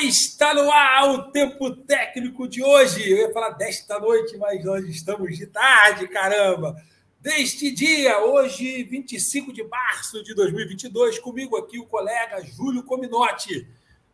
Está 0.00 0.52
no 0.52 0.70
ar 0.70 1.10
o 1.10 1.30
tempo 1.30 1.70
técnico 1.70 2.48
de 2.48 2.62
hoje. 2.62 3.08
Eu 3.08 3.18
ia 3.18 3.32
falar 3.32 3.50
desta 3.50 3.98
noite, 3.98 4.36
mas 4.36 4.64
nós 4.64 4.84
estamos 4.86 5.36
de 5.36 5.46
tarde, 5.46 6.08
caramba. 6.08 6.76
Deste 7.20 7.70
dia, 7.70 8.22
hoje, 8.24 8.82
25 8.84 9.52
de 9.52 9.62
março 9.62 10.22
de 10.22 10.34
2022, 10.34 11.18
comigo 11.20 11.56
aqui 11.56 11.78
o 11.78 11.86
colega 11.86 12.44
Júlio 12.44 12.82
Cominotti. 12.82 13.66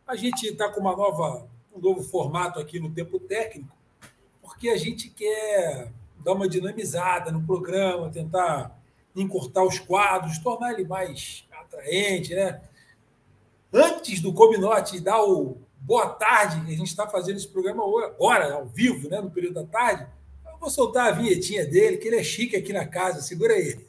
A 0.07 0.15
gente 0.15 0.47
está 0.47 0.69
com 0.69 0.79
uma 0.79 0.95
nova, 0.95 1.47
um 1.75 1.79
novo 1.79 2.03
formato 2.03 2.59
aqui 2.59 2.79
no 2.79 2.93
tempo 2.93 3.19
técnico, 3.19 3.75
porque 4.41 4.69
a 4.69 4.77
gente 4.77 5.09
quer 5.09 5.91
dar 6.23 6.33
uma 6.33 6.47
dinamizada 6.47 7.31
no 7.31 7.43
programa, 7.43 8.09
tentar 8.09 8.79
encurtar 9.15 9.63
os 9.63 9.79
quadros, 9.79 10.39
tornar 10.39 10.73
ele 10.73 10.85
mais 10.85 11.45
atraente, 11.51 12.33
né? 12.33 12.61
Antes 13.73 14.21
do 14.21 14.31
Cominote 14.33 14.99
dar 14.99 15.21
o 15.23 15.57
boa 15.81 16.09
tarde, 16.09 16.61
a 16.71 16.77
gente 16.77 16.87
está 16.87 17.07
fazendo 17.07 17.37
esse 17.37 17.47
programa 17.47 17.83
agora, 17.83 18.53
ao 18.53 18.67
vivo, 18.67 19.09
né, 19.09 19.19
no 19.19 19.31
período 19.31 19.55
da 19.55 19.63
tarde, 19.65 20.07
eu 20.45 20.59
vou 20.59 20.69
soltar 20.69 21.07
a 21.07 21.11
vinhetinha 21.11 21.65
dele, 21.65 21.97
que 21.97 22.07
ele 22.07 22.17
é 22.17 22.23
chique 22.23 22.55
aqui 22.55 22.71
na 22.71 22.85
casa. 22.85 23.21
Segura 23.21 23.53
aí. 23.53 23.79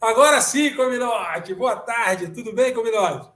Agora 0.00 0.40
sim, 0.40 0.74
Cominote. 0.74 1.54
Boa 1.54 1.76
tarde. 1.76 2.30
Tudo 2.30 2.54
bem, 2.54 2.72
Cominote? 2.72 3.30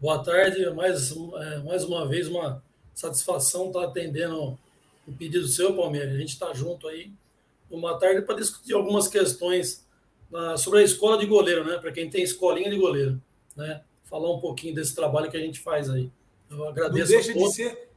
Boa 0.00 0.24
tarde. 0.24 0.70
Mais, 0.70 1.12
é, 1.12 1.58
mais 1.58 1.84
uma 1.84 2.08
vez, 2.08 2.28
uma 2.28 2.64
satisfação 2.94 3.66
estar 3.66 3.84
atendendo 3.84 4.58
o 5.06 5.12
pedido 5.12 5.46
seu, 5.46 5.76
Palmeiras. 5.76 6.14
A 6.14 6.18
gente 6.18 6.30
está 6.30 6.54
junto 6.54 6.88
aí 6.88 7.12
uma 7.70 7.98
tarde 7.98 8.22
para 8.22 8.36
discutir 8.36 8.74
algumas 8.74 9.08
questões 9.08 9.86
uh, 10.32 10.56
sobre 10.56 10.80
a 10.80 10.82
escola 10.82 11.18
de 11.18 11.26
goleiro, 11.26 11.64
né? 11.64 11.78
Para 11.78 11.92
quem 11.92 12.08
tem 12.08 12.22
escolinha 12.22 12.70
de 12.70 12.76
goleiro, 12.76 13.20
né? 13.56 13.82
Falar 14.04 14.30
um 14.32 14.40
pouquinho 14.40 14.74
desse 14.74 14.94
trabalho 14.94 15.30
que 15.30 15.36
a 15.36 15.40
gente 15.40 15.60
faz 15.60 15.90
aí. 15.90 16.10
Eu 16.50 16.68
agradeço. 16.68 17.12
Não 17.12 17.20
deixa 17.20 17.32
de 17.34 17.52
ser, 17.52 17.88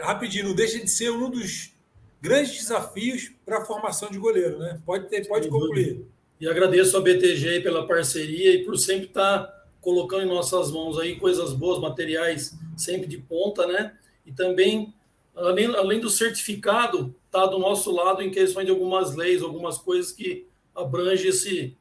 rapidinho, 0.00 0.48
não 0.48 0.54
deixa 0.54 0.78
de 0.78 0.90
ser 0.90 1.10
um 1.10 1.30
dos 1.30 1.72
grandes 2.20 2.52
desafios 2.54 3.32
para 3.44 3.58
a 3.58 3.64
formação 3.64 4.10
de 4.10 4.18
goleiro, 4.18 4.58
né? 4.58 4.80
Pode 4.84 5.08
ter, 5.08 5.26
pode 5.26 5.48
concluir. 5.48 6.06
E 6.40 6.48
agradeço 6.48 6.96
a 6.96 7.00
BTG 7.00 7.60
pela 7.60 7.86
parceria 7.86 8.54
e 8.54 8.64
por 8.64 8.76
sempre 8.76 9.06
estar 9.06 9.44
tá 9.44 9.64
colocando 9.80 10.22
em 10.22 10.28
nossas 10.28 10.70
mãos 10.70 10.98
aí 10.98 11.16
coisas 11.16 11.52
boas, 11.52 11.80
materiais 11.80 12.56
sempre 12.76 13.06
de 13.06 13.18
ponta, 13.18 13.66
né? 13.66 13.96
E 14.24 14.32
também 14.32 14.94
além, 15.34 15.66
além 15.74 16.00
do 16.00 16.10
certificado, 16.10 17.14
está 17.26 17.46
do 17.46 17.58
nosso 17.58 17.90
lado 17.90 18.22
em 18.22 18.30
questões 18.30 18.66
de 18.66 18.70
algumas 18.70 19.14
leis, 19.14 19.42
algumas 19.42 19.78
coisas 19.78 20.12
que 20.12 20.46
abrangem 20.74 21.28
esse, 21.28 21.76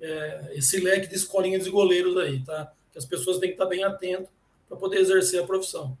é, 0.00 0.52
esse 0.54 0.80
leque 0.80 1.08
de 1.08 1.14
escolinhas 1.14 1.64
de 1.64 1.70
goleiros 1.70 2.16
aí, 2.16 2.42
tá? 2.44 2.72
Que 2.92 2.98
as 2.98 3.04
pessoas 3.04 3.38
têm 3.38 3.50
que 3.50 3.54
estar 3.54 3.66
bem 3.66 3.84
atentas 3.84 4.28
para 4.68 4.76
poder 4.76 4.98
exercer 4.98 5.42
a 5.42 5.46
profissão. 5.46 5.96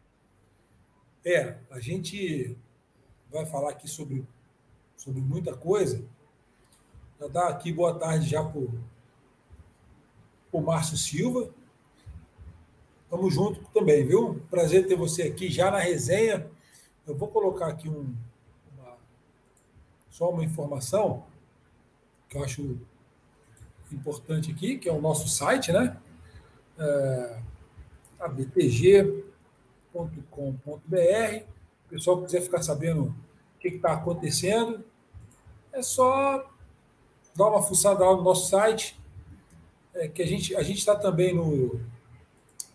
É, 1.24 1.56
a 1.70 1.78
gente 1.78 2.56
vai 3.30 3.46
falar 3.46 3.70
aqui 3.70 3.88
sobre, 3.88 4.24
sobre 4.96 5.20
muita 5.20 5.54
coisa. 5.54 6.04
Já 7.20 7.28
dá 7.28 7.48
aqui 7.48 7.72
boa 7.72 7.94
tarde 7.94 8.28
já 8.28 8.42
para 8.44 8.60
o 10.52 10.60
Márcio 10.60 10.96
Silva. 10.96 11.50
Tamo 13.10 13.30
junto 13.30 13.60
também, 13.72 14.06
viu? 14.06 14.40
Prazer 14.50 14.86
ter 14.86 14.96
você 14.96 15.22
aqui 15.22 15.50
já 15.50 15.70
na 15.70 15.78
resenha 15.78 16.48
eu 17.08 17.16
vou 17.16 17.28
colocar 17.28 17.68
aqui 17.68 17.88
um, 17.88 18.14
uma, 18.76 18.96
só 20.10 20.30
uma 20.30 20.44
informação 20.44 21.24
que 22.28 22.36
eu 22.36 22.44
acho 22.44 22.78
importante 23.90 24.52
aqui, 24.52 24.76
que 24.76 24.88
é 24.88 24.92
o 24.92 25.00
nosso 25.00 25.26
site, 25.26 25.72
né? 25.72 25.96
É, 26.78 27.40
abtg.com.br. 28.20 29.24
O 31.86 31.88
pessoal 31.88 32.22
quiser 32.22 32.42
ficar 32.42 32.62
sabendo 32.62 33.04
o 33.04 33.14
que 33.58 33.68
está 33.68 33.94
acontecendo, 33.94 34.84
é 35.72 35.80
só 35.80 36.46
dar 37.34 37.46
uma 37.46 37.62
fuçada 37.62 38.04
lá 38.04 38.14
no 38.14 38.22
nosso 38.22 38.50
site, 38.50 39.00
é, 39.94 40.06
que 40.06 40.22
a 40.22 40.26
gente 40.26 40.54
a 40.54 40.62
gente 40.62 40.78
está 40.78 40.94
também 40.94 41.34
no 41.34 41.80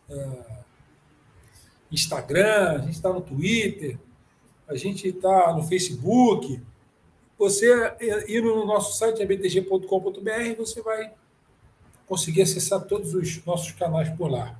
é, 0.09 0.63
Instagram, 1.91 2.72
a 2.72 2.77
gente 2.79 2.95
está 2.95 3.13
no 3.13 3.22
Twitter, 3.22 3.99
a 4.68 4.75
gente 4.75 5.07
está 5.07 5.53
no 5.53 5.63
Facebook. 5.63 6.62
Você 7.38 7.68
ir 8.28 8.41
no 8.41 8.66
nosso 8.66 8.97
site, 8.97 9.22
abtg.com.br, 9.22 10.56
você 10.57 10.81
vai 10.81 11.12
conseguir 12.07 12.44
acessar 12.44 12.81
todos 12.81 13.13
os 13.13 13.44
nossos 13.46 13.72
canais 13.72 14.09
por 14.09 14.29
lá. 14.29 14.57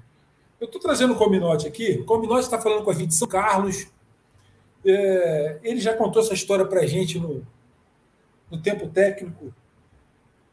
Eu 0.60 0.66
estou 0.66 0.82
trazendo 0.82 1.14
o 1.14 1.18
Cominote 1.18 1.68
aqui. 1.68 2.00
O 2.02 2.06
Cominote 2.06 2.44
está 2.44 2.60
falando 2.60 2.84
com 2.84 2.92
a 2.92 2.94
gente 2.94 3.10
de 3.10 3.16
São 3.16 3.28
Carlos. 3.28 3.88
É, 4.86 5.60
ele 5.64 5.80
já 5.80 5.96
contou 5.96 6.22
essa 6.22 6.34
história 6.34 6.66
para 6.66 6.82
a 6.82 6.86
gente 6.86 7.20
no, 7.20 7.46
no 8.50 8.58
tempo 8.62 8.88
técnico, 8.88 9.54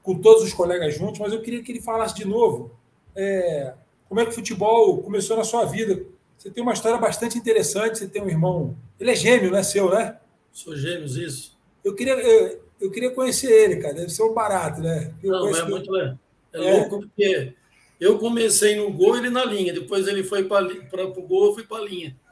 com 0.02 0.14
todos 0.16 0.42
os 0.42 0.52
colegas 0.52 0.94
juntos, 0.94 1.20
mas 1.20 1.32
eu 1.32 1.42
queria 1.42 1.62
que 1.62 1.72
ele 1.72 1.80
falasse 1.80 2.14
de 2.14 2.24
novo 2.24 2.70
é, 3.14 3.74
como 4.08 4.20
é 4.20 4.24
que 4.24 4.30
o 4.30 4.34
futebol 4.34 4.98
começou 5.02 5.36
na 5.36 5.44
sua 5.44 5.64
vida, 5.64 6.04
você 6.40 6.50
tem 6.50 6.62
uma 6.62 6.72
história 6.72 6.96
bastante 6.96 7.36
interessante. 7.36 7.98
Você 7.98 8.08
tem 8.08 8.22
um 8.22 8.28
irmão. 8.28 8.74
Ele 8.98 9.10
é 9.10 9.14
gêmeo, 9.14 9.50
né? 9.50 9.62
Seu, 9.62 9.90
né? 9.90 10.18
Sou 10.50 10.74
gêmeos, 10.74 11.14
isso. 11.14 11.54
Eu 11.84 11.94
queria, 11.94 12.14
eu, 12.14 12.64
eu 12.80 12.90
queria 12.90 13.10
conhecer 13.10 13.52
ele, 13.52 13.76
cara. 13.76 13.92
Deve 13.92 14.08
ser 14.08 14.22
um 14.22 14.32
barato, 14.32 14.80
né? 14.80 15.12
Eu 15.22 15.32
Não, 15.32 15.54
é 15.54 15.68
muito 15.68 15.94
é, 15.98 16.16
é, 16.54 16.58
louco 16.58 17.00
porque 17.00 17.52
eu 18.00 18.18
comecei 18.18 18.74
no 18.76 18.90
gol 18.90 19.18
ele 19.18 19.28
na 19.28 19.44
linha. 19.44 19.74
Depois 19.74 20.08
ele 20.08 20.24
foi 20.24 20.44
para 20.44 20.64
o 20.64 21.22
gol, 21.26 21.48
eu 21.48 21.54
fui 21.54 21.64
para 21.64 21.82
a 21.82 21.84
linha. 21.84 22.16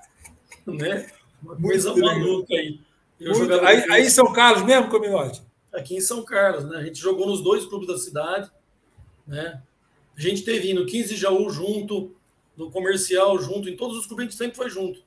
Né? 0.67 1.07
Uma 1.43 1.55
muito 1.55 1.67
coisa 1.67 1.97
maluca 1.97 2.55
aí. 2.55 2.79
aí, 3.65 3.85
aí 3.91 4.03
em 4.03 4.11
São 4.11 4.31
Carlos 4.35 4.65
mesmo, 4.65 4.91
Cominote? 4.91 5.43
Aqui 5.73 5.97
em 5.97 6.01
São 6.01 6.23
Carlos, 6.23 6.65
né? 6.69 6.77
A 6.77 6.83
gente 6.83 6.99
jogou 6.99 7.27
nos 7.27 7.43
dois 7.43 7.65
clubes 7.65 7.89
da 7.89 7.97
cidade, 7.97 8.51
né? 9.27 9.63
A 10.15 10.21
gente 10.21 10.45
teve 10.45 10.75
no 10.75 10.85
15 10.85 11.15
de 11.15 11.17
Jaú 11.17 11.49
junto, 11.49 12.13
no 12.59 12.71
comercial 12.73 13.39
junto, 13.39 13.69
em 13.69 13.77
todos 13.77 13.97
os 13.97 14.07
clubes 14.07 14.25
a 14.25 14.29
gente 14.29 14.37
sempre 14.37 14.57
foi 14.57 14.69
junto. 14.69 15.01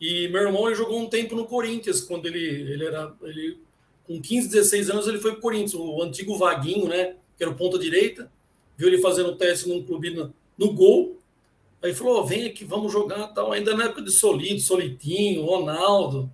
E 0.00 0.26
meu 0.28 0.42
irmão 0.42 0.66
ele 0.66 0.74
jogou 0.74 0.98
um 0.98 1.08
tempo 1.08 1.36
no 1.36 1.44
Corinthians, 1.44 2.00
quando 2.00 2.26
ele, 2.26 2.44
ele 2.72 2.84
era. 2.84 3.14
Ele, 3.22 3.58
com 4.04 4.20
15, 4.20 4.48
16 4.48 4.90
anos, 4.90 5.06
ele 5.06 5.18
foi 5.18 5.32
para 5.32 5.38
o 5.38 5.42
Corinthians, 5.42 5.74
o 5.74 6.02
antigo 6.02 6.38
Vaguinho, 6.38 6.88
né? 6.88 7.16
Que 7.36 7.42
era 7.44 7.50
o 7.50 7.56
ponta 7.56 7.78
direita. 7.78 8.30
Viu 8.76 8.88
ele 8.88 8.98
fazendo 8.98 9.36
teste 9.36 9.68
num 9.68 9.82
clube 9.82 10.10
no, 10.10 10.32
no 10.56 10.72
gol. 10.72 11.18
Aí 11.82 11.92
falou: 11.92 12.20
oh, 12.20 12.24
vem 12.24 12.46
aqui, 12.46 12.64
vamos 12.64 12.92
jogar 12.92 13.28
tal. 13.28 13.52
Ainda 13.52 13.74
na 13.74 13.84
época 13.84 14.02
de 14.02 14.10
Solido, 14.10 14.60
Solitinho, 14.60 15.44
Ronaldo. 15.44 16.30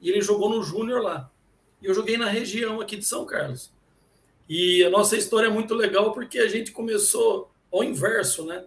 E 0.00 0.08
ele 0.10 0.20
jogou 0.20 0.48
no 0.48 0.62
Júnior 0.62 1.02
lá. 1.02 1.30
E 1.82 1.86
eu 1.86 1.94
joguei 1.94 2.16
na 2.16 2.28
região 2.28 2.80
aqui 2.80 2.96
de 2.96 3.04
São 3.04 3.26
Carlos. 3.26 3.70
E 4.48 4.84
a 4.84 4.90
nossa 4.90 5.16
história 5.16 5.48
é 5.48 5.50
muito 5.50 5.74
legal 5.74 6.12
porque 6.12 6.38
a 6.38 6.48
gente 6.48 6.70
começou 6.70 7.50
ao 7.72 7.82
inverso, 7.82 8.44
né? 8.44 8.64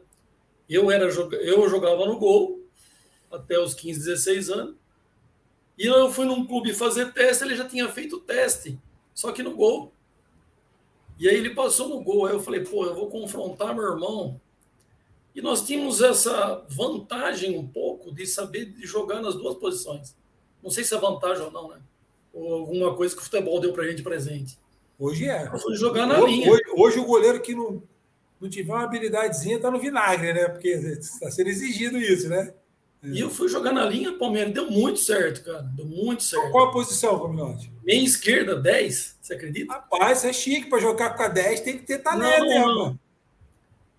Eu, 0.70 0.92
era, 0.92 1.06
eu 1.06 1.70
jogava 1.70 2.06
no 2.06 2.20
gol 2.20 2.62
até 3.32 3.60
os 3.60 3.74
15, 3.74 4.00
16 4.00 4.50
anos. 4.50 4.76
E 5.78 5.86
eu 5.86 6.12
fui 6.12 6.26
num 6.26 6.46
clube 6.46 6.74
fazer 6.74 7.14
teste, 7.14 7.44
ele 7.44 7.56
já 7.56 7.68
tinha 7.68 7.88
feito 7.88 8.18
o 8.18 8.20
teste, 8.20 8.78
só 9.14 9.32
que 9.32 9.42
no 9.42 9.56
gol. 9.56 9.94
E 11.18 11.28
aí 11.28 11.36
ele 11.36 11.52
passou 11.52 11.90
no 11.90 12.02
gol. 12.02 12.26
Aí 12.26 12.34
eu 12.34 12.40
falei, 12.40 12.62
pô, 12.62 12.86
eu 12.86 12.96
vou 12.96 13.10
confrontar 13.10 13.74
meu 13.74 13.84
irmão. 13.84 14.40
E 15.36 15.42
nós 15.42 15.66
tínhamos 15.66 16.02
essa 16.02 16.66
vantagem 16.70 17.58
um 17.58 17.68
pouco 17.68 18.12
de 18.12 18.26
saber 18.26 18.66
de 18.66 18.86
jogar 18.86 19.22
nas 19.22 19.36
duas 19.36 19.56
posições. 19.56 20.16
Não 20.62 20.70
sei 20.70 20.84
se 20.84 20.94
é 20.94 20.98
vantagem 20.98 21.44
ou 21.44 21.52
não, 21.52 21.70
né? 21.70 21.80
Ou 22.34 22.54
alguma 22.54 22.96
coisa 22.96 23.16
que 23.16 23.22
o 23.22 23.24
futebol 23.24 23.60
deu 23.60 23.74
pra 23.74 23.88
gente 23.88 24.02
presente. 24.02 24.58
Hoje 24.98 25.30
é. 25.30 25.48
Eu 25.48 25.60
fui 25.60 25.76
jogar 25.76 26.06
na 26.06 26.20
hoje, 26.20 26.36
linha. 26.36 26.52
Hoje, 26.52 26.64
hoje, 26.76 27.00
o 27.00 27.06
goleiro 27.06 27.42
que 27.42 27.56
não, 27.56 27.82
não 28.40 28.50
tiver 28.50 28.74
uma 28.74 28.84
habilidadezinha, 28.84 29.60
tá 29.60 29.70
no 29.70 29.80
vinagre, 29.80 30.34
né? 30.34 30.48
Porque 30.48 30.70
está 30.70 31.30
sendo 31.30 31.50
exigido 31.50 31.98
isso, 31.98 32.30
né? 32.30 32.54
E 33.02 33.20
eu 33.20 33.30
fui 33.30 33.48
jogar 33.48 33.72
na 33.72 33.86
linha, 33.86 34.18
Palmeiras, 34.18 34.54
deu 34.54 34.70
muito 34.70 35.00
certo, 35.00 35.44
cara. 35.44 35.62
Deu 35.62 35.86
muito 35.86 36.22
certo. 36.24 36.52
Qual 36.52 36.68
a 36.68 36.72
posição, 36.72 37.18
Cominote? 37.18 37.72
Meia 37.84 38.04
esquerda, 38.04 38.58
10, 38.58 39.18
você 39.22 39.34
acredita? 39.34 39.74
Rapaz, 39.74 40.26
é 40.26 40.34
chique, 40.34 40.70
para 40.70 40.80
jogar 40.80 41.16
com 41.16 41.24
a 41.24 41.30
10 41.30 41.62
tem 41.62 41.78
que 41.78 41.86
ter 41.86 42.00
talento, 42.00 42.46
né, 42.46 42.60
mano? 42.60 43.00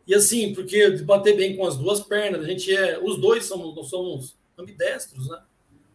E 0.06 0.14
assim, 0.14 0.54
porque 0.54 0.98
bater 0.98 1.36
bem 1.36 1.56
com 1.56 1.66
as 1.66 1.76
duas 1.76 2.00
pernas, 2.00 2.42
a 2.42 2.46
gente 2.46 2.74
é. 2.74 2.98
Os 2.98 3.18
dois 3.18 3.46
somos, 3.46 3.88
somos 3.88 4.36
ambidestros, 4.58 5.28
né? 5.28 5.40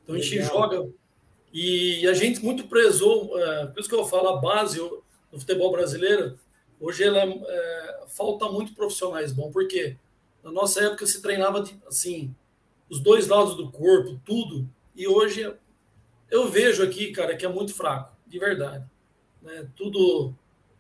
Então 0.04 0.16
a 0.16 0.18
gente 0.18 0.40
Legal. 0.40 0.50
joga. 0.50 0.90
E 1.54 2.08
a 2.08 2.14
gente 2.14 2.44
muito 2.44 2.68
prezou, 2.68 3.40
é, 3.40 3.68
por 3.68 3.80
isso 3.80 3.90
que 3.90 3.96
eu 3.96 4.06
falo, 4.06 4.30
a 4.30 4.38
base 4.38 4.78
do 4.78 5.04
futebol 5.40 5.72
brasileiro 5.72 6.40
Hoje 6.86 7.04
ela 7.04 7.24
é, 7.24 8.04
falta 8.06 8.48
muito 8.48 8.76
profissionais 8.76 9.34
bons, 9.34 9.52
porque 9.52 9.98
na 10.44 10.52
nossa 10.52 10.84
época 10.84 11.08
se 11.08 11.20
treinava 11.20 11.64
assim, 11.88 12.32
os 12.88 13.00
dois 13.00 13.28
lados 13.28 13.56
do 13.56 13.72
corpo, 13.72 14.22
tudo. 14.24 14.70
E 14.96 15.08
hoje 15.08 15.52
eu 16.30 16.48
vejo 16.48 16.84
aqui, 16.84 17.12
cara, 17.12 17.36
que 17.36 17.44
é 17.44 17.50
muito 17.50 17.74
fraco, 17.74 18.16
de 18.28 18.38
verdade. 18.38 18.86
né? 19.42 19.68
Tudo. 19.76 20.36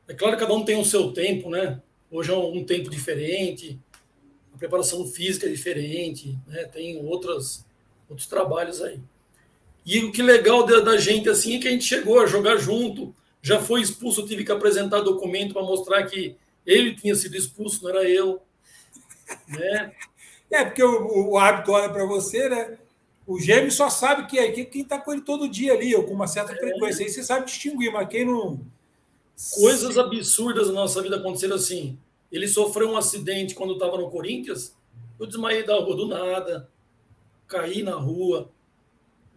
É 0.07 0.13
claro 0.13 0.35
que 0.35 0.43
cada 0.43 0.53
um 0.53 0.63
tem 0.63 0.79
o 0.79 0.85
seu 0.85 1.11
tempo, 1.11 1.49
né? 1.49 1.81
Hoje 2.11 2.31
é 2.31 2.37
um 2.37 2.63
tempo 2.63 2.87
diferente, 2.87 3.79
a 4.53 4.59
preparação 4.59 5.07
física 5.07 5.47
é 5.47 5.49
diferente, 5.49 6.37
né? 6.45 6.65
Tem 6.65 7.03
outras, 7.03 7.65
outros 8.07 8.27
trabalhos 8.27 8.79
aí. 8.79 8.99
E 9.83 10.03
o 10.03 10.11
que 10.11 10.21
legal 10.21 10.67
da, 10.67 10.81
da 10.81 10.97
gente 10.97 11.27
assim 11.29 11.55
é 11.55 11.59
que 11.59 11.67
a 11.67 11.71
gente 11.71 11.85
chegou 11.85 12.19
a 12.19 12.27
jogar 12.27 12.57
junto, 12.57 13.11
já 13.45 13.59
foi 13.59 13.79
expulso, 13.79 14.21
eu 14.21 14.25
tive 14.25 14.43
que 14.43 14.51
apresentar 14.51 15.01
documento 15.01 15.53
para 15.53 15.61
mostrar 15.61 16.03
que 16.07 16.35
ele 16.65 16.95
tinha 16.95 17.13
sido 17.13 17.37
expulso, 17.37 17.83
não 17.83 17.91
era 17.91 18.09
eu. 18.09 18.41
Né? 19.47 19.93
É, 20.49 20.65
porque 20.65 20.81
o, 20.81 21.29
o 21.29 21.37
árbitro 21.37 21.73
olha 21.73 21.87
para 21.87 22.05
você, 22.05 22.49
né? 22.49 22.75
O 23.27 23.39
gêmeo 23.39 23.71
só 23.71 23.87
sabe 23.87 24.25
que 24.25 24.39
é 24.39 24.51
quem 24.51 24.81
está 24.81 24.99
com 24.99 25.13
ele 25.13 25.21
todo 25.21 25.47
dia 25.47 25.73
ali, 25.73 25.95
ou 25.95 26.05
com 26.05 26.13
uma 26.15 26.25
certa 26.25 26.53
é. 26.53 26.55
frequência. 26.55 27.05
Aí 27.05 27.11
você 27.11 27.21
sabe 27.21 27.45
distinguir, 27.45 27.91
mas 27.93 28.09
quem 28.09 28.25
não. 28.25 28.59
Coisas 29.53 29.95
absurdas 29.95 30.67
na 30.69 30.73
nossa 30.73 30.99
vida 31.03 31.17
aconteceram 31.17 31.55
assim. 31.55 31.99
Ele 32.31 32.47
sofreu 32.47 32.89
um 32.89 32.97
acidente 32.97 33.53
quando 33.53 33.73
estava 33.73 33.95
no 33.95 34.09
Corinthians. 34.09 34.75
Eu 35.19 35.27
desmaiei 35.27 35.61
da 35.61 35.75
rua 35.75 35.95
do 35.95 36.07
nada, 36.07 36.67
caí 37.47 37.83
na 37.83 37.93
rua. 37.93 38.49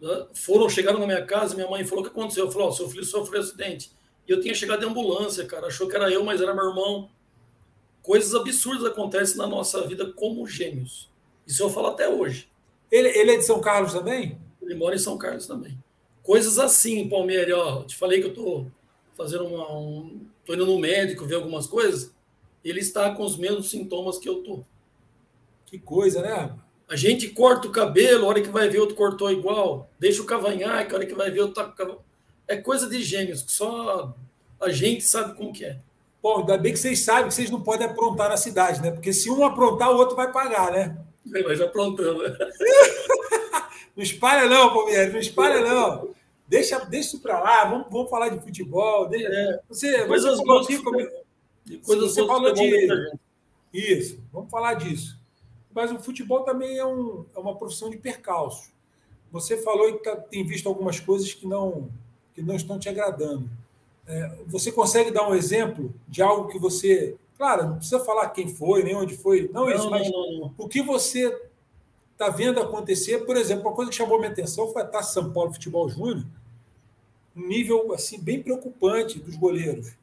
Né? 0.01 0.25
Foram, 0.33 0.67
chegaram 0.67 0.99
na 0.99 1.05
minha 1.05 1.23
casa, 1.23 1.53
minha 1.53 1.69
mãe 1.69 1.85
falou: 1.85 2.03
O 2.03 2.07
que 2.07 2.11
aconteceu? 2.11 2.45
Eu 2.45 2.51
falei: 2.51 2.67
oh, 2.67 2.71
seu 2.71 2.89
filho 2.89 3.03
sofreu 3.03 3.39
um 3.39 3.43
acidente. 3.43 3.98
E 4.29 4.31
eu 4.31 4.39
tinha 4.39 4.53
chegado 4.53 4.81
de 4.81 4.85
ambulância, 4.85 5.43
cara. 5.45 5.65
Achou 5.65 5.87
que 5.87 5.95
era 5.95 6.11
eu, 6.11 6.23
mas 6.23 6.39
era 6.39 6.53
meu 6.53 6.69
irmão. 6.69 7.09
Coisas 8.03 8.35
absurdas 8.35 8.85
acontecem 8.85 9.37
na 9.37 9.47
nossa 9.47 9.81
vida 9.87 10.13
como 10.13 10.45
gêmeos. 10.45 11.09
Isso 11.47 11.63
eu 11.63 11.69
falo 11.69 11.87
até 11.87 12.07
hoje. 12.07 12.47
Ele, 12.91 13.09
ele 13.09 13.31
é 13.31 13.37
de 13.37 13.43
São 13.43 13.59
Carlos 13.59 13.91
também? 13.91 14.39
Ele 14.61 14.75
mora 14.75 14.93
em 14.93 14.99
São 14.99 15.17
Carlos 15.17 15.47
também. 15.47 15.75
Coisas 16.21 16.59
assim, 16.59 17.09
Palmeiras, 17.09 17.57
ó. 17.57 17.83
Te 17.83 17.95
falei 17.95 18.21
que 18.21 18.27
eu 18.27 18.33
tô 18.35 18.67
fazendo 19.17 19.45
uma. 19.45 19.75
Um, 19.75 20.27
tô 20.45 20.53
indo 20.53 20.65
no 20.67 20.77
médico 20.77 21.25
ver 21.25 21.35
algumas 21.35 21.65
coisas. 21.65 22.13
Ele 22.63 22.79
está 22.79 23.15
com 23.15 23.23
os 23.23 23.35
mesmos 23.35 23.71
sintomas 23.71 24.19
que 24.19 24.29
eu 24.29 24.43
tô. 24.43 24.63
Que 25.65 25.79
coisa, 25.79 26.21
né? 26.21 26.55
A 26.87 26.95
gente 26.95 27.29
corta 27.29 27.67
o 27.67 27.71
cabelo, 27.71 28.25
a 28.25 28.27
hora 28.29 28.41
que 28.41 28.49
vai 28.49 28.69
ver 28.69 28.79
outro 28.79 28.95
cortou 28.95 29.31
igual. 29.31 29.89
Deixa 29.97 30.21
o 30.21 30.25
cavanhaque, 30.25 30.93
a 30.93 30.97
hora 30.97 31.05
que 31.07 31.15
vai 31.15 31.31
ver 31.31 31.41
outro 31.41 31.55
tá 31.55 31.97
É 32.49 32.57
coisa 32.57 32.89
de 32.89 33.01
gêmeos, 33.03 33.43
que 33.43 33.51
só 33.51 34.13
a 34.59 34.69
gente 34.69 35.03
sabe 35.03 35.37
como 35.37 35.53
que 35.53 35.63
é. 35.63 35.77
Bom, 36.21 36.39
ainda 36.39 36.57
bem 36.57 36.73
que 36.73 36.79
vocês 36.79 36.99
sabem 36.99 37.27
que 37.27 37.33
vocês 37.33 37.51
não 37.51 37.61
podem 37.61 37.87
aprontar 37.87 38.27
na 38.27 38.37
cidade, 38.37 38.81
né? 38.81 38.91
Porque 38.91 39.13
se 39.13 39.29
um 39.29 39.45
aprontar, 39.45 39.91
o 39.91 39.97
outro 39.97 40.15
vai 40.15 40.31
pagar, 40.31 40.71
né? 40.71 40.97
Mas 41.23 41.61
aprontando. 41.61 42.23
não 43.95 44.03
espalha, 44.03 44.49
não, 44.49 44.73
Palmeiras, 44.73 45.13
não 45.13 45.19
espalha, 45.19 45.61
não. 45.61 46.09
Deixa, 46.47 46.79
deixa 46.79 47.09
isso 47.09 47.19
para 47.19 47.39
lá, 47.39 47.65
vamos, 47.65 47.87
vamos 47.91 48.09
falar 48.09 48.29
de 48.29 48.43
futebol. 48.43 49.07
Deixa, 49.07 49.27
é. 49.27 49.59
Você, 49.69 50.05
coisas 50.07 50.37
você 50.37 50.45
falou 50.45 50.63
aqui, 50.63 50.83
como... 50.83 50.97
coisas 51.85 52.13
você 52.13 52.25
falou 52.25 52.51
de. 52.51 53.11
Isso, 53.71 54.19
vamos 54.33 54.49
falar 54.49 54.73
disso. 54.73 55.19
Mas 55.71 55.91
o 55.91 55.99
futebol 55.99 56.41
também 56.41 56.79
é, 56.79 56.85
um, 56.85 57.25
é 57.35 57.39
uma 57.39 57.55
profissão 57.55 57.91
de 57.91 57.97
percalço. 57.97 58.71
Você 59.31 59.57
falou 59.57 59.93
que 59.93 60.03
tá, 60.03 60.15
tem 60.15 60.43
visto 60.43 60.67
algumas 60.67 60.99
coisas 60.99 61.31
que 61.31 61.45
não, 61.45 61.89
que 62.39 62.45
não 62.45 62.55
estão 62.55 62.79
te 62.79 62.87
agradando. 62.87 63.49
É, 64.07 64.31
você 64.47 64.71
consegue 64.71 65.11
dar 65.11 65.27
um 65.27 65.35
exemplo 65.35 65.93
de 66.07 66.21
algo 66.21 66.47
que 66.47 66.57
você 66.57 67.15
Claro, 67.39 67.69
não 67.69 67.75
precisa 67.77 68.01
falar 68.01 68.27
quem 68.31 68.53
foi, 68.53 68.83
nem 68.83 68.93
onde 68.93 69.15
foi, 69.15 69.49
não, 69.53 69.65
não 69.65 69.71
isso, 69.73 69.89
mas 69.89 70.11
não, 70.11 70.39
não, 70.39 70.53
o 70.57 70.67
que 70.67 70.81
você 70.81 71.33
está 72.11 72.27
vendo 72.27 72.59
acontecer, 72.59 73.19
por 73.19 73.37
exemplo, 73.37 73.63
uma 73.63 73.73
coisa 73.73 73.89
que 73.89 73.95
chamou 73.95 74.19
minha 74.19 74.29
atenção 74.29 74.67
foi 74.73 74.81
a 74.81 74.85
Taça 74.85 75.13
São 75.13 75.31
Paulo 75.31 75.53
Futebol 75.53 75.87
Júnior, 75.87 76.25
um 77.33 77.47
nível 77.47 77.93
assim 77.93 78.19
bem 78.19 78.43
preocupante 78.43 79.19
dos 79.19 79.37
goleiros. 79.37 79.93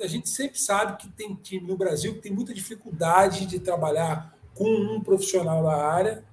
A 0.00 0.08
gente 0.08 0.28
sempre 0.28 0.58
sabe 0.58 0.96
que 0.96 1.08
tem 1.10 1.36
time 1.36 1.68
no 1.68 1.76
Brasil 1.76 2.14
que 2.14 2.20
tem 2.20 2.32
muita 2.32 2.52
dificuldade 2.52 3.46
de 3.46 3.60
trabalhar 3.60 4.36
com 4.52 4.68
um 4.68 5.00
profissional 5.00 5.62
na 5.62 5.76
área, 5.76 6.24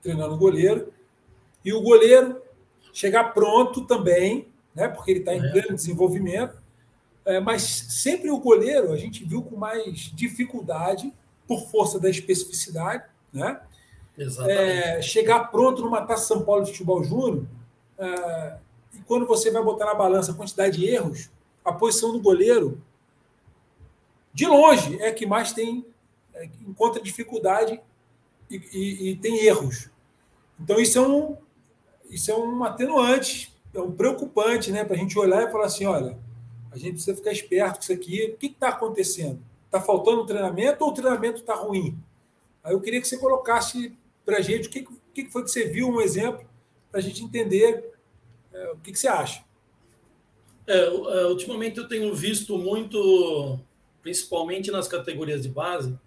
treinando 0.00 0.34
o 0.34 0.38
goleiro, 0.38 0.92
e 1.64 1.72
o 1.72 1.82
goleiro 1.82 2.40
chegar 2.92 3.34
pronto 3.34 3.84
também, 3.84 4.46
né, 4.78 4.86
porque 4.88 5.10
ele 5.10 5.20
está 5.20 5.34
em 5.34 5.44
é. 5.44 5.50
pleno 5.50 5.74
desenvolvimento, 5.74 6.62
é, 7.24 7.40
mas 7.40 7.62
sempre 7.62 8.30
o 8.30 8.38
goleiro 8.38 8.92
a 8.92 8.96
gente 8.96 9.24
viu 9.24 9.42
com 9.42 9.56
mais 9.56 10.12
dificuldade, 10.14 11.12
por 11.48 11.66
força 11.68 11.98
da 11.98 12.08
especificidade, 12.08 13.04
né? 13.32 13.60
É, 14.46 15.00
chegar 15.00 15.50
pronto 15.50 15.80
numa 15.80 16.04
Taça 16.04 16.26
São 16.26 16.42
Paulo 16.42 16.64
de 16.64 16.72
Futebol 16.72 17.02
Júnior, 17.02 17.46
é, 17.96 18.58
e 18.94 18.98
quando 19.00 19.26
você 19.26 19.50
vai 19.50 19.62
botar 19.62 19.86
na 19.86 19.94
balança 19.94 20.32
a 20.32 20.34
quantidade 20.34 20.78
de 20.78 20.86
erros, 20.86 21.30
a 21.64 21.72
posição 21.72 22.12
do 22.12 22.20
goleiro, 22.20 22.80
de 24.32 24.46
longe, 24.46 25.00
é 25.00 25.10
que 25.12 25.24
mais 25.24 25.52
tem, 25.52 25.84
é, 26.34 26.48
encontra 26.66 27.02
dificuldade 27.02 27.80
e, 28.50 28.56
e, 28.72 29.10
e, 29.10 29.16
tem 29.16 29.44
erros. 29.44 29.88
Então, 30.60 30.78
isso 30.80 30.98
é 30.98 31.02
um, 31.02 31.36
isso 32.10 32.30
é 32.30 32.36
um 32.36 32.64
atenuante, 32.64 33.56
é 33.74 33.80
um 33.80 33.92
preocupante 33.92 34.72
né, 34.72 34.84
para 34.84 34.96
a 34.96 34.98
gente 34.98 35.18
olhar 35.18 35.46
e 35.46 35.52
falar 35.52 35.66
assim: 35.66 35.86
olha, 35.86 36.18
a 36.70 36.76
gente 36.76 36.92
precisa 36.92 37.16
ficar 37.16 37.32
esperto 37.32 37.76
com 37.76 37.82
isso 37.82 37.92
aqui. 37.92 38.32
O 38.34 38.36
que 38.36 38.46
está 38.46 38.68
acontecendo? 38.68 39.40
Está 39.66 39.80
faltando 39.80 40.26
treinamento 40.26 40.84
ou 40.84 40.90
o 40.90 40.94
treinamento 40.94 41.40
está 41.40 41.54
ruim? 41.54 41.98
Aí 42.62 42.72
eu 42.72 42.80
queria 42.80 43.00
que 43.00 43.08
você 43.08 43.18
colocasse 43.18 43.96
para 44.24 44.38
a 44.38 44.40
gente 44.40 44.68
o 44.68 44.70
que, 44.70 44.86
que 45.14 45.30
foi 45.30 45.42
que 45.42 45.50
você 45.50 45.68
viu, 45.68 45.88
um 45.88 46.00
exemplo, 46.00 46.46
para 46.90 47.00
a 47.00 47.02
gente 47.02 47.22
entender 47.22 47.92
é, 48.52 48.70
o 48.72 48.76
que, 48.78 48.92
que 48.92 48.98
você 48.98 49.08
acha. 49.08 49.44
É, 50.66 50.78
é, 50.78 51.26
ultimamente 51.26 51.78
eu 51.78 51.88
tenho 51.88 52.14
visto 52.14 52.58
muito, 52.58 53.58
principalmente 54.02 54.70
nas 54.70 54.86
categorias 54.86 55.42
de 55.42 55.48
base, 55.48 55.98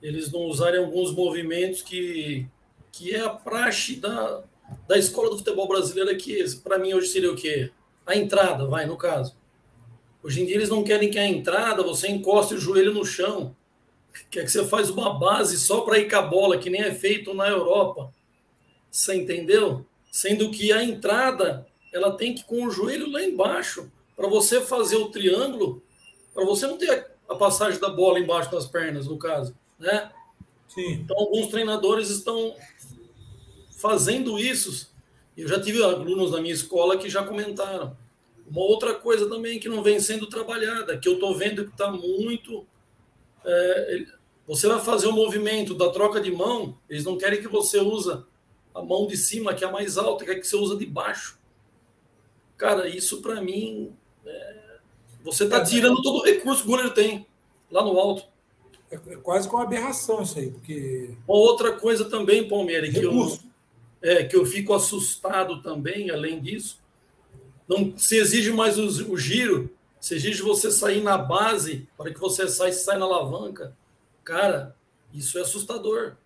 eles 0.00 0.30
não 0.30 0.42
usarem 0.42 0.78
alguns 0.78 1.12
movimentos 1.12 1.82
que, 1.82 2.46
que 2.92 3.14
é 3.14 3.20
a 3.20 3.30
praxe 3.30 3.96
da, 3.96 4.44
da 4.86 4.98
escola 4.98 5.30
do 5.30 5.38
futebol 5.38 5.68
brasileiro, 5.68 6.16
que 6.16 6.44
para 6.62 6.78
mim 6.78 6.94
hoje 6.94 7.08
seria 7.08 7.32
o 7.32 7.36
quê? 7.36 7.70
A 8.06 8.16
entrada, 8.16 8.66
vai, 8.66 8.86
no 8.86 8.96
caso. 8.96 9.36
Hoje 10.22 10.42
em 10.42 10.46
dia 10.46 10.56
eles 10.56 10.68
não 10.68 10.82
querem 10.82 11.10
que 11.10 11.18
a 11.18 11.26
entrada 11.26 11.82
você 11.82 12.08
encoste 12.08 12.54
o 12.54 12.58
joelho 12.58 12.92
no 12.92 13.04
chão. 13.04 13.54
Quer 14.30 14.44
que 14.44 14.50
você 14.50 14.64
faz 14.66 14.90
uma 14.90 15.18
base 15.18 15.58
só 15.58 15.82
para 15.82 15.98
ir 15.98 16.08
com 16.08 16.16
a 16.16 16.22
bola, 16.22 16.58
que 16.58 16.70
nem 16.70 16.82
é 16.82 16.94
feito 16.94 17.34
na 17.34 17.48
Europa. 17.48 18.12
Você 18.90 19.14
entendeu? 19.14 19.84
Sendo 20.10 20.50
que 20.50 20.72
a 20.72 20.82
entrada 20.82 21.66
ela 21.92 22.16
tem 22.16 22.34
que 22.34 22.44
com 22.44 22.64
o 22.64 22.70
joelho 22.70 23.10
lá 23.10 23.22
embaixo 23.22 23.90
para 24.16 24.28
você 24.28 24.60
fazer 24.60 24.96
o 24.96 25.10
triângulo, 25.10 25.82
para 26.34 26.44
você 26.44 26.66
não 26.66 26.78
ter 26.78 27.10
a 27.28 27.34
passagem 27.34 27.78
da 27.80 27.90
bola 27.90 28.18
embaixo 28.18 28.50
das 28.50 28.66
pernas, 28.66 29.06
no 29.06 29.18
caso, 29.18 29.54
né? 29.78 30.10
Sim. 30.68 30.92
Então 30.92 31.16
alguns 31.16 31.48
treinadores 31.48 32.10
estão 32.10 32.54
fazendo 33.76 34.38
isso. 34.38 34.92
Eu 35.36 35.46
já 35.46 35.60
tive 35.60 35.82
alunos 35.82 36.32
na 36.32 36.40
minha 36.40 36.54
escola 36.54 36.96
que 36.96 37.08
já 37.08 37.22
comentaram 37.22 37.96
uma 38.48 38.60
outra 38.60 38.94
coisa 38.94 39.28
também 39.28 39.58
que 39.58 39.68
não 39.68 39.82
vem 39.82 39.98
sendo 40.00 40.26
trabalhada, 40.28 40.96
que 40.96 41.08
eu 41.08 41.14
estou 41.14 41.34
vendo 41.34 41.64
que 41.64 41.72
está 41.72 41.90
muito. 41.90 42.66
É, 43.44 44.06
você 44.46 44.68
vai 44.68 44.80
fazer 44.80 45.08
o 45.08 45.10
um 45.10 45.14
movimento 45.14 45.74
da 45.74 45.90
troca 45.90 46.20
de 46.20 46.30
mão, 46.30 46.78
eles 46.88 47.04
não 47.04 47.18
querem 47.18 47.40
que 47.40 47.48
você 47.48 47.80
use 47.80 48.22
a 48.74 48.82
mão 48.82 49.06
de 49.06 49.16
cima, 49.16 49.54
que 49.54 49.64
é 49.64 49.68
a 49.68 49.72
mais 49.72 49.98
alta, 49.98 50.24
quer 50.24 50.36
que 50.36 50.46
você 50.46 50.56
usa 50.56 50.76
de 50.76 50.86
baixo. 50.86 51.38
Cara, 52.56 52.88
isso 52.88 53.20
para 53.20 53.40
mim. 53.40 53.92
É, 54.24 54.78
você 55.24 55.44
está 55.44 55.62
tirando 55.62 56.00
todo 56.02 56.18
o 56.18 56.24
recurso 56.24 56.62
que 56.62 56.68
o 56.68 56.70
goleiro 56.70 56.94
tem 56.94 57.26
lá 57.70 57.82
no 57.82 57.98
alto. 57.98 58.24
É, 58.90 58.94
é 58.94 59.16
quase 59.16 59.48
com 59.48 59.58
aberração 59.58 60.22
isso 60.22 60.38
aí, 60.38 60.50
porque. 60.50 61.14
Uma 61.26 61.36
outra 61.36 61.72
coisa 61.72 62.04
também, 62.04 62.48
Palmeiras, 62.48 62.90
que 62.90 63.02
eu, 63.02 63.38
é, 64.02 64.24
que 64.24 64.36
eu 64.36 64.44
fico 64.44 64.74
assustado 64.74 65.62
também, 65.62 66.10
além 66.10 66.40
disso, 66.40 66.80
não 67.68 67.96
se 67.98 68.16
exige 68.16 68.52
mais 68.52 68.78
o, 68.78 69.12
o 69.12 69.18
giro, 69.18 69.70
se 70.00 70.14
exige 70.14 70.42
você 70.42 70.70
sair 70.70 71.02
na 71.02 71.18
base, 71.18 71.88
para 71.96 72.12
que 72.12 72.20
você 72.20 72.46
sai, 72.48 72.72
sai 72.72 72.98
na 72.98 73.04
alavanca. 73.04 73.76
Cara, 74.22 74.76
isso 75.12 75.38
é 75.38 75.42
assustador. 75.42 76.16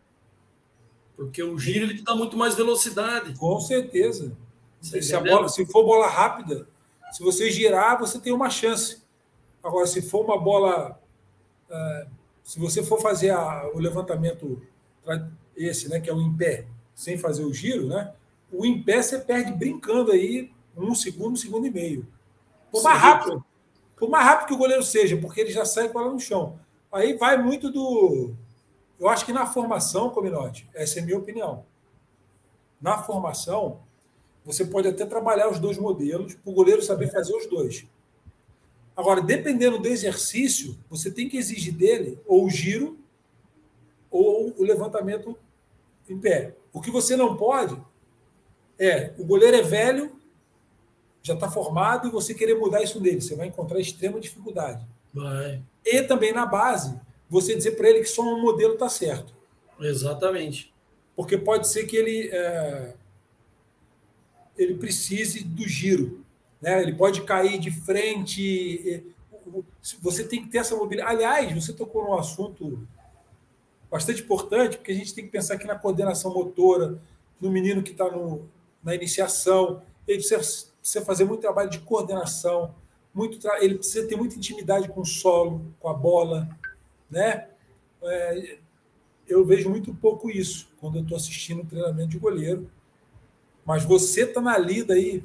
Porque 1.16 1.42
o 1.42 1.58
giro 1.58 1.86
ele 1.86 2.02
dá 2.02 2.14
muito 2.14 2.36
mais 2.36 2.54
velocidade. 2.54 3.34
Com 3.38 3.60
certeza. 3.60 4.36
se, 4.80 5.18
bola, 5.20 5.48
se 5.48 5.64
for 5.66 5.84
bola 5.84 6.08
rápida, 6.08 6.66
se 7.12 7.22
você 7.22 7.50
girar, 7.50 7.98
você 7.98 8.18
tem 8.18 8.32
uma 8.32 8.50
chance. 8.50 9.02
Agora, 9.62 9.86
se 9.86 10.02
for 10.02 10.24
uma 10.24 10.38
bola. 10.38 10.98
Uh, 11.68 12.10
se 12.42 12.58
você 12.58 12.82
for 12.82 13.00
fazer 13.00 13.30
a, 13.30 13.70
o 13.72 13.78
levantamento, 13.78 14.60
esse, 15.56 15.88
né, 15.88 16.00
que 16.00 16.10
é 16.10 16.14
o 16.14 16.20
em 16.20 16.36
pé, 16.36 16.66
sem 17.00 17.16
fazer 17.16 17.44
o 17.44 17.54
giro, 17.54 17.86
né? 17.86 18.12
O 18.52 18.66
em 18.66 18.82
pé 18.82 19.00
você 19.00 19.18
perde 19.18 19.52
brincando 19.52 20.12
aí 20.12 20.52
um 20.76 20.94
segundo, 20.94 21.32
um 21.32 21.36
segundo 21.36 21.66
e 21.66 21.70
meio. 21.70 22.06
Por 22.70 22.82
mais 22.82 23.00
rápido, 23.00 23.44
por 23.96 24.10
mais 24.10 24.22
rápido 24.26 24.48
que 24.48 24.52
o 24.52 24.58
goleiro 24.58 24.82
seja, 24.82 25.16
porque 25.16 25.40
ele 25.40 25.50
já 25.50 25.64
sai 25.64 25.88
com 25.88 25.98
ela 25.98 26.12
no 26.12 26.20
chão. 26.20 26.60
Aí 26.92 27.16
vai 27.16 27.42
muito 27.42 27.70
do. 27.70 28.34
Eu 28.98 29.08
acho 29.08 29.24
que 29.24 29.32
na 29.32 29.46
formação, 29.46 30.10
Cominote, 30.10 30.68
essa 30.74 30.98
é 30.98 31.02
a 31.02 31.04
minha 31.06 31.16
opinião. 31.16 31.64
Na 32.78 33.02
formação, 33.02 33.80
você 34.44 34.62
pode 34.66 34.86
até 34.86 35.06
trabalhar 35.06 35.48
os 35.48 35.58
dois 35.58 35.78
modelos 35.78 36.34
para 36.34 36.50
o 36.50 36.54
goleiro 36.54 36.82
saber 36.82 37.10
fazer 37.10 37.34
os 37.34 37.46
dois. 37.46 37.86
Agora, 38.94 39.22
dependendo 39.22 39.78
do 39.78 39.88
exercício, 39.88 40.76
você 40.90 41.10
tem 41.10 41.30
que 41.30 41.38
exigir 41.38 41.72
dele 41.72 42.20
ou 42.26 42.44
o 42.44 42.50
giro 42.50 42.98
ou 44.10 44.54
o 44.58 44.62
levantamento 44.62 45.34
em 46.06 46.18
pé. 46.18 46.59
O 46.72 46.80
que 46.80 46.90
você 46.90 47.16
não 47.16 47.36
pode 47.36 47.80
é 48.78 49.12
o 49.18 49.24
goleiro 49.24 49.56
é 49.56 49.62
velho, 49.62 50.12
já 51.22 51.34
está 51.34 51.50
formado 51.50 52.08
e 52.08 52.10
você 52.10 52.32
querer 52.32 52.54
mudar 52.54 52.82
isso 52.82 53.00
nele. 53.00 53.20
Você 53.20 53.34
vai 53.34 53.48
encontrar 53.48 53.78
extrema 53.78 54.20
dificuldade. 54.20 54.86
Vai. 55.12 55.62
E 55.84 56.02
também 56.02 56.32
na 56.32 56.46
base, 56.46 56.98
você 57.28 57.54
dizer 57.54 57.72
para 57.72 57.90
ele 57.90 58.00
que 58.00 58.06
só 58.06 58.22
um 58.22 58.40
modelo 58.40 58.74
está 58.74 58.88
certo. 58.88 59.34
Exatamente. 59.78 60.72
Porque 61.14 61.36
pode 61.36 61.68
ser 61.68 61.84
que 61.86 61.96
ele, 61.96 62.28
é, 62.32 62.94
ele 64.56 64.74
precise 64.76 65.44
do 65.44 65.68
giro. 65.68 66.24
Né? 66.60 66.82
Ele 66.82 66.94
pode 66.94 67.22
cair 67.22 67.58
de 67.58 67.70
frente. 67.70 69.04
Você 70.00 70.24
tem 70.24 70.42
que 70.42 70.48
ter 70.48 70.58
essa 70.58 70.76
mobilidade. 70.76 71.14
Aliás, 71.14 71.52
você 71.52 71.72
tocou 71.72 72.04
num 72.04 72.14
assunto 72.14 72.86
bastante 73.90 74.22
importante, 74.22 74.76
porque 74.76 74.92
a 74.92 74.94
gente 74.94 75.14
tem 75.14 75.24
que 75.24 75.30
pensar 75.30 75.54
aqui 75.54 75.66
na 75.66 75.74
coordenação 75.74 76.32
motora, 76.32 77.00
no 77.40 77.50
menino 77.50 77.82
que 77.82 77.90
está 77.90 78.08
na 78.82 78.94
iniciação. 78.94 79.82
Ele 80.06 80.18
precisa, 80.18 80.68
precisa, 80.80 81.04
fazer 81.04 81.24
muito 81.24 81.40
trabalho 81.40 81.70
de 81.70 81.80
coordenação, 81.80 82.74
muito 83.12 83.38
ele 83.58 83.76
precisa 83.76 84.06
ter 84.06 84.16
muita 84.16 84.36
intimidade 84.36 84.88
com 84.88 85.00
o 85.00 85.06
solo, 85.06 85.64
com 85.80 85.88
a 85.88 85.94
bola. 85.94 86.48
Né? 87.10 87.48
É, 88.02 88.58
eu 89.26 89.44
vejo 89.44 89.68
muito 89.68 89.92
pouco 89.94 90.30
isso 90.30 90.68
quando 90.80 90.96
eu 90.96 91.02
estou 91.02 91.16
assistindo 91.16 91.62
o 91.62 91.66
treinamento 91.66 92.10
de 92.10 92.18
goleiro. 92.18 92.70
Mas 93.64 93.84
você 93.84 94.22
está 94.22 94.40
na 94.40 94.56
lida 94.56 94.94
aí 94.94 95.22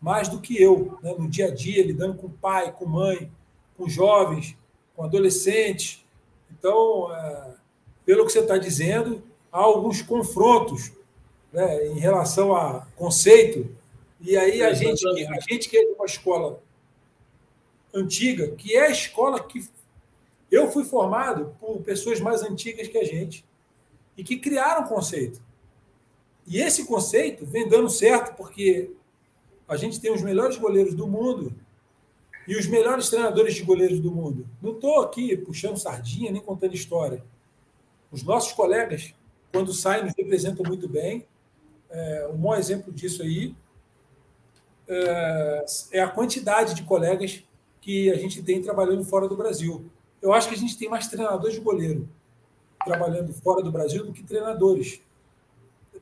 mais 0.00 0.28
do 0.28 0.40
que 0.40 0.60
eu, 0.60 0.98
né? 1.02 1.14
no 1.16 1.28
dia 1.28 1.46
a 1.46 1.54
dia, 1.54 1.84
lidando 1.84 2.14
com 2.14 2.28
pai, 2.28 2.72
com 2.72 2.86
mãe, 2.86 3.30
com 3.76 3.88
jovens, 3.88 4.56
com 4.96 5.04
adolescentes. 5.04 6.04
Então, 6.50 7.14
é, 7.14 7.54
pelo 8.04 8.26
que 8.26 8.32
você 8.32 8.40
está 8.40 8.58
dizendo, 8.58 9.22
há 9.52 9.58
alguns 9.58 10.02
confrontos 10.02 10.92
né, 11.52 11.86
em 11.86 11.98
relação 11.98 12.54
a 12.54 12.86
conceito. 12.96 13.68
E 14.20 14.36
aí 14.36 14.62
a 14.62 14.72
gente, 14.72 15.06
a 15.06 15.40
gente 15.40 15.68
que 15.68 15.76
é 15.76 15.84
de 15.84 15.92
uma 15.92 16.06
escola 16.06 16.60
antiga, 17.92 18.48
que 18.52 18.76
é 18.76 18.86
a 18.86 18.90
escola 18.90 19.42
que 19.42 19.68
eu 20.50 20.70
fui 20.70 20.84
formado 20.84 21.54
por 21.60 21.80
pessoas 21.82 22.20
mais 22.20 22.42
antigas 22.42 22.88
que 22.88 22.98
a 22.98 23.04
gente 23.04 23.44
e 24.16 24.24
que 24.24 24.36
criaram 24.36 24.86
conceito. 24.86 25.40
E 26.46 26.60
esse 26.60 26.84
conceito 26.84 27.46
vem 27.46 27.68
dando 27.68 27.88
certo 27.88 28.34
porque 28.36 28.90
a 29.68 29.76
gente 29.76 30.00
tem 30.00 30.12
os 30.12 30.22
melhores 30.22 30.56
goleiros 30.56 30.94
do 30.94 31.06
mundo 31.06 31.54
e 32.46 32.56
os 32.56 32.66
melhores 32.66 33.08
treinadores 33.08 33.54
de 33.54 33.62
goleiros 33.62 34.00
do 34.00 34.10
mundo. 34.10 34.46
Não 34.60 34.72
estou 34.72 35.00
aqui 35.00 35.36
puxando 35.36 35.78
sardinha 35.78 36.32
nem 36.32 36.42
contando 36.42 36.74
história. 36.74 37.22
Os 38.10 38.22
nossos 38.22 38.52
colegas, 38.52 39.14
quando 39.52 39.72
saem, 39.72 40.04
nos 40.04 40.14
representam 40.16 40.64
muito 40.66 40.88
bem. 40.88 41.26
É, 41.88 42.28
um 42.32 42.36
bom 42.36 42.54
exemplo 42.54 42.92
disso 42.92 43.22
aí 43.22 43.54
é, 44.88 45.64
é 45.92 46.00
a 46.00 46.08
quantidade 46.08 46.74
de 46.74 46.82
colegas 46.82 47.42
que 47.80 48.10
a 48.10 48.16
gente 48.16 48.42
tem 48.42 48.60
trabalhando 48.60 49.04
fora 49.04 49.28
do 49.28 49.36
Brasil. 49.36 49.90
Eu 50.20 50.32
acho 50.32 50.48
que 50.48 50.54
a 50.54 50.58
gente 50.58 50.76
tem 50.76 50.88
mais 50.88 51.08
treinadores 51.08 51.54
de 51.54 51.60
goleiro 51.60 52.08
trabalhando 52.84 53.32
fora 53.32 53.62
do 53.62 53.70
Brasil 53.70 54.04
do 54.04 54.12
que 54.12 54.22
treinadores 54.22 55.00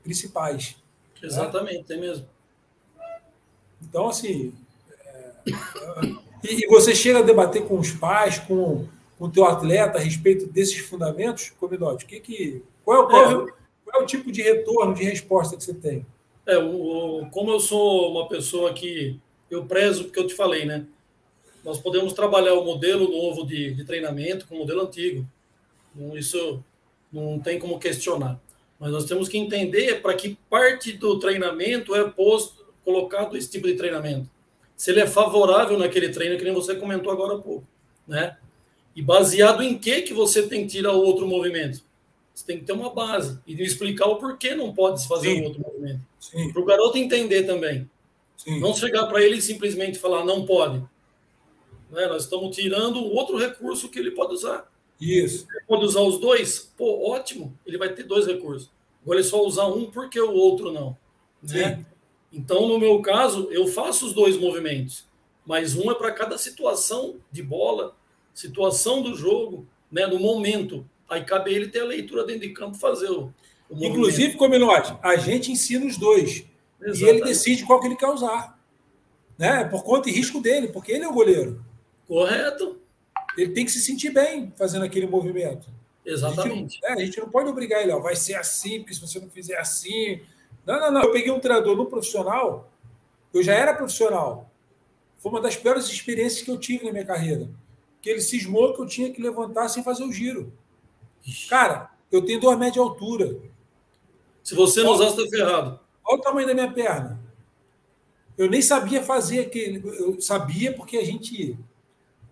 principais. 0.03 0.77
Né? 1.21 1.29
Exatamente, 1.29 1.79
né? 1.79 1.85
tem 1.87 2.01
mesmo. 2.01 2.27
Então, 3.83 4.09
assim. 4.09 4.55
É, 5.05 5.53
e, 6.45 6.65
e, 6.65 6.69
você 6.69 6.95
chega 6.95 7.21
a 7.21 7.23
debater 7.23 7.67
com 7.67 7.79
os 7.79 7.91
pais, 7.91 8.39
com, 8.39 8.87
com 9.19 9.27
o 9.27 9.31
teu 9.31 9.45
atleta 9.45 9.99
a 9.99 10.01
respeito 10.01 10.47
desses 10.47 10.79
fundamentos, 10.79 11.51
Cominote? 11.59 12.07
Que 12.07 12.21
que, 12.21 12.63
qual, 12.85 13.05
é, 13.05 13.11
qual, 13.11 13.23
é, 13.25 13.53
qual 13.85 14.01
é 14.01 14.05
o 14.05 14.07
tipo 14.07 14.31
de 14.31 14.43
retorno, 14.43 14.95
de 14.95 15.03
resposta 15.03 15.57
que 15.57 15.65
você 15.65 15.75
tem? 15.75 16.07
É, 16.47 16.57
o, 16.57 17.23
o, 17.23 17.31
como 17.31 17.51
eu 17.51 17.61
sou 17.61 18.13
uma 18.13 18.29
pessoa 18.29 18.73
que 18.73 19.19
eu 19.51 19.67
prezo, 19.67 20.05
porque 20.05 20.21
eu 20.21 20.27
te 20.27 20.35
falei, 20.35 20.65
né? 20.65 20.87
Nós 21.65 21.79
podemos 21.81 22.13
trabalhar 22.13 22.55
o 22.55 22.65
modelo 22.65 23.11
novo 23.11 23.45
de, 23.45 23.75
de 23.75 23.85
treinamento 23.85 24.47
com 24.47 24.55
o 24.55 24.59
modelo 24.59 24.83
antigo. 24.83 25.27
Isso 26.15 26.63
não 27.13 27.41
tem 27.41 27.59
como 27.59 27.79
questionar. 27.79 28.41
Mas 28.79 28.93
nós 28.93 29.05
temos 29.05 29.29
que 29.29 29.37
entender 29.37 30.01
para 30.01 30.15
que 30.15 30.39
parte 30.49 30.93
do 30.93 31.19
treinamento 31.19 31.95
é 31.95 32.09
posto, 32.09 32.65
colocado 32.85 33.37
esse 33.37 33.51
tipo 33.51 33.67
de 33.67 33.75
treinamento. 33.75 34.31
Se 34.77 34.93
ele 34.93 35.01
é 35.01 35.07
favorável 35.07 35.77
naquele 35.77 36.11
treino, 36.11 36.39
que 36.39 36.45
nem 36.45 36.55
você 36.55 36.77
comentou 36.77 37.13
agora 37.13 37.35
há 37.35 37.39
pouco, 37.39 37.67
né? 38.07 38.39
E 38.99 39.03
baseado 39.03 39.63
em 39.63 39.79
que 39.79 40.03
que 40.03 40.13
você 40.13 40.43
tem 40.43 40.67
que 40.67 40.73
tirar 40.73 40.93
o 40.93 41.01
outro 41.01 41.25
movimento? 41.25 41.85
Você 42.35 42.45
tem 42.45 42.59
que 42.59 42.65
ter 42.65 42.73
uma 42.73 42.93
base 42.93 43.39
e 43.47 43.55
explicar 43.63 44.09
o 44.09 44.17
porquê 44.17 44.57
não 44.57 44.75
pode 44.75 45.01
se 45.01 45.07
fazer 45.07 45.37
Sim. 45.37 45.41
um 45.41 45.45
outro 45.45 45.61
movimento. 45.61 46.01
Para 46.53 46.61
o 46.61 46.65
garoto 46.65 46.99
entender 46.99 47.45
também. 47.45 47.89
Sim. 48.37 48.59
Não 48.59 48.75
chegar 48.75 49.07
para 49.07 49.23
ele 49.23 49.37
e 49.37 49.41
simplesmente 49.41 50.01
falar 50.01 50.25
não 50.25 50.45
pode. 50.45 50.79
Né? 51.93 52.09
Nós 52.09 52.25
estamos 52.25 52.57
tirando 52.57 53.01
outro 53.05 53.39
recurso 53.39 53.89
que 53.89 54.01
ele 54.01 54.11
pode 54.11 54.35
usar. 54.35 54.69
Isso. 55.01 55.47
Ele 55.49 55.65
pode 55.65 55.85
usar 55.85 56.01
os 56.01 56.19
dois? 56.19 56.73
Pô, 56.77 57.09
ótimo. 57.13 57.57
Ele 57.65 57.79
vai 57.79 57.95
ter 57.95 58.03
dois 58.03 58.27
recursos. 58.27 58.69
Agora 59.05 59.21
é 59.21 59.23
só 59.23 59.47
usar 59.47 59.69
um 59.69 59.93
porque 59.93 60.21
o 60.21 60.33
outro 60.33 60.73
não. 60.73 60.97
Né? 61.41 61.87
Então, 62.33 62.67
no 62.67 62.81
meu 62.81 63.01
caso, 63.01 63.47
eu 63.53 63.69
faço 63.69 64.07
os 64.07 64.13
dois 64.13 64.37
movimentos, 64.37 65.05
mas 65.47 65.77
um 65.77 65.89
é 65.89 65.95
para 65.95 66.11
cada 66.11 66.37
situação 66.37 67.15
de 67.31 67.45
bola, 67.45 67.97
situação 68.39 69.03
do 69.03 69.17
jogo, 69.17 69.67
né, 69.91 70.07
no 70.07 70.21
momento. 70.21 70.89
Aí 71.09 71.25
cabe 71.25 71.53
ele 71.53 71.69
ter 71.69 71.81
a 71.81 71.85
leitura 71.85 72.25
dentro 72.25 72.43
de 72.43 72.51
campo 72.51 72.77
fazer 72.77 73.11
o, 73.11 73.33
o 73.69 73.85
Inclusive, 73.85 74.37
Cominote, 74.37 74.97
a 75.03 75.17
gente 75.17 75.51
ensina 75.51 75.85
os 75.85 75.97
dois. 75.97 76.45
Exatamente. 76.81 77.05
E 77.05 77.09
ele 77.09 77.25
decide 77.25 77.67
qual 77.67 77.81
que 77.81 77.87
ele 77.89 77.97
quer 77.97 78.09
usar. 78.09 78.57
Né? 79.37 79.65
Por 79.65 79.83
conta 79.83 80.09
e 80.09 80.13
risco 80.13 80.41
dele, 80.41 80.69
porque 80.69 80.93
ele 80.93 81.05
é 81.05 81.09
o 81.09 81.13
goleiro. 81.13 81.65
Correto. 82.07 82.81
Ele 83.37 83.53
tem 83.53 83.65
que 83.65 83.73
se 83.73 83.81
sentir 83.81 84.11
bem 84.11 84.53
fazendo 84.57 84.85
aquele 84.85 85.07
movimento. 85.07 85.69
Exatamente. 86.07 86.53
A 86.53 86.55
gente, 86.55 86.81
é, 86.85 86.93
a 86.93 87.05
gente 87.05 87.21
não 87.21 87.29
pode 87.29 87.49
obrigar 87.49 87.83
ele, 87.83 87.93
ó, 87.93 87.99
vai 87.99 88.15
ser 88.15 88.35
assim, 88.35 88.79
porque 88.79 88.95
se 88.95 89.01
você 89.01 89.19
não 89.19 89.29
fizer 89.29 89.59
assim. 89.59 90.21
Não, 90.65 90.79
não, 90.79 90.93
não. 90.93 91.03
Eu 91.03 91.13
peguei 91.13 91.33
um 91.33 91.41
treinador 91.41 91.77
no 91.77 91.87
profissional, 91.87 92.71
eu 93.35 93.43
já 93.43 93.55
era 93.55 93.75
profissional. 93.75 94.49
Foi 95.19 95.33
uma 95.33 95.41
das 95.41 95.57
piores 95.57 95.89
experiências 95.89 96.43
que 96.43 96.51
eu 96.51 96.59
tive 96.59 96.85
na 96.85 96.93
minha 96.93 97.05
carreira. 97.05 97.49
Que 98.01 98.11
ele 98.11 98.21
cismou 98.21 98.75
que 98.75 98.81
eu 98.81 98.87
tinha 98.87 99.13
que 99.13 99.21
levantar 99.21 99.69
sem 99.69 99.83
fazer 99.83 100.05
o 100.05 100.13
giro. 100.13 100.53
Cara, 101.49 101.91
eu 102.11 102.25
tenho 102.25 102.41
dois 102.41 102.59
metros 102.59 102.75
de 102.75 102.81
altura. 102.81 103.39
Se 104.43 104.55
você 104.55 104.83
não 104.83 104.93
usar, 104.93 105.11
você 105.11 105.23
está 105.23 105.37
ferrado. 105.37 105.81
Olha 106.05 106.19
o 106.19 106.23
tamanho 106.23 106.47
da 106.47 106.55
minha 106.55 106.73
perna. 106.73 107.21
Eu 108.37 108.49
nem 108.49 108.63
sabia 108.63 109.03
fazer 109.03 109.41
aquele. 109.41 109.83
Eu 109.99 110.21
sabia 110.21 110.73
porque 110.73 110.97
a 110.97 111.05
gente. 111.05 111.59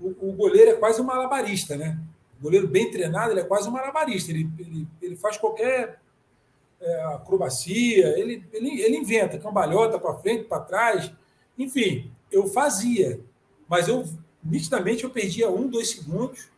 O, 0.00 0.28
o 0.28 0.32
goleiro 0.32 0.70
é 0.70 0.74
quase 0.74 1.00
um 1.00 1.04
malabarista, 1.04 1.76
né? 1.76 1.98
O 2.38 2.44
goleiro 2.44 2.68
bem 2.68 2.90
treinado, 2.90 3.32
ele 3.32 3.40
é 3.40 3.44
quase 3.44 3.68
um 3.68 3.72
malabarista. 3.72 4.30
Ele, 4.30 4.48
ele, 4.58 4.86
ele 5.02 5.16
faz 5.16 5.36
qualquer 5.36 6.00
é, 6.80 7.04
acrobacia, 7.14 8.18
ele, 8.18 8.44
ele, 8.52 8.80
ele 8.80 8.96
inventa 8.96 9.38
cambalhota 9.38 9.98
para 9.98 10.14
frente, 10.14 10.44
para 10.44 10.62
trás. 10.62 11.12
Enfim, 11.58 12.10
eu 12.30 12.46
fazia. 12.46 13.20
Mas 13.68 13.88
eu, 13.88 14.04
nitidamente, 14.50 15.04
eu 15.04 15.10
perdia 15.10 15.50
um, 15.50 15.68
dois 15.68 15.90
segundos. 15.90 16.48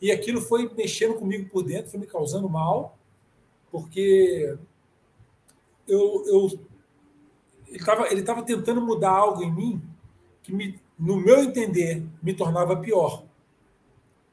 E 0.00 0.10
aquilo 0.10 0.40
foi 0.40 0.70
mexendo 0.76 1.14
comigo 1.14 1.48
por 1.48 1.62
dentro, 1.62 1.90
foi 1.90 2.00
me 2.00 2.06
causando 2.06 2.48
mal, 2.48 2.98
porque 3.70 4.56
eu, 5.86 6.24
eu 6.26 6.60
ele 7.68 7.78
estava 7.78 8.12
ele 8.12 8.22
tava 8.22 8.42
tentando 8.42 8.80
mudar 8.80 9.10
algo 9.10 9.42
em 9.42 9.50
mim 9.50 9.82
que, 10.42 10.52
me, 10.52 10.78
no 10.98 11.16
meu 11.16 11.42
entender, 11.42 12.04
me 12.22 12.34
tornava 12.34 12.76
pior. 12.76 13.24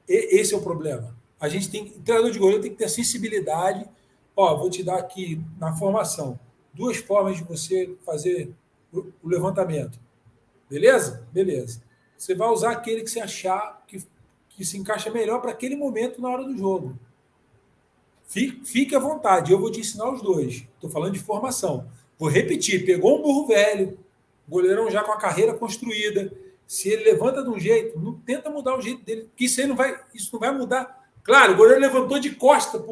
E, 0.07 0.39
esse 0.39 0.53
é 0.53 0.57
o 0.57 0.61
problema. 0.61 1.15
A 1.39 1.47
gente 1.47 1.69
tem, 1.69 1.83
o 1.83 2.01
treinador 2.01 2.31
de 2.31 2.39
goleiro 2.39 2.61
tem 2.61 2.71
que 2.71 2.77
ter 2.77 2.89
sensibilidade. 2.89 3.87
Ó, 4.35 4.57
vou 4.57 4.69
te 4.69 4.83
dar 4.83 4.97
aqui 4.97 5.41
na 5.59 5.75
formação 5.75 6.39
duas 6.73 6.97
formas 6.97 7.37
de 7.37 7.43
você 7.43 7.95
fazer 8.05 8.53
o, 8.91 8.99
o 9.21 9.27
levantamento. 9.27 9.99
Beleza? 10.69 11.27
Beleza. 11.31 11.81
Você 12.19 12.35
vai 12.35 12.49
usar 12.49 12.71
aquele 12.71 13.01
que 13.01 13.09
você 13.09 13.21
achar 13.21 13.81
que, 13.87 14.03
que 14.49 14.65
se 14.65 14.77
encaixa 14.77 15.09
melhor 15.09 15.39
para 15.39 15.51
aquele 15.51 15.77
momento 15.77 16.21
na 16.21 16.27
hora 16.27 16.43
do 16.43 16.55
jogo. 16.57 16.99
Fique, 18.27 18.65
fique 18.65 18.93
à 18.93 18.99
vontade, 18.99 19.53
eu 19.53 19.59
vou 19.59 19.71
te 19.71 19.79
ensinar 19.79 20.11
os 20.11 20.21
dois. 20.21 20.67
Estou 20.75 20.89
falando 20.89 21.13
de 21.13 21.19
formação. 21.19 21.89
Vou 22.19 22.27
repetir: 22.27 22.85
pegou 22.85 23.17
um 23.17 23.21
burro 23.21 23.47
velho, 23.47 23.97
goleirão 24.49 24.91
já 24.91 25.01
com 25.01 25.13
a 25.13 25.17
carreira 25.17 25.53
construída, 25.53 26.29
se 26.67 26.89
ele 26.89 27.05
levanta 27.05 27.41
de 27.41 27.49
um 27.49 27.57
jeito, 27.57 27.97
não 27.97 28.19
tenta 28.19 28.49
mudar 28.49 28.77
o 28.77 28.81
jeito 28.81 29.01
dele, 29.01 29.21
porque 29.23 29.45
isso 29.45 29.61
aí 29.61 29.65
não 29.65 29.77
vai, 29.77 29.97
isso 30.13 30.29
não 30.33 30.41
vai 30.41 30.51
mudar. 30.51 31.09
Claro, 31.23 31.53
o 31.53 31.55
goleiro 31.55 31.79
levantou 31.79 32.19
de 32.19 32.35
costa 32.35 32.77
para 32.77 32.91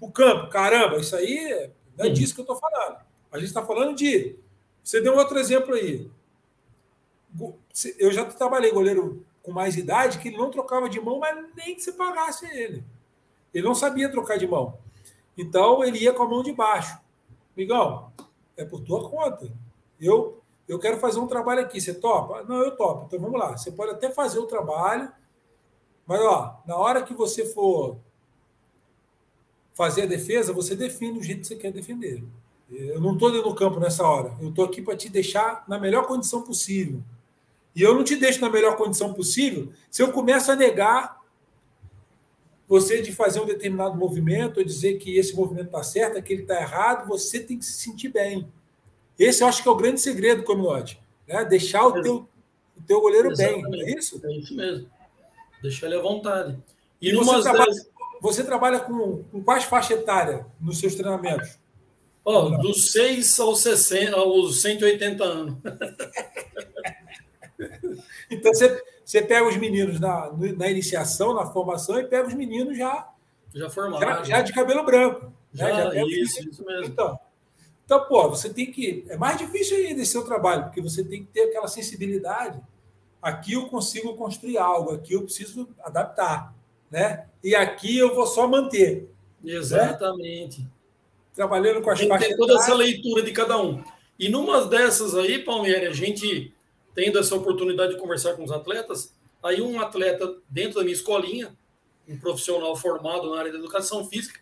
o 0.00 0.12
campo. 0.12 0.50
Caramba, 0.50 0.96
isso 0.98 1.14
aí 1.14 1.70
não 1.96 2.06
é 2.06 2.08
disso 2.08 2.34
que 2.34 2.40
eu 2.40 2.44
estou 2.44 2.56
falando. 2.56 2.96
A 3.30 3.38
gente 3.38 3.46
está 3.46 3.64
falando 3.64 3.94
de. 3.94 4.34
Você 4.82 5.00
deu 5.00 5.16
outro 5.16 5.38
exemplo 5.38 5.74
aí. 5.74 6.10
Eu 7.98 8.12
já 8.12 8.24
trabalhei 8.24 8.70
goleiro 8.70 9.24
com 9.42 9.52
mais 9.52 9.76
idade 9.76 10.18
que 10.18 10.28
ele 10.28 10.36
não 10.36 10.50
trocava 10.50 10.88
de 10.88 11.00
mão, 11.00 11.18
mas 11.18 11.46
nem 11.56 11.74
que 11.74 11.82
você 11.82 11.92
pagasse 11.92 12.46
ele. 12.46 12.84
Ele 13.52 13.66
não 13.66 13.74
sabia 13.74 14.10
trocar 14.10 14.38
de 14.38 14.46
mão. 14.46 14.78
Então 15.36 15.82
ele 15.82 15.98
ia 15.98 16.12
com 16.12 16.22
a 16.22 16.28
mão 16.28 16.42
de 16.42 16.52
baixo. 16.52 16.98
Migão, 17.56 18.12
é 18.56 18.64
por 18.64 18.80
tua 18.80 19.08
conta. 19.08 19.52
Eu 20.00 20.42
eu 20.68 20.78
quero 20.78 20.98
fazer 20.98 21.18
um 21.18 21.26
trabalho 21.26 21.60
aqui, 21.60 21.80
você 21.80 21.92
topa? 21.92 22.44
Não, 22.44 22.56
eu 22.56 22.76
topo. 22.76 23.04
Então 23.06 23.18
vamos 23.18 23.38
lá. 23.38 23.56
Você 23.56 23.70
pode 23.70 23.92
até 23.92 24.10
fazer 24.10 24.38
o 24.38 24.46
trabalho, 24.46 25.10
mas 26.06 26.20
ó, 26.20 26.62
na 26.66 26.76
hora 26.76 27.02
que 27.02 27.12
você 27.12 27.44
for 27.44 27.98
fazer 29.74 30.02
a 30.02 30.06
defesa, 30.06 30.52
você 30.52 30.76
define 30.76 31.18
o 31.18 31.22
jeito 31.22 31.40
que 31.40 31.46
você 31.48 31.56
quer 31.56 31.72
defender. 31.72 32.22
Eu 32.70 33.00
não 33.00 33.14
estou 33.14 33.30
dentro 33.30 33.50
do 33.50 33.54
campo 33.54 33.78
nessa 33.78 34.06
hora. 34.06 34.34
Eu 34.40 34.48
estou 34.48 34.64
aqui 34.64 34.80
para 34.80 34.96
te 34.96 35.08
deixar 35.08 35.64
na 35.68 35.78
melhor 35.78 36.06
condição 36.06 36.42
possível. 36.42 37.02
E 37.74 37.82
eu 37.82 37.94
não 37.94 38.04
te 38.04 38.16
deixo 38.16 38.40
na 38.40 38.50
melhor 38.50 38.76
condição 38.76 39.14
possível 39.14 39.72
se 39.90 40.02
eu 40.02 40.12
começo 40.12 40.50
a 40.52 40.56
negar 40.56 41.22
você 42.68 43.02
de 43.02 43.12
fazer 43.12 43.40
um 43.40 43.44
determinado 43.44 43.96
movimento, 43.96 44.58
ou 44.58 44.64
dizer 44.64 44.98
que 44.98 45.18
esse 45.18 45.36
movimento 45.36 45.66
está 45.66 45.82
certo, 45.82 46.22
que 46.22 46.32
ele 46.32 46.42
está 46.42 46.58
errado, 46.58 47.06
você 47.06 47.38
tem 47.38 47.58
que 47.58 47.64
se 47.64 47.74
sentir 47.74 48.08
bem. 48.08 48.48
Esse 49.18 49.42
eu 49.42 49.46
acho 49.46 49.62
que 49.62 49.68
é 49.68 49.70
o 49.70 49.76
grande 49.76 50.00
segredo, 50.00 50.42
Comilote. 50.42 50.98
Né? 51.28 51.44
Deixar 51.44 51.86
o 51.86 52.00
teu, 52.00 52.26
o 52.74 52.82
teu 52.86 53.00
goleiro 53.00 53.30
Exatamente. 53.30 53.70
bem. 53.70 53.82
É 53.82 53.98
isso? 53.98 54.20
É 54.24 54.32
isso 54.32 54.56
mesmo. 54.56 54.88
Deixar 55.60 55.86
ele 55.86 55.96
à 55.96 56.00
vontade. 56.00 56.58
E, 57.00 57.10
e 57.10 57.14
você, 57.14 57.42
trabalha, 57.42 57.72
você 58.20 58.44
trabalha 58.44 58.80
com, 58.80 59.22
com 59.24 59.42
quais 59.42 59.64
faixas 59.64 59.98
etárias 59.98 60.42
nos 60.58 60.78
seus 60.78 60.94
treinamentos? 60.94 61.58
Oh, 62.24 62.50
dos 62.56 62.92
6 62.92 63.38
aos, 63.40 63.60
60, 63.60 64.16
aos 64.16 64.62
180 64.62 65.24
anos. 65.24 65.56
então 68.30 68.52
você, 68.52 68.82
você 69.04 69.22
pega 69.22 69.46
os 69.46 69.56
meninos 69.56 70.00
na, 70.00 70.32
na 70.56 70.70
iniciação, 70.70 71.34
na 71.34 71.46
formação, 71.46 71.98
e 71.98 72.04
pega 72.04 72.28
os 72.28 72.34
meninos 72.34 72.76
já. 72.76 73.08
Já 73.54 73.68
formados. 73.68 74.28
Já, 74.28 74.36
já, 74.36 74.42
de 74.42 74.52
cabelo 74.52 74.84
branco. 74.84 75.32
Já, 75.52 75.66
né? 75.66 75.94
já 75.94 76.06
isso, 76.06 76.48
isso 76.48 76.64
mesmo. 76.64 76.86
Então, 76.86 77.18
então, 77.84 78.06
pô, 78.06 78.28
você 78.30 78.48
tem 78.48 78.70
que. 78.70 79.04
É 79.08 79.16
mais 79.16 79.36
difícil 79.36 79.76
ainda 79.76 80.00
esse 80.00 80.12
seu 80.12 80.24
trabalho, 80.24 80.64
porque 80.64 80.80
você 80.80 81.04
tem 81.04 81.24
que 81.24 81.30
ter 81.30 81.42
aquela 81.42 81.68
sensibilidade. 81.68 82.58
Aqui 83.20 83.52
eu 83.52 83.68
consigo 83.68 84.14
construir 84.14 84.56
algo, 84.56 84.94
aqui 84.94 85.12
eu 85.12 85.22
preciso 85.22 85.68
adaptar. 85.82 86.54
Né? 86.90 87.26
E 87.44 87.54
aqui 87.54 87.98
eu 87.98 88.14
vou 88.14 88.26
só 88.26 88.48
manter. 88.48 89.10
Né? 89.42 89.52
Exatamente. 89.52 90.62
Né? 90.62 90.66
Trabalhando 91.34 91.82
com 91.82 91.90
as 91.90 92.00
faixas. 92.00 92.28
Tem 92.28 92.36
toda 92.36 92.54
essa 92.54 92.74
leitura 92.74 93.22
de 93.22 93.32
cada 93.32 93.60
um. 93.60 93.82
E 94.18 94.28
numa 94.28 94.64
dessas 94.66 95.14
aí, 95.14 95.38
Palmeiras, 95.38 95.90
a 95.90 95.92
gente 95.94 96.52
tendo 96.94 97.18
essa 97.18 97.34
oportunidade 97.34 97.94
de 97.94 98.00
conversar 98.00 98.34
com 98.34 98.44
os 98.44 98.52
atletas, 98.52 99.14
aí 99.42 99.60
um 99.60 99.80
atleta 99.80 100.36
dentro 100.48 100.76
da 100.76 100.82
minha 100.82 100.94
escolinha, 100.94 101.56
um 102.08 102.18
profissional 102.18 102.74
formado 102.76 103.30
na 103.30 103.38
área 103.38 103.52
da 103.52 103.58
educação 103.58 104.04
física, 104.08 104.40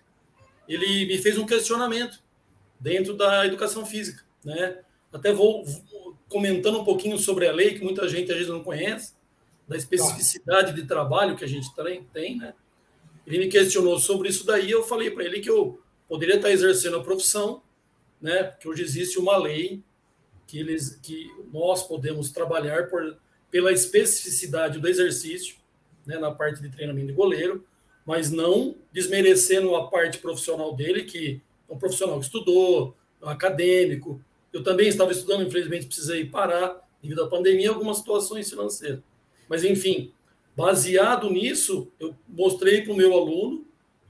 ele 0.68 1.06
me 1.06 1.18
fez 1.18 1.36
um 1.36 1.46
questionamento 1.46 2.22
dentro 2.78 3.14
da 3.16 3.46
educação 3.46 3.84
física, 3.84 4.24
né? 4.44 4.78
Até 5.12 5.32
vou 5.32 5.64
comentando 6.28 6.80
um 6.80 6.84
pouquinho 6.84 7.18
sobre 7.18 7.48
a 7.48 7.52
lei, 7.52 7.74
que 7.74 7.84
muita 7.84 8.08
gente 8.08 8.30
às 8.30 8.36
vezes 8.36 8.52
não 8.52 8.62
conhece, 8.62 9.14
da 9.66 9.76
especificidade 9.76 10.72
de 10.72 10.86
trabalho 10.86 11.36
que 11.36 11.44
a 11.44 11.48
gente 11.48 11.68
tem, 12.12 12.36
né? 12.36 12.54
Ele 13.26 13.38
me 13.38 13.48
questionou 13.48 13.98
sobre 13.98 14.28
isso 14.28 14.44
daí, 14.44 14.70
eu 14.70 14.82
falei 14.82 15.10
para 15.10 15.24
ele 15.24 15.40
que 15.40 15.50
eu 15.50 15.80
poderia 16.08 16.36
estar 16.36 16.50
exercendo 16.50 16.96
a 16.96 17.02
profissão, 17.02 17.62
né? 18.20 18.44
Que 18.60 18.68
hoje 18.68 18.82
existe 18.82 19.18
uma 19.18 19.36
lei 19.36 19.82
que 20.50 20.58
eles 20.58 20.98
que 21.00 21.30
nós 21.52 21.86
podemos 21.86 22.32
trabalhar 22.32 22.88
por, 22.88 23.16
pela 23.52 23.72
especificidade 23.72 24.80
do 24.80 24.88
exercício, 24.88 25.54
né, 26.04 26.18
na 26.18 26.32
parte 26.32 26.60
de 26.60 26.68
treinamento 26.68 27.06
de 27.06 27.12
goleiro, 27.12 27.64
mas 28.04 28.32
não 28.32 28.74
desmerecendo 28.92 29.76
a 29.76 29.88
parte 29.88 30.18
profissional 30.18 30.74
dele, 30.74 31.04
que 31.04 31.40
um 31.68 31.78
profissional 31.78 32.18
que 32.18 32.24
estudou, 32.24 32.96
um 33.22 33.28
acadêmico. 33.28 34.20
Eu 34.52 34.64
também 34.64 34.88
estava 34.88 35.12
estudando, 35.12 35.46
infelizmente 35.46 35.86
precisei 35.86 36.24
parar 36.24 36.80
devido 37.00 37.22
à 37.22 37.28
pandemia, 37.28 37.68
algumas 37.68 37.98
situações 37.98 38.50
financeiras. 38.50 39.00
Mas, 39.48 39.62
enfim, 39.62 40.12
baseado 40.56 41.30
nisso, 41.30 41.92
eu 42.00 42.16
mostrei 42.28 42.82
para 42.82 42.92
o 42.92 42.96
meu 42.96 43.12
aluno 43.14 43.64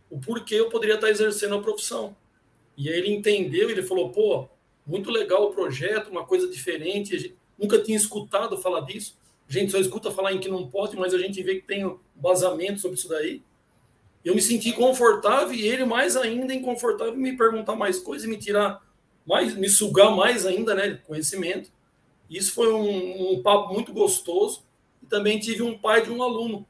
o 0.08 0.18
porquê 0.18 0.54
eu 0.54 0.70
poderia 0.70 0.94
estar 0.94 1.10
exercendo 1.10 1.56
a 1.56 1.62
profissão. 1.62 2.16
E 2.78 2.88
aí 2.88 2.98
ele 2.98 3.12
entendeu, 3.12 3.68
ele 3.68 3.82
falou, 3.82 4.10
pô, 4.10 4.48
muito 4.90 5.10
legal 5.10 5.44
o 5.44 5.54
projeto, 5.54 6.10
uma 6.10 6.26
coisa 6.26 6.48
diferente, 6.48 7.14
a 7.14 7.18
gente 7.18 7.36
nunca 7.56 7.78
tinha 7.78 7.96
escutado 7.96 8.58
falar 8.58 8.80
disso, 8.80 9.16
a 9.48 9.52
gente 9.52 9.70
só 9.70 9.78
escuta 9.78 10.10
falar 10.10 10.32
em 10.32 10.40
que 10.40 10.48
não 10.48 10.68
pode, 10.68 10.96
mas 10.96 11.14
a 11.14 11.18
gente 11.18 11.40
vê 11.42 11.56
que 11.56 11.66
tem 11.66 11.86
um 11.86 11.98
sobre 12.76 12.98
isso 12.98 13.08
daí. 13.08 13.42
Eu 14.24 14.34
me 14.34 14.42
senti 14.42 14.72
confortável 14.72 15.54
e 15.54 15.66
ele 15.66 15.84
mais 15.84 16.16
ainda 16.16 16.52
inconfortável 16.52 17.14
me 17.14 17.36
perguntar 17.36 17.76
mais 17.76 17.98
coisas 17.98 18.26
e 18.26 18.30
me 18.30 18.36
tirar 18.36 18.84
mais, 19.26 19.54
me 19.54 19.68
sugar 19.68 20.14
mais 20.14 20.44
ainda, 20.44 20.74
né, 20.74 21.00
conhecimento. 21.06 21.70
Isso 22.28 22.52
foi 22.52 22.72
um, 22.72 23.32
um 23.32 23.42
papo 23.42 23.72
muito 23.72 23.92
gostoso. 23.92 24.62
E 25.02 25.06
também 25.06 25.38
tive 25.38 25.62
um 25.62 25.78
pai 25.78 26.02
de 26.02 26.10
um 26.10 26.22
aluno 26.22 26.66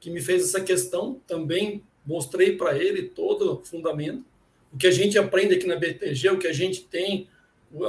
que 0.00 0.10
me 0.10 0.20
fez 0.20 0.44
essa 0.44 0.60
questão, 0.62 1.20
também 1.26 1.82
mostrei 2.04 2.56
para 2.56 2.76
ele 2.76 3.02
todo 3.02 3.52
o 3.52 3.64
fundamento, 3.64 4.24
o 4.72 4.78
que 4.78 4.86
a 4.86 4.90
gente 4.90 5.18
aprende 5.18 5.54
aqui 5.54 5.66
na 5.66 5.76
BTG, 5.76 6.30
o 6.30 6.38
que 6.38 6.46
a 6.46 6.52
gente 6.52 6.82
tem, 6.84 7.28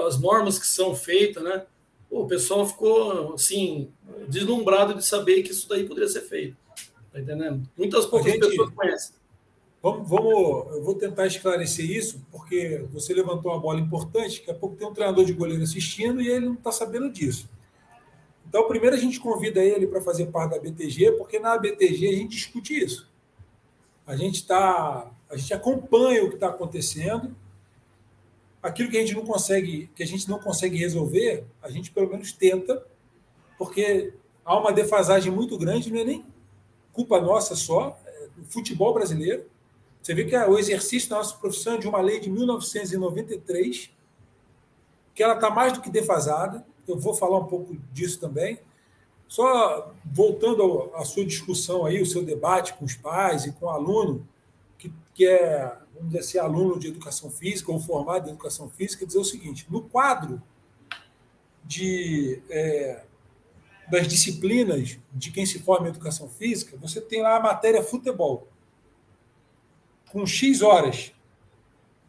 as 0.06 0.20
normas 0.20 0.60
que 0.60 0.68
são 0.68 0.96
feitas, 0.96 1.44
né? 1.44 1.66
o 2.12 2.28
pessoal 2.28 2.68
ficou 2.68 3.34
assim 3.34 3.90
deslumbrado 4.28 4.94
de 4.94 5.04
saber 5.04 5.42
que 5.42 5.52
isso 5.52 5.68
daí 5.68 5.88
poderia 5.88 6.10
ser 6.10 6.22
feito. 6.22 6.58
Tá 7.12 7.20
entendendo? 7.20 7.68
Muitas 7.78 8.06
poucas 8.06 8.34
gente, 8.34 8.46
pessoas 8.46 8.70
conhecem. 8.72 9.16
Vamos, 9.82 10.08
vamos, 10.08 10.76
eu 10.76 10.84
vou 10.84 10.94
tentar 10.96 11.26
esclarecer 11.26 11.90
isso, 11.90 12.22
porque 12.30 12.86
você 12.92 13.14
levantou 13.14 13.52
uma 13.52 13.60
bola 13.60 13.80
importante. 13.80 14.40
Daqui 14.40 14.52
a 14.52 14.54
pouco 14.54 14.76
tem 14.76 14.88
um 14.88 14.94
treinador 14.94 15.26
de 15.26 15.34
goleiro 15.34 15.64
assistindo 15.64 16.22
e 16.22 16.30
ele 16.30 16.46
não 16.46 16.54
está 16.54 16.72
sabendo 16.72 17.10
disso. 17.10 17.50
Então, 18.48 18.68
primeiro 18.68 18.96
a 18.96 19.00
gente 19.00 19.20
convida 19.20 19.64
ele 19.64 19.88
para 19.88 20.02
fazer 20.02 20.26
parte 20.28 20.52
da 20.52 20.60
BTG, 20.60 21.14
porque 21.14 21.40
na 21.40 21.58
BTG 21.58 22.10
a 22.10 22.14
gente 22.14 22.36
discute 22.36 22.78
isso. 22.78 23.10
A 24.06 24.16
gente 24.16 24.46
tá, 24.46 25.10
a 25.30 25.38
gente 25.38 25.54
acompanha 25.54 26.26
o 26.26 26.28
que 26.28 26.36
está 26.36 26.50
acontecendo. 26.50 27.34
Aquilo 28.62 28.90
que 28.90 28.98
a 28.98 29.02
gente 29.02 29.16
não 29.16 29.26
consegue, 29.26 29.90
que 29.96 30.04
a 30.04 30.08
gente 30.08 30.30
não 30.30 30.40
consegue 30.40 30.78
resolver, 30.78 31.46
a 31.62 31.70
gente 31.70 31.92
pelo 31.92 32.10
menos 32.10 32.32
tenta, 32.32 32.86
porque 33.58 34.14
há 34.46 34.58
uma 34.58 34.72
defasagem 34.72 35.32
muito 35.32 35.58
grande, 35.58 35.92
não 35.92 36.00
é 36.00 36.04
nem 36.04 36.26
culpa 36.94 37.20
nossa 37.20 37.56
só, 37.56 38.00
é, 38.06 38.28
do 38.36 38.46
futebol 38.46 38.94
brasileiro. 38.94 39.46
Você 40.02 40.14
vê 40.14 40.26
que 40.26 40.36
o 40.36 40.58
exercício 40.58 41.10
da 41.10 41.18
nossa 41.18 41.36
profissão 41.36 41.76
é 41.76 41.78
de 41.78 41.88
uma 41.88 42.02
lei 42.02 42.20
de 42.20 42.30
1993, 42.30 43.92
que 45.14 45.24
ela 45.24 45.36
está 45.36 45.50
mais 45.50 45.74
do 45.74 45.82
que 45.82 45.90
defasada. 45.90 46.66
Eu 46.88 46.98
vou 46.98 47.14
falar 47.14 47.38
um 47.38 47.46
pouco 47.46 47.76
disso 47.92 48.20
também. 48.20 48.60
Só 49.28 49.94
voltando 50.04 50.92
à 50.96 51.06
sua 51.06 51.24
discussão 51.24 51.86
aí, 51.86 52.02
o 52.02 52.06
seu 52.06 52.24
debate 52.24 52.74
com 52.74 52.84
os 52.84 52.96
pais 52.96 53.46
e 53.46 53.52
com 53.54 53.66
o 53.66 53.70
aluno, 53.70 54.28
que, 54.78 54.92
que 55.14 55.26
é, 55.26 55.72
vamos 56.02 56.14
dizer 56.14 56.20
assim, 56.20 56.38
aluno 56.40 56.80
de 56.80 56.88
educação 56.88 57.30
física 57.30 57.72
ou 57.72 57.80
formado 57.80 58.28
em 58.28 58.32
educação 58.32 58.70
física, 58.70 59.06
dizer 59.06 59.20
o 59.20 59.24
seguinte: 59.24 59.68
no 59.70 59.82
quadro 59.82 60.42
de 61.64 62.42
é, 62.50 63.04
das 63.90 64.08
disciplinas 64.08 64.98
de 65.14 65.32
quem 65.32 65.46
se 65.46 65.60
forma 65.60 65.88
em 65.88 65.92
educação 65.92 66.28
física, 66.28 66.78
você 66.78 67.00
tem 67.00 67.22
lá 67.22 67.36
a 67.36 67.42
matéria 67.42 67.84
futebol, 67.84 68.48
com 70.12 70.26
X 70.26 70.62
horas, 70.62 71.14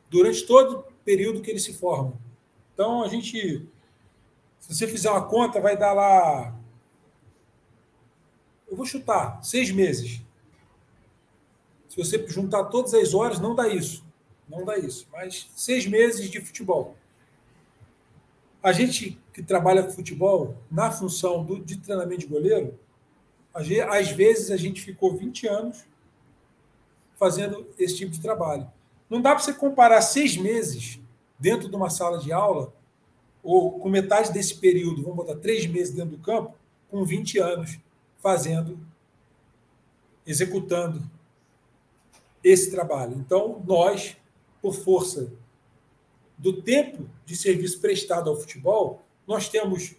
durante 0.08 0.46
todo 0.46 0.78
o 0.78 0.82
período 1.04 1.42
que 1.42 1.50
ele 1.50 1.60
se 1.60 1.74
forma. 1.74 2.14
Então, 2.72 3.02
a 3.02 3.08
gente, 3.08 3.68
se 4.58 4.74
você 4.74 4.86
fizer 4.86 5.10
uma 5.10 5.26
conta, 5.26 5.60
vai 5.60 5.76
dar 5.76 5.92
lá, 5.92 6.58
eu 8.68 8.76
vou 8.76 8.86
chutar, 8.86 9.42
seis 9.44 9.70
meses. 9.70 10.22
Se 11.92 11.98
você 11.98 12.26
juntar 12.26 12.64
todas 12.64 12.94
as 12.94 13.12
horas, 13.12 13.38
não 13.38 13.54
dá 13.54 13.68
isso. 13.68 14.02
Não 14.48 14.64
dá 14.64 14.78
isso. 14.78 15.06
Mas 15.12 15.50
seis 15.54 15.86
meses 15.86 16.30
de 16.30 16.40
futebol. 16.40 16.96
A 18.62 18.72
gente 18.72 19.20
que 19.30 19.42
trabalha 19.42 19.82
com 19.82 19.90
futebol, 19.90 20.56
na 20.70 20.90
função 20.90 21.44
do, 21.44 21.62
de 21.62 21.76
treinamento 21.76 22.22
de 22.22 22.26
goleiro, 22.28 22.78
às 23.52 24.08
vezes 24.10 24.50
a 24.50 24.56
gente 24.56 24.80
ficou 24.80 25.14
20 25.14 25.46
anos 25.46 25.84
fazendo 27.18 27.66
esse 27.78 27.98
tipo 27.98 28.10
de 28.10 28.22
trabalho. 28.22 28.66
Não 29.10 29.20
dá 29.20 29.34
para 29.34 29.44
você 29.44 29.52
comparar 29.52 30.00
seis 30.00 30.34
meses 30.34 30.98
dentro 31.38 31.68
de 31.68 31.76
uma 31.76 31.90
sala 31.90 32.18
de 32.18 32.32
aula, 32.32 32.72
ou 33.42 33.78
com 33.78 33.90
metade 33.90 34.32
desse 34.32 34.54
período, 34.54 35.02
vamos 35.02 35.16
botar 35.16 35.36
três 35.36 35.66
meses 35.66 35.92
dentro 35.92 36.16
do 36.16 36.22
campo, 36.22 36.54
com 36.90 37.04
20 37.04 37.38
anos 37.38 37.78
fazendo, 38.18 38.80
executando 40.26 41.02
esse 42.42 42.70
trabalho. 42.70 43.16
Então, 43.16 43.62
nós, 43.66 44.16
por 44.60 44.74
força 44.74 45.32
do 46.36 46.62
tempo 46.62 47.08
de 47.24 47.36
serviço 47.36 47.80
prestado 47.80 48.28
ao 48.28 48.36
futebol, 48.36 49.02
nós 49.26 49.48
temos 49.48 49.94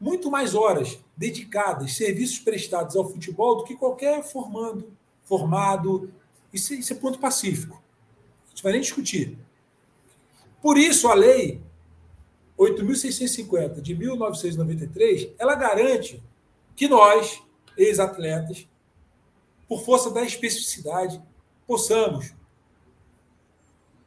muito 0.00 0.30
mais 0.30 0.54
horas 0.54 0.98
dedicadas, 1.16 1.96
serviços 1.96 2.38
prestados 2.38 2.96
ao 2.96 3.08
futebol 3.08 3.56
do 3.56 3.64
que 3.64 3.76
qualquer 3.76 4.22
formando, 4.22 4.92
formado. 5.22 6.12
Isso, 6.52 6.74
isso 6.74 6.92
é 6.92 6.96
ponto 6.96 7.18
pacífico. 7.18 7.82
A 8.46 8.48
gente 8.50 8.62
vai 8.62 8.72
nem 8.72 8.80
discutir. 8.80 9.38
Por 10.60 10.76
isso, 10.76 11.08
a 11.08 11.14
lei 11.14 11.62
8.650 12.58 13.80
de 13.80 13.94
1993, 13.94 15.28
ela 15.38 15.54
garante 15.54 16.22
que 16.74 16.88
nós, 16.88 17.42
ex-atletas, 17.76 18.66
por 19.68 19.82
força 19.82 20.10
da 20.10 20.22
especificidade, 20.22 21.20
possamos 21.66 22.34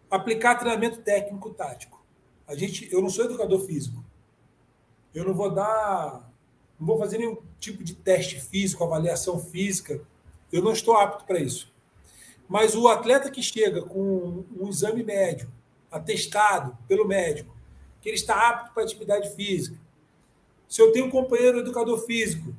aplicar 0.09 0.55
treinamento 0.55 1.01
técnico 1.01 1.51
tático. 1.51 2.03
A 2.47 2.55
gente, 2.55 2.91
eu 2.91 3.01
não 3.01 3.09
sou 3.09 3.25
educador 3.25 3.59
físico. 3.65 4.03
Eu 5.13 5.25
não 5.25 5.33
vou 5.33 5.51
dar, 5.51 6.31
não 6.79 6.87
vou 6.87 6.97
fazer 6.97 7.17
nenhum 7.17 7.37
tipo 7.59 7.83
de 7.83 7.93
teste 7.93 8.39
físico, 8.39 8.83
avaliação 8.83 9.39
física. 9.39 10.01
Eu 10.51 10.61
não 10.63 10.71
estou 10.71 10.95
apto 10.95 11.25
para 11.25 11.39
isso. 11.39 11.71
Mas 12.47 12.75
o 12.75 12.87
atleta 12.87 13.29
que 13.29 13.43
chega 13.43 13.83
com 13.83 14.43
um 14.59 14.69
exame 14.69 15.03
médio, 15.03 15.51
atestado 15.91 16.75
pelo 16.87 17.07
médico, 17.07 17.55
que 18.01 18.09
ele 18.09 18.15
está 18.15 18.49
apto 18.49 18.73
para 18.73 18.83
atividade 18.83 19.29
física. 19.35 19.77
Se 20.67 20.81
eu 20.81 20.91
tenho 20.91 21.05
um 21.05 21.11
companheiro 21.11 21.59
educador 21.59 21.99
físico 22.05 22.55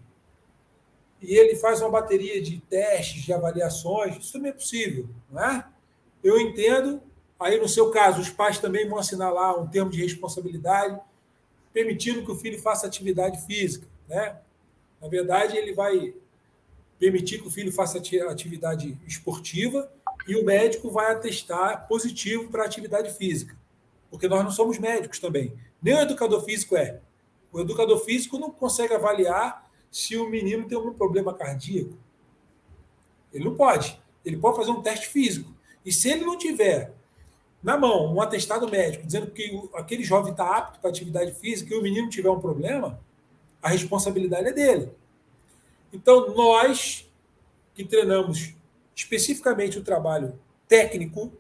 e 1.21 1.35
ele 1.35 1.57
faz 1.57 1.81
uma 1.81 1.91
bateria 1.91 2.41
de 2.41 2.59
testes, 2.61 3.23
de 3.23 3.33
avaliações, 3.33 4.17
isso 4.17 4.33
também 4.33 4.51
é 4.51 4.55
possível, 4.55 5.09
não 5.31 5.43
é? 5.43 5.67
Eu 6.23 6.41
entendo. 6.41 7.03
Aí, 7.39 7.59
no 7.59 7.69
seu 7.69 7.91
caso, 7.91 8.21
os 8.21 8.29
pais 8.29 8.59
também 8.59 8.89
vão 8.89 8.99
assinar 8.99 9.33
lá 9.33 9.59
um 9.59 9.67
termo 9.67 9.91
de 9.91 10.01
responsabilidade, 10.03 11.01
permitindo 11.73 12.25
que 12.25 12.31
o 12.31 12.37
filho 12.37 12.61
faça 12.61 12.87
atividade 12.87 13.41
física, 13.47 13.87
né? 14.09 14.37
Na 15.01 15.09
verdade, 15.09 15.57
ele 15.57 15.73
vai 15.73 16.15
permitir 16.99 17.41
que 17.41 17.49
o 17.49 17.51
filho 17.51 17.73
faça 17.73 17.99
atividade 17.99 18.99
esportiva 19.07 19.91
e 20.29 20.37
o 20.37 20.45
médico 20.45 20.91
vai 20.91 21.11
atestar 21.13 21.89
positivo 21.89 22.51
para 22.51 22.65
atividade 22.65 23.11
física 23.17 23.59
porque 24.11 24.29
nós 24.29 24.43
não 24.43 24.51
somos 24.51 24.79
médicos 24.79 25.21
também. 25.21 25.55
Nem 25.81 25.95
o 25.95 26.01
educador 26.01 26.43
físico 26.45 26.77
é. 26.77 27.01
O 27.53 27.61
educador 27.61 27.99
físico 28.05 28.39
não 28.39 28.51
consegue 28.51 28.93
avaliar 28.93 29.70
se 29.91 30.17
o 30.17 30.29
menino 30.29 30.67
tem 30.67 30.77
algum 30.77 30.93
problema 30.93 31.35
cardíaco. 31.35 31.97
Ele 33.33 33.45
não 33.45 33.55
pode. 33.55 34.01
Ele 34.25 34.37
pode 34.37 34.57
fazer 34.57 34.71
um 34.71 34.83
teste 34.83 35.09
físico. 35.09 35.53
E 35.85 35.93
se 35.93 36.09
ele 36.09 36.25
não 36.25 36.37
tiver 36.37 36.93
na 37.63 37.77
mão 37.77 38.15
um 38.15 38.21
atestado 38.21 38.69
médico 38.69 39.07
dizendo 39.07 39.31
que 39.31 39.69
aquele 39.75 40.03
jovem 40.03 40.33
está 40.33 40.57
apto 40.57 40.81
para 40.81 40.91
atividade 40.91 41.33
física 41.35 41.75
e 41.75 41.79
o 41.79 41.83
menino 41.83 42.09
tiver 42.09 42.31
um 42.31 42.41
problema, 42.41 43.01
a 43.63 43.69
responsabilidade 43.69 44.49
é 44.49 44.53
dele. 44.53 44.93
Então, 45.93 46.35
nós 46.35 47.07
que 47.75 47.85
treinamos 47.85 48.55
especificamente 48.95 49.79
o 49.79 49.85
trabalho 49.85 50.39
técnico 50.69 51.33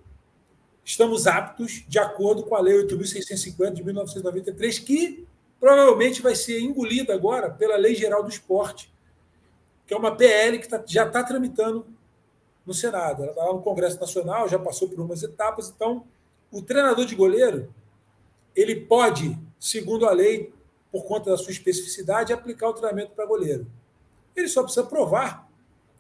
estamos 0.85 1.27
aptos 1.27 1.85
de 1.87 1.99
acordo 1.99 2.43
com 2.43 2.55
a 2.55 2.61
Lei 2.61 2.75
8.650 2.85 3.75
de 3.75 3.85
1993, 3.85 4.79
que 4.79 5.27
provavelmente 5.61 6.23
vai 6.23 6.35
ser 6.35 6.59
engolida 6.61 7.15
agora 7.15 7.51
pela 7.51 7.77
Lei 7.77 7.95
Geral 7.95 8.23
do 8.23 8.31
Esporte, 8.31 8.93
que 9.87 9.93
é 9.93 9.97
uma 9.97 10.17
PL 10.17 10.59
que 10.59 10.69
tá, 10.69 10.83
já 10.87 11.07
está 11.07 11.23
tramitando 11.23 11.87
no 12.65 12.73
Senado. 12.73 13.23
Ela 13.23 13.33
está 13.33 13.45
lá 13.45 13.53
no 13.53 13.61
Congresso 13.61 14.01
Nacional, 14.01 14.49
já 14.49 14.59
passou 14.59 14.89
por 14.89 14.99
umas 14.99 15.23
etapas. 15.23 15.69
Então, 15.69 16.05
o 16.51 16.63
treinador 16.63 17.05
de 17.05 17.15
goleiro, 17.15 17.73
ele 18.57 18.75
pode, 18.75 19.39
segundo 19.59 20.07
a 20.07 20.13
lei, 20.13 20.53
por 20.91 21.05
conta 21.05 21.31
da 21.31 21.37
sua 21.37 21.53
especificidade, 21.53 22.33
aplicar 22.33 22.69
o 22.69 22.73
treinamento 22.73 23.13
para 23.13 23.27
goleiro. 23.27 23.67
Ele 24.35 24.49
só 24.49 24.63
precisa 24.63 24.85
provar 24.87 25.49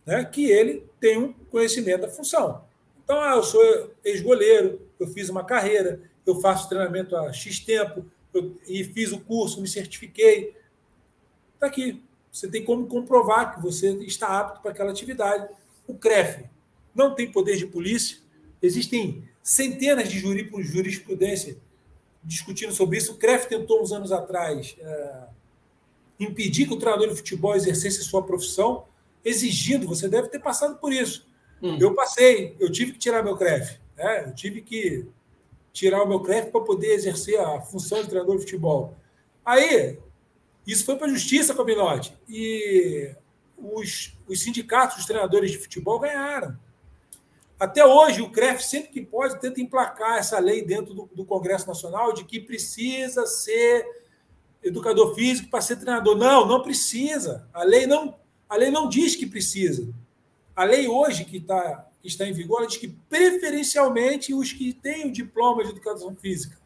né, 0.07 0.25
que 0.25 0.51
ele 0.51 0.89
tem 0.99 1.19
um 1.19 1.33
conhecimento 1.33 2.03
da 2.03 2.09
função. 2.09 2.65
Então, 3.05 3.21
ah, 3.21 3.35
eu 3.35 3.43
sou 3.43 3.91
ex-goleiro, 4.05 4.81
eu 4.99 5.07
fiz 5.09 5.29
uma 5.29 5.45
carreira, 5.45 6.01
eu 6.25 6.41
faço 6.41 6.69
treinamento 6.69 7.17
há 7.17 7.33
X 7.33 7.61
tempo, 7.61 8.05
eu, 8.33 8.57
e 8.67 8.85
fiz 8.85 9.13
o 9.13 9.21
curso, 9.21 9.61
me 9.61 9.69
certifiquei. 9.69 10.55
Está 11.55 11.67
aqui. 11.67 12.03
Você 12.31 12.49
tem 12.49 12.65
como 12.65 12.87
comprovar 12.87 13.55
que 13.55 13.63
você 13.63 13.93
está 14.05 14.39
apto 14.39 14.63
para 14.63 14.71
aquela 14.71 14.91
atividade. 14.91 15.49
O 15.87 15.95
CREF 15.95 16.45
não 16.95 17.15
tem 17.15 17.31
poder 17.31 17.57
de 17.57 17.67
polícia. 17.67 18.19
Existem 18.63 19.25
centenas 19.43 20.09
de 20.09 20.19
jurisprudência 20.19 21.59
discutindo 22.23 22.73
sobre 22.73 22.99
isso. 22.99 23.13
O 23.13 23.17
CREF 23.17 23.49
tentou, 23.49 23.83
uns 23.83 23.93
anos 23.93 24.13
atrás, 24.13 24.77
é, 24.79 25.23
impedir 26.21 26.67
que 26.67 26.75
o 26.75 26.79
treinador 26.79 27.09
de 27.09 27.17
futebol 27.17 27.57
exercesse 27.57 28.05
sua 28.05 28.23
profissão, 28.23 28.85
exigindo, 29.25 29.89
você 29.89 30.09
deve 30.09 30.29
ter 30.29 30.39
passado 30.39 30.79
por 30.79 30.93
isso, 30.93 31.27
Hum. 31.63 31.77
Eu 31.79 31.95
passei, 31.95 32.57
eu 32.59 32.71
tive 32.71 32.93
que 32.93 32.99
tirar 32.99 33.23
meu 33.23 33.37
CREF. 33.37 33.79
Né? 33.97 34.25
Eu 34.27 34.35
tive 34.35 34.63
que 34.63 35.07
tirar 35.73 36.03
o 36.03 36.09
meu 36.09 36.21
CREF 36.21 36.51
para 36.51 36.61
poder 36.61 36.93
exercer 36.95 37.39
a 37.41 37.61
função 37.61 38.03
de 38.03 38.09
treinador 38.09 38.37
de 38.37 38.43
futebol. 38.43 38.97
Aí, 39.45 39.99
isso 40.67 40.85
foi 40.85 40.97
para 40.97 41.07
a 41.07 41.11
justiça, 41.11 41.55
Cominote. 41.55 42.17
E 42.29 43.15
os, 43.57 44.17
os 44.27 44.43
sindicatos 44.43 44.97
dos 44.97 45.07
treinadores 45.07 45.51
de 45.51 45.59
futebol 45.59 45.99
ganharam. 45.99 46.59
Até 47.59 47.85
hoje, 47.85 48.23
o 48.23 48.31
CREF, 48.31 48.65
sempre 48.65 48.89
que 48.89 49.03
pode, 49.03 49.39
tenta 49.39 49.61
emplacar 49.61 50.19
essa 50.19 50.39
lei 50.39 50.65
dentro 50.65 50.95
do, 50.95 51.11
do 51.15 51.25
Congresso 51.27 51.67
Nacional 51.67 52.13
de 52.15 52.25
que 52.25 52.41
precisa 52.41 53.27
ser 53.27 53.87
educador 54.63 55.15
físico 55.15 55.51
para 55.51 55.61
ser 55.61 55.77
treinador. 55.77 56.17
Não, 56.17 56.47
não 56.47 56.63
precisa. 56.63 57.47
A 57.53 57.63
lei 57.63 57.87
não, 57.87 58.17
a 58.49 58.57
lei 58.57 58.71
não 58.71 58.89
diz 58.89 59.15
que 59.15 59.27
precisa. 59.27 59.93
A 60.57 60.65
lei 60.65 60.89
hoje 60.89 61.25
que, 61.25 61.39
tá, 61.39 61.87
que 62.01 62.09
está 62.09 62.27
em 62.27 62.33
vigor 62.33 62.67
diz 62.67 62.77
que 62.77 62.89
preferencialmente 62.89 64.35
os 64.35 64.53
que 64.53 64.73
têm 64.73 65.09
o 65.09 65.13
diploma 65.13 65.63
de 65.65 65.71
educação 65.71 66.15
física. 66.15 66.59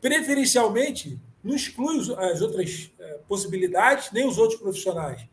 Preferencialmente, 0.00 1.20
não 1.42 1.54
exclui 1.54 1.98
as 2.16 2.40
outras 2.40 2.90
é, 2.98 3.18
possibilidades, 3.28 4.10
nem 4.12 4.26
os 4.26 4.38
outros 4.38 4.60
profissionais. 4.60 5.26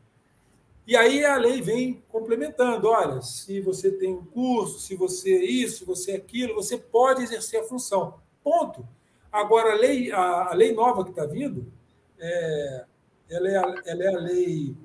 E 0.85 0.95
aí 0.95 1.23
a 1.23 1.37
lei 1.37 1.61
vem 1.61 2.03
complementando: 2.09 2.87
olha, 2.87 3.21
se 3.21 3.61
você 3.61 3.91
tem 3.91 4.13
um 4.13 4.25
curso, 4.25 4.79
se 4.79 4.95
você 4.95 5.39
isso, 5.39 5.79
se 5.79 5.85
você 5.85 6.11
aquilo, 6.13 6.55
você 6.55 6.77
pode 6.77 7.23
exercer 7.23 7.61
a 7.61 7.63
função. 7.63 8.19
Ponto. 8.43 8.87
Agora, 9.31 9.73
a 9.73 9.75
lei, 9.75 10.11
a, 10.11 10.49
a 10.49 10.53
lei 10.53 10.73
nova 10.73 11.03
que 11.03 11.11
está 11.11 11.25
vindo, 11.25 11.71
é, 12.17 12.85
ela, 13.29 13.49
é 13.49 13.57
a, 13.57 13.81
ela 13.85 14.03
é 14.03 14.15
a 14.15 14.19
lei 14.19 14.75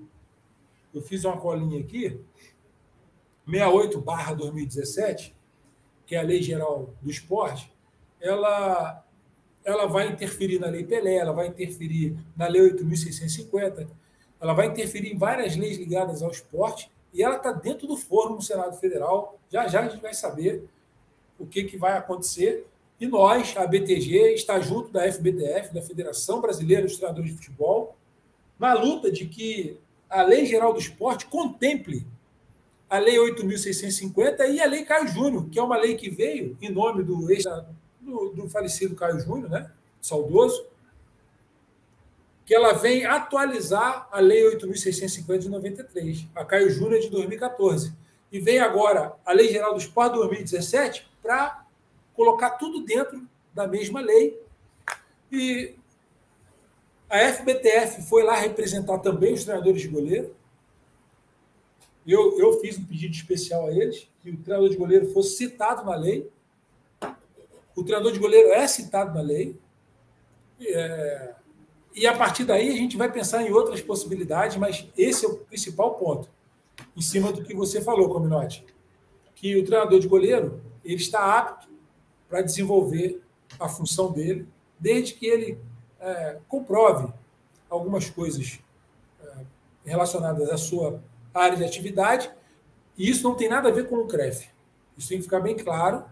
eu 0.94 1.02
fiz 1.02 1.24
uma 1.24 1.36
colinha 1.36 1.80
aqui, 1.80 2.20
68 3.46 4.00
barra 4.00 4.34
2017, 4.34 5.34
que 6.06 6.14
é 6.14 6.18
a 6.18 6.22
Lei 6.22 6.42
Geral 6.42 6.90
do 7.00 7.10
Esporte, 7.10 7.72
ela, 8.20 9.04
ela 9.64 9.86
vai 9.86 10.08
interferir 10.08 10.58
na 10.58 10.68
Lei 10.68 10.84
Pelé, 10.84 11.16
ela 11.16 11.32
vai 11.32 11.48
interferir 11.48 12.16
na 12.36 12.46
Lei 12.46 12.62
8.650, 12.72 13.86
ela 14.40 14.52
vai 14.52 14.66
interferir 14.66 15.12
em 15.12 15.18
várias 15.18 15.56
leis 15.56 15.78
ligadas 15.78 16.22
ao 16.22 16.30
esporte, 16.30 16.90
e 17.12 17.22
ela 17.22 17.36
está 17.36 17.52
dentro 17.52 17.86
do 17.86 17.96
forno 17.96 18.36
no 18.36 18.42
Senado 18.42 18.76
Federal. 18.76 19.38
Já 19.50 19.68
já 19.68 19.80
a 19.80 19.88
gente 19.88 20.02
vai 20.02 20.12
saber 20.12 20.64
o 21.38 21.46
que, 21.46 21.64
que 21.64 21.76
vai 21.76 21.96
acontecer. 21.96 22.66
E 23.00 23.06
nós, 23.06 23.54
a 23.56 23.66
BTG, 23.66 24.34
está 24.34 24.58
junto 24.60 24.90
da 24.90 25.10
FBTF, 25.10 25.72
da 25.72 25.80
Federação 25.80 26.40
Brasileira 26.40 26.86
de 26.86 26.96
Treinadores 26.96 27.30
de 27.30 27.36
Futebol, 27.36 27.96
na 28.58 28.74
luta 28.74 29.10
de 29.10 29.26
que 29.26 29.78
a 30.10 30.22
Lei 30.22 30.44
Geral 30.46 30.72
do 30.72 30.78
Esporte 30.78 31.26
contemple 31.26 32.06
a 32.94 32.98
Lei 33.00 33.16
8.650 33.16 34.48
e 34.50 34.60
a 34.60 34.66
Lei 34.66 34.84
Caio 34.84 35.08
Júnior, 35.08 35.48
que 35.50 35.58
é 35.58 35.62
uma 35.62 35.76
lei 35.76 35.96
que 35.96 36.08
veio 36.08 36.56
em 36.62 36.70
nome 36.70 37.02
do, 37.02 37.28
ex, 37.28 37.42
do, 38.00 38.28
do 38.28 38.48
falecido 38.48 38.94
Caio 38.94 39.18
Júnior, 39.18 39.50
né? 39.50 39.68
saudoso, 40.00 40.64
que 42.46 42.54
ela 42.54 42.72
vem 42.74 43.04
atualizar 43.04 44.08
a 44.12 44.20
Lei 44.20 44.44
8.650 44.44 45.38
de 45.38 45.48
93, 45.48 46.24
a 46.36 46.44
Caio 46.44 46.70
Júnior 46.70 47.00
de 47.00 47.10
2014. 47.10 47.92
E 48.30 48.38
vem 48.38 48.60
agora 48.60 49.16
a 49.26 49.32
Lei 49.32 49.48
Geral 49.48 49.72
do 49.72 49.80
Esporte 49.80 50.12
de 50.12 50.18
2017 50.20 51.10
para 51.20 51.64
colocar 52.14 52.50
tudo 52.50 52.84
dentro 52.84 53.26
da 53.52 53.66
mesma 53.66 54.00
lei. 54.00 54.40
E 55.32 55.74
a 57.10 57.18
FBTF 57.18 58.02
foi 58.02 58.22
lá 58.22 58.36
representar 58.36 59.00
também 59.00 59.34
os 59.34 59.42
treinadores 59.42 59.82
de 59.82 59.88
goleiro. 59.88 60.32
Eu, 62.06 62.38
eu 62.38 62.60
fiz 62.60 62.78
um 62.78 62.84
pedido 62.84 63.14
especial 63.14 63.66
a 63.66 63.72
eles 63.72 64.08
que 64.20 64.30
o 64.30 64.36
treinador 64.36 64.68
de 64.68 64.76
goleiro 64.76 65.10
fosse 65.12 65.36
citado 65.36 65.84
na 65.84 65.96
lei. 65.96 66.30
O 67.74 67.82
treinador 67.82 68.12
de 68.12 68.18
goleiro 68.18 68.50
é 68.50 68.66
citado 68.66 69.14
na 69.14 69.20
lei. 69.20 69.58
É, 70.60 71.34
e 71.94 72.06
a 72.06 72.16
partir 72.16 72.44
daí 72.44 72.70
a 72.70 72.76
gente 72.76 72.96
vai 72.96 73.10
pensar 73.10 73.42
em 73.42 73.52
outras 73.52 73.80
possibilidades, 73.80 74.56
mas 74.56 74.86
esse 74.96 75.24
é 75.24 75.28
o 75.28 75.36
principal 75.36 75.94
ponto, 75.94 76.28
em 76.96 77.00
cima 77.00 77.32
do 77.32 77.42
que 77.42 77.54
você 77.54 77.80
falou, 77.80 78.08
Cominote. 78.08 78.64
Que 79.34 79.56
o 79.56 79.64
treinador 79.64 79.98
de 79.98 80.08
goleiro 80.08 80.60
ele 80.84 80.96
está 80.96 81.38
apto 81.38 81.68
para 82.28 82.42
desenvolver 82.42 83.22
a 83.58 83.68
função 83.68 84.12
dele, 84.12 84.46
desde 84.78 85.14
que 85.14 85.26
ele 85.26 85.58
é, 86.00 86.38
comprove 86.48 87.12
algumas 87.70 88.10
coisas 88.10 88.58
é, 89.22 89.32
relacionadas 89.84 90.50
à 90.50 90.58
sua 90.58 91.02
área 91.34 91.56
de 91.56 91.64
atividade, 91.64 92.30
e 92.96 93.10
isso 93.10 93.22
não 93.24 93.34
tem 93.34 93.48
nada 93.48 93.68
a 93.68 93.72
ver 93.72 93.88
com 93.88 93.96
o 93.96 94.06
CREF. 94.06 94.48
Isso 94.96 95.08
tem 95.08 95.18
que 95.18 95.24
ficar 95.24 95.40
bem 95.40 95.56
claro, 95.56 96.04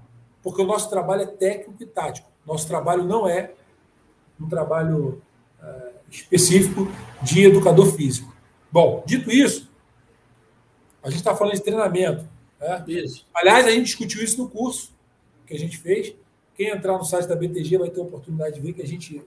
porque 0.43 0.61
o 0.61 0.67
nosso 0.67 0.91
trabalho 0.91 1.23
é 1.23 1.27
técnico 1.27 1.83
e 1.83 1.87
tático. 1.87 2.29
Nosso 2.45 2.67
trabalho 2.67 3.05
não 3.05 3.29
é 3.29 3.53
um 4.41 4.49
trabalho 4.49 5.23
uh, 5.63 5.93
específico 6.11 6.89
de 7.23 7.45
educador 7.45 7.95
físico. 7.95 8.35
Bom, 8.71 9.05
dito 9.07 9.31
isso, 9.31 9.71
a 11.03 11.09
gente 11.09 11.19
está 11.19 11.35
falando 11.35 11.55
de 11.55 11.63
treinamento. 11.63 12.29
Né? 12.59 12.85
Isso. 12.89 13.27
Aliás, 13.33 13.67
a 13.67 13.71
gente 13.71 13.85
discutiu 13.85 14.23
isso 14.23 14.43
no 14.43 14.49
curso 14.49 14.93
que 15.47 15.55
a 15.55 15.59
gente 15.59 15.79
fez. 15.79 16.15
Quem 16.55 16.69
entrar 16.69 16.99
no 16.99 17.05
site 17.05 17.27
da 17.27 17.37
BTG 17.37 17.79
vai 17.79 17.91
ter 17.91 18.01
a 18.01 18.05
oportunidade 18.05 18.57
de 18.57 18.61
ver 18.61 18.73
que 18.73 18.83
a 18.83 18.87
gente 18.87 19.23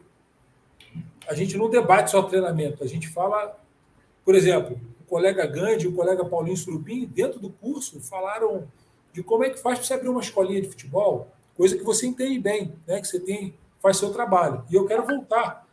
a 1.28 1.34
gente 1.34 1.58
não 1.58 1.70
debate 1.70 2.12
só 2.12 2.22
treinamento, 2.22 2.84
a 2.84 2.88
gente 2.88 3.08
fala, 3.08 3.58
por 4.24 4.36
exemplo, 4.36 4.80
colega 5.08 5.46
Gandhi 5.46 5.86
e 5.86 5.88
o 5.88 5.94
colega 5.94 6.26
Paulinho 6.26 6.58
Surupim, 6.58 7.06
dentro 7.06 7.40
do 7.40 7.50
curso, 7.50 8.00
falaram 8.00 8.68
de 9.14 9.24
como 9.24 9.44
é 9.44 9.50
que 9.50 9.60
faz 9.60 9.80
para 9.80 9.88
você 9.88 9.94
abrir 9.94 10.10
uma 10.10 10.22
escolinha 10.22 10.62
de 10.62 10.68
futebol, 10.68 11.32
coisa 11.56 11.78
que 11.78 11.84
você 11.84 12.06
entende 12.06 12.38
bem, 12.40 12.74
né? 12.86 13.00
que 13.00 13.08
você 13.08 13.20
tem, 13.20 13.56
faz 13.82 13.98
seu 13.98 14.12
trabalho. 14.12 14.66
E 14.70 14.76
eu 14.76 14.86
quero 14.86 15.06
voltar 15.06 15.66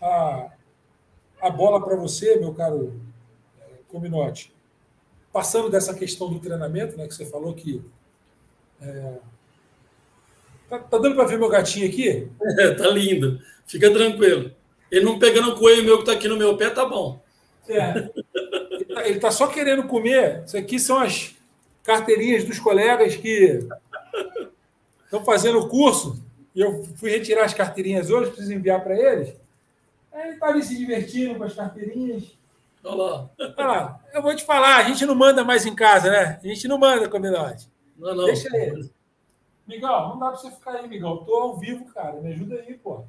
a, 0.00 0.50
a 1.40 1.50
bola 1.50 1.82
para 1.82 1.96
você, 1.96 2.36
meu 2.36 2.52
caro 2.52 3.00
é, 3.60 3.64
Cominote. 3.88 4.52
Passando 5.32 5.70
dessa 5.70 5.94
questão 5.94 6.28
do 6.28 6.40
treinamento, 6.40 6.96
né, 6.96 7.06
que 7.06 7.14
você 7.14 7.24
falou 7.24 7.54
que. 7.54 7.82
É... 8.82 9.18
Tá, 10.68 10.78
tá, 10.78 10.98
dando 10.98 11.14
para 11.14 11.24
ver 11.24 11.38
meu 11.38 11.48
gatinho 11.48 11.88
aqui? 11.88 12.28
É, 12.58 12.74
tá 12.74 12.88
lindo. 12.88 13.40
Fica 13.66 13.90
tranquilo. 13.92 14.50
Ele 14.90 15.04
não 15.04 15.18
pegando 15.18 15.50
o 15.52 15.58
coelho 15.58 15.84
meu 15.84 15.96
que 15.96 16.02
está 16.02 16.12
aqui 16.12 16.26
no 16.26 16.36
meu 16.36 16.56
pé, 16.56 16.70
tá 16.70 16.84
bom. 16.84 17.22
É. 17.68 18.10
Ele 19.06 19.16
está 19.16 19.28
tá 19.28 19.32
só 19.32 19.46
querendo 19.46 19.84
comer. 19.84 20.42
Isso 20.46 20.56
aqui 20.56 20.78
são 20.78 20.98
as 20.98 21.34
carteirinhas 21.82 22.44
dos 22.44 22.58
colegas 22.58 23.16
que 23.16 23.66
estão 25.04 25.24
fazendo 25.24 25.58
o 25.58 25.68
curso. 25.68 26.22
E 26.54 26.60
eu 26.60 26.84
fui 26.96 27.10
retirar 27.10 27.44
as 27.44 27.54
carteirinhas 27.54 28.10
hoje, 28.10 28.30
preciso 28.30 28.52
enviar 28.52 28.82
para 28.82 28.96
eles. 28.96 29.34
Aí 30.12 30.22
ele 30.22 30.34
está 30.34 30.48
ali 30.48 30.62
se 30.62 30.76
divertindo 30.76 31.36
com 31.36 31.44
as 31.44 31.54
carteirinhas. 31.54 32.38
Olha 32.82 33.30
lá. 33.38 34.00
eu 34.12 34.22
vou 34.22 34.34
te 34.34 34.44
falar, 34.44 34.76
a 34.78 34.82
gente 34.82 35.04
não 35.04 35.14
manda 35.14 35.44
mais 35.44 35.66
em 35.66 35.74
casa, 35.74 36.10
né? 36.10 36.40
A 36.42 36.46
gente 36.46 36.66
não 36.66 36.78
manda, 36.78 37.08
Combinote. 37.08 37.68
Não, 37.96 38.14
não. 38.14 38.24
Deixa 38.24 38.48
ele. 38.56 38.90
Miguel, 39.66 40.08
não 40.08 40.18
dá 40.18 40.28
para 40.28 40.36
você 40.36 40.50
ficar 40.50 40.72
aí, 40.72 40.88
Miguel. 40.88 41.18
Tô 41.18 41.34
ao 41.34 41.56
vivo, 41.56 41.84
cara. 41.92 42.20
Me 42.20 42.32
ajuda 42.32 42.56
aí, 42.56 42.74
pô. 42.74 43.04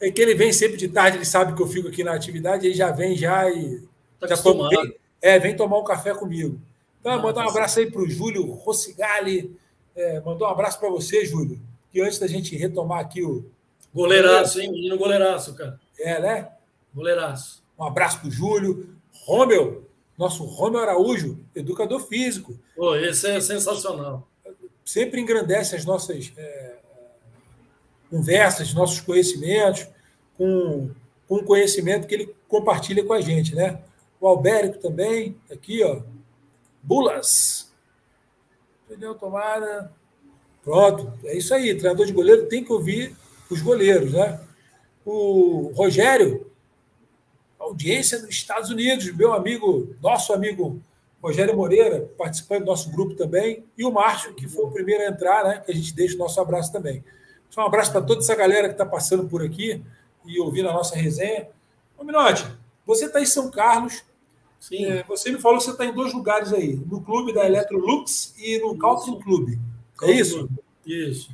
É 0.00 0.10
que 0.10 0.20
ele 0.20 0.34
vem 0.34 0.52
sempre 0.52 0.76
de 0.76 0.88
tarde, 0.88 1.16
ele 1.16 1.24
sabe 1.24 1.54
que 1.54 1.62
eu 1.62 1.66
fico 1.66 1.88
aqui 1.88 2.04
na 2.04 2.14
atividade, 2.14 2.66
ele 2.66 2.74
já 2.74 2.90
vem 2.90 3.16
já 3.16 3.50
e. 3.50 3.82
Tá 4.28 4.34
já 4.34 4.42
toma, 4.42 4.68
vem, 4.68 4.96
é, 5.20 5.38
vem 5.38 5.56
tomar 5.56 5.78
um 5.78 5.84
café 5.84 6.14
comigo. 6.14 6.60
Então, 7.00 7.20
mandar 7.20 7.44
um 7.44 7.50
abraço 7.50 7.80
aí 7.80 7.90
para 7.90 8.00
o 8.00 8.08
Júlio 8.08 8.50
Rossigali. 8.52 9.54
É, 9.94 10.20
mandou 10.20 10.48
um 10.48 10.50
abraço 10.50 10.80
para 10.80 10.88
você, 10.88 11.24
Júlio. 11.24 11.60
Que 11.92 12.00
antes 12.00 12.18
da 12.18 12.26
gente 12.26 12.56
retomar 12.56 13.00
aqui 13.00 13.22
o. 13.22 13.44
Goleiraço, 13.94 14.60
hein? 14.60 14.72
Menino 14.72 14.96
goleiraço, 14.96 15.54
cara. 15.54 15.78
É, 15.98 16.20
né? 16.20 16.48
Goleiraço. 16.94 17.62
Um 17.78 17.84
abraço 17.84 18.20
para 18.20 18.28
o 18.28 18.30
Júlio. 18.30 18.96
Romeu, 19.26 19.88
nosso 20.18 20.44
Romeu 20.44 20.80
Araújo, 20.80 21.38
educador 21.54 22.00
físico. 22.00 22.58
Pô, 22.74 22.96
esse 22.96 23.28
é 23.28 23.40
sensacional. 23.40 24.28
Sempre 24.84 25.20
engrandece 25.20 25.76
as 25.76 25.84
nossas 25.84 26.32
é, 26.36 26.76
conversas, 28.10 28.74
nossos 28.74 29.00
conhecimentos, 29.00 29.86
com, 30.36 30.90
com 31.26 31.36
o 31.36 31.44
conhecimento 31.44 32.06
que 32.06 32.14
ele 32.14 32.34
compartilha 32.48 33.04
com 33.04 33.12
a 33.12 33.20
gente, 33.20 33.54
né? 33.54 33.80
O 34.24 34.28
Albérico 34.28 34.78
também, 34.78 35.36
aqui, 35.52 35.84
ó. 35.84 36.00
Bulas. 36.82 37.70
Pneu 38.88 39.14
tomada. 39.14 39.92
Pronto, 40.62 41.12
é 41.26 41.36
isso 41.36 41.52
aí. 41.52 41.74
Treinador 41.74 42.06
de 42.06 42.12
goleiro 42.14 42.46
tem 42.46 42.64
que 42.64 42.72
ouvir 42.72 43.14
os 43.50 43.60
goleiros, 43.60 44.14
né? 44.14 44.40
O 45.04 45.72
Rogério, 45.74 46.50
audiência 47.58 48.18
dos 48.18 48.30
Estados 48.30 48.70
Unidos, 48.70 49.14
meu 49.14 49.34
amigo, 49.34 49.94
nosso 50.02 50.32
amigo 50.32 50.82
Rogério 51.22 51.54
Moreira, 51.54 52.10
participando 52.16 52.60
do 52.60 52.66
nosso 52.68 52.90
grupo 52.90 53.14
também, 53.14 53.62
e 53.76 53.84
o 53.84 53.92
Márcio, 53.92 54.32
que 54.32 54.48
foi 54.48 54.64
o 54.64 54.70
primeiro 54.70 55.02
a 55.02 55.08
entrar, 55.08 55.44
né? 55.44 55.62
Que 55.66 55.70
a 55.70 55.74
gente 55.74 55.94
deixa 55.94 56.14
o 56.14 56.18
nosso 56.18 56.40
abraço 56.40 56.72
também. 56.72 57.04
Um 57.54 57.60
abraço 57.60 57.92
para 57.92 58.00
toda 58.00 58.22
essa 58.22 58.34
galera 58.34 58.68
que 58.68 58.74
está 58.74 58.86
passando 58.86 59.28
por 59.28 59.44
aqui 59.44 59.84
e 60.24 60.40
ouvindo 60.40 60.70
a 60.70 60.72
nossa 60.72 60.96
resenha. 60.96 61.46
Ô, 61.98 62.04
Minotti, 62.04 62.46
você 62.86 63.04
está 63.04 63.20
em 63.20 63.26
São 63.26 63.50
Carlos. 63.50 64.02
Sim. 64.64 64.86
É, 64.86 65.02
você 65.02 65.30
me 65.30 65.38
falou 65.38 65.58
que 65.58 65.64
você 65.64 65.72
está 65.72 65.84
em 65.84 65.92
dois 65.92 66.14
lugares 66.14 66.50
aí, 66.50 66.74
no 66.74 67.02
clube 67.02 67.34
da 67.34 67.44
Electrolux 67.44 68.34
e 68.38 68.58
no 68.60 68.78
Country 68.78 69.18
Club. 69.22 69.58
É 70.00 70.10
isso? 70.10 70.48
Isso. 70.86 71.30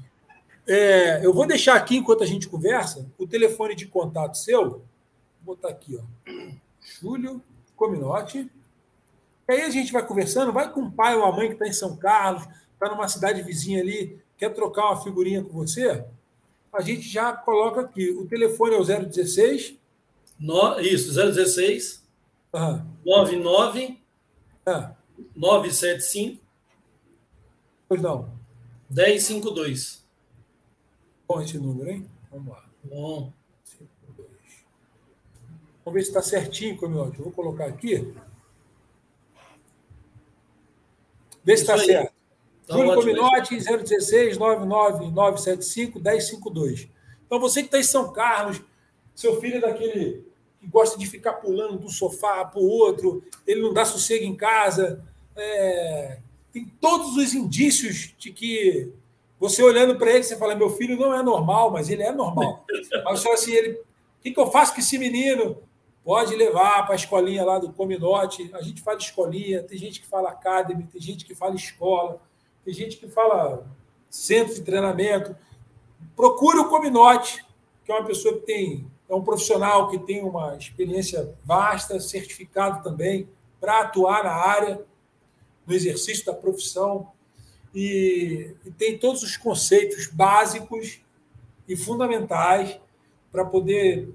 É, 0.66 1.24
eu 1.24 1.32
vou 1.32 1.46
deixar 1.46 1.76
aqui, 1.76 1.96
enquanto 1.96 2.24
a 2.24 2.26
gente 2.26 2.48
conversa, 2.48 3.08
o 3.16 3.28
telefone 3.28 3.76
de 3.76 3.86
contato 3.86 4.36
seu 4.36 4.82
Vou 5.44 5.54
botar 5.54 5.68
aqui, 5.68 5.96
ó. 5.96 6.32
Júlio 7.00 7.40
Cominotti. 7.76 8.50
E 9.48 9.52
aí 9.52 9.62
a 9.62 9.70
gente 9.70 9.92
vai 9.92 10.04
conversando, 10.04 10.52
vai 10.52 10.72
com 10.72 10.82
o 10.82 10.90
pai 10.90 11.16
ou 11.16 11.24
a 11.24 11.30
mãe 11.30 11.46
que 11.46 11.54
está 11.54 11.68
em 11.68 11.72
São 11.72 11.96
Carlos, 11.96 12.42
está 12.74 12.88
numa 12.88 13.06
cidade 13.06 13.42
vizinha 13.42 13.80
ali, 13.80 14.18
quer 14.36 14.52
trocar 14.52 14.86
uma 14.86 15.00
figurinha 15.00 15.40
com 15.40 15.52
você, 15.52 16.04
a 16.72 16.82
gente 16.82 17.08
já 17.08 17.32
coloca 17.32 17.82
aqui. 17.82 18.10
O 18.10 18.26
telefone 18.26 18.74
é 18.74 18.78
o 18.78 18.84
016. 18.84 19.78
No, 20.38 20.80
isso, 20.80 21.14
016 21.14 21.99
uhum. 22.52 22.86
99 23.04 24.00
ah. 24.66 24.94
975 25.36 26.50
Pois 27.90 28.00
não. 28.00 28.30
1052. 28.88 30.06
Bom 31.26 31.42
esse 31.42 31.58
número, 31.58 31.90
hein? 31.90 32.08
Vamos 32.30 32.52
lá. 32.52 32.64
Bom. 32.84 33.32
Vamos 35.84 35.94
ver 35.94 36.02
se 36.02 36.10
está 36.10 36.22
certinho. 36.22 36.78
Eu 36.80 37.12
vou 37.24 37.32
colocar 37.32 37.66
aqui. 37.66 38.14
Vê 41.42 41.56
se 41.56 41.64
está 41.64 41.76
certo. 41.78 42.12
Tá 42.64 42.74
Júlio 42.76 42.94
Cominotti, 42.94 43.56
016 43.56 44.38
99975 44.38 45.98
1052. 45.98 46.88
Então, 47.26 47.40
você 47.40 47.62
que 47.62 47.66
está 47.66 47.80
em 47.80 47.82
São 47.82 48.12
Carlos, 48.12 48.62
seu 49.16 49.40
filho 49.40 49.56
é 49.56 49.60
daquele 49.60 50.29
que 50.60 50.66
gosta 50.66 50.98
de 50.98 51.06
ficar 51.06 51.34
pulando 51.34 51.82
um 51.84 51.88
sofá 51.88 52.44
para 52.44 52.60
o 52.60 52.68
outro, 52.68 53.24
ele 53.46 53.62
não 53.62 53.72
dá 53.72 53.84
sossego 53.84 54.24
em 54.24 54.36
casa. 54.36 55.02
É... 55.34 56.18
tem 56.52 56.66
todos 56.80 57.16
os 57.16 57.32
indícios 57.34 58.14
de 58.18 58.30
que 58.30 58.92
você 59.40 59.62
olhando 59.62 59.96
para 59.96 60.10
ele, 60.10 60.22
você 60.22 60.36
fala: 60.36 60.54
meu 60.54 60.68
filho 60.68 60.98
não 60.98 61.14
é 61.14 61.22
normal, 61.22 61.70
mas 61.70 61.88
ele 61.88 62.02
é 62.02 62.12
normal. 62.12 62.66
mas 63.04 63.20
só 63.20 63.32
assim, 63.32 63.52
ele. 63.52 63.72
O 63.72 64.22
que, 64.22 64.32
que 64.32 64.38
eu 64.38 64.50
faço 64.50 64.74
com 64.74 64.80
esse 64.80 64.98
menino? 64.98 65.56
Pode 66.04 66.36
levar 66.36 66.84
para 66.84 66.92
a 66.92 66.96
escolinha 66.96 67.42
lá 67.42 67.58
do 67.58 67.72
Cominote. 67.72 68.50
A 68.52 68.60
gente 68.60 68.82
fala 68.82 68.98
escolinha, 68.98 69.62
tem 69.62 69.78
gente 69.78 70.00
que 70.00 70.06
fala 70.06 70.28
academy, 70.28 70.84
tem 70.84 71.00
gente 71.00 71.24
que 71.24 71.34
fala 71.34 71.54
escola, 71.54 72.20
tem 72.64 72.74
gente 72.74 72.98
que 72.98 73.08
fala 73.08 73.66
centro 74.10 74.54
de 74.54 74.62
treinamento. 74.62 75.34
Procure 76.14 76.58
o 76.58 76.68
Cominote, 76.68 77.44
que 77.84 77.92
é 77.92 77.94
uma 77.94 78.04
pessoa 78.04 78.34
que 78.34 78.46
tem, 78.46 78.89
é 79.10 79.14
um 79.14 79.22
profissional 79.22 79.90
que 79.90 79.98
tem 79.98 80.22
uma 80.22 80.56
experiência 80.56 81.34
vasta, 81.44 81.98
certificado 81.98 82.82
também, 82.82 83.28
para 83.60 83.80
atuar 83.80 84.24
na 84.24 84.32
área, 84.32 84.80
no 85.66 85.74
exercício 85.74 86.24
da 86.24 86.32
profissão. 86.32 87.08
E, 87.74 88.54
e 88.64 88.70
tem 88.70 88.96
todos 88.96 89.22
os 89.22 89.36
conceitos 89.36 90.06
básicos 90.06 91.00
e 91.68 91.76
fundamentais 91.76 92.78
para 93.30 93.44
poder 93.44 94.08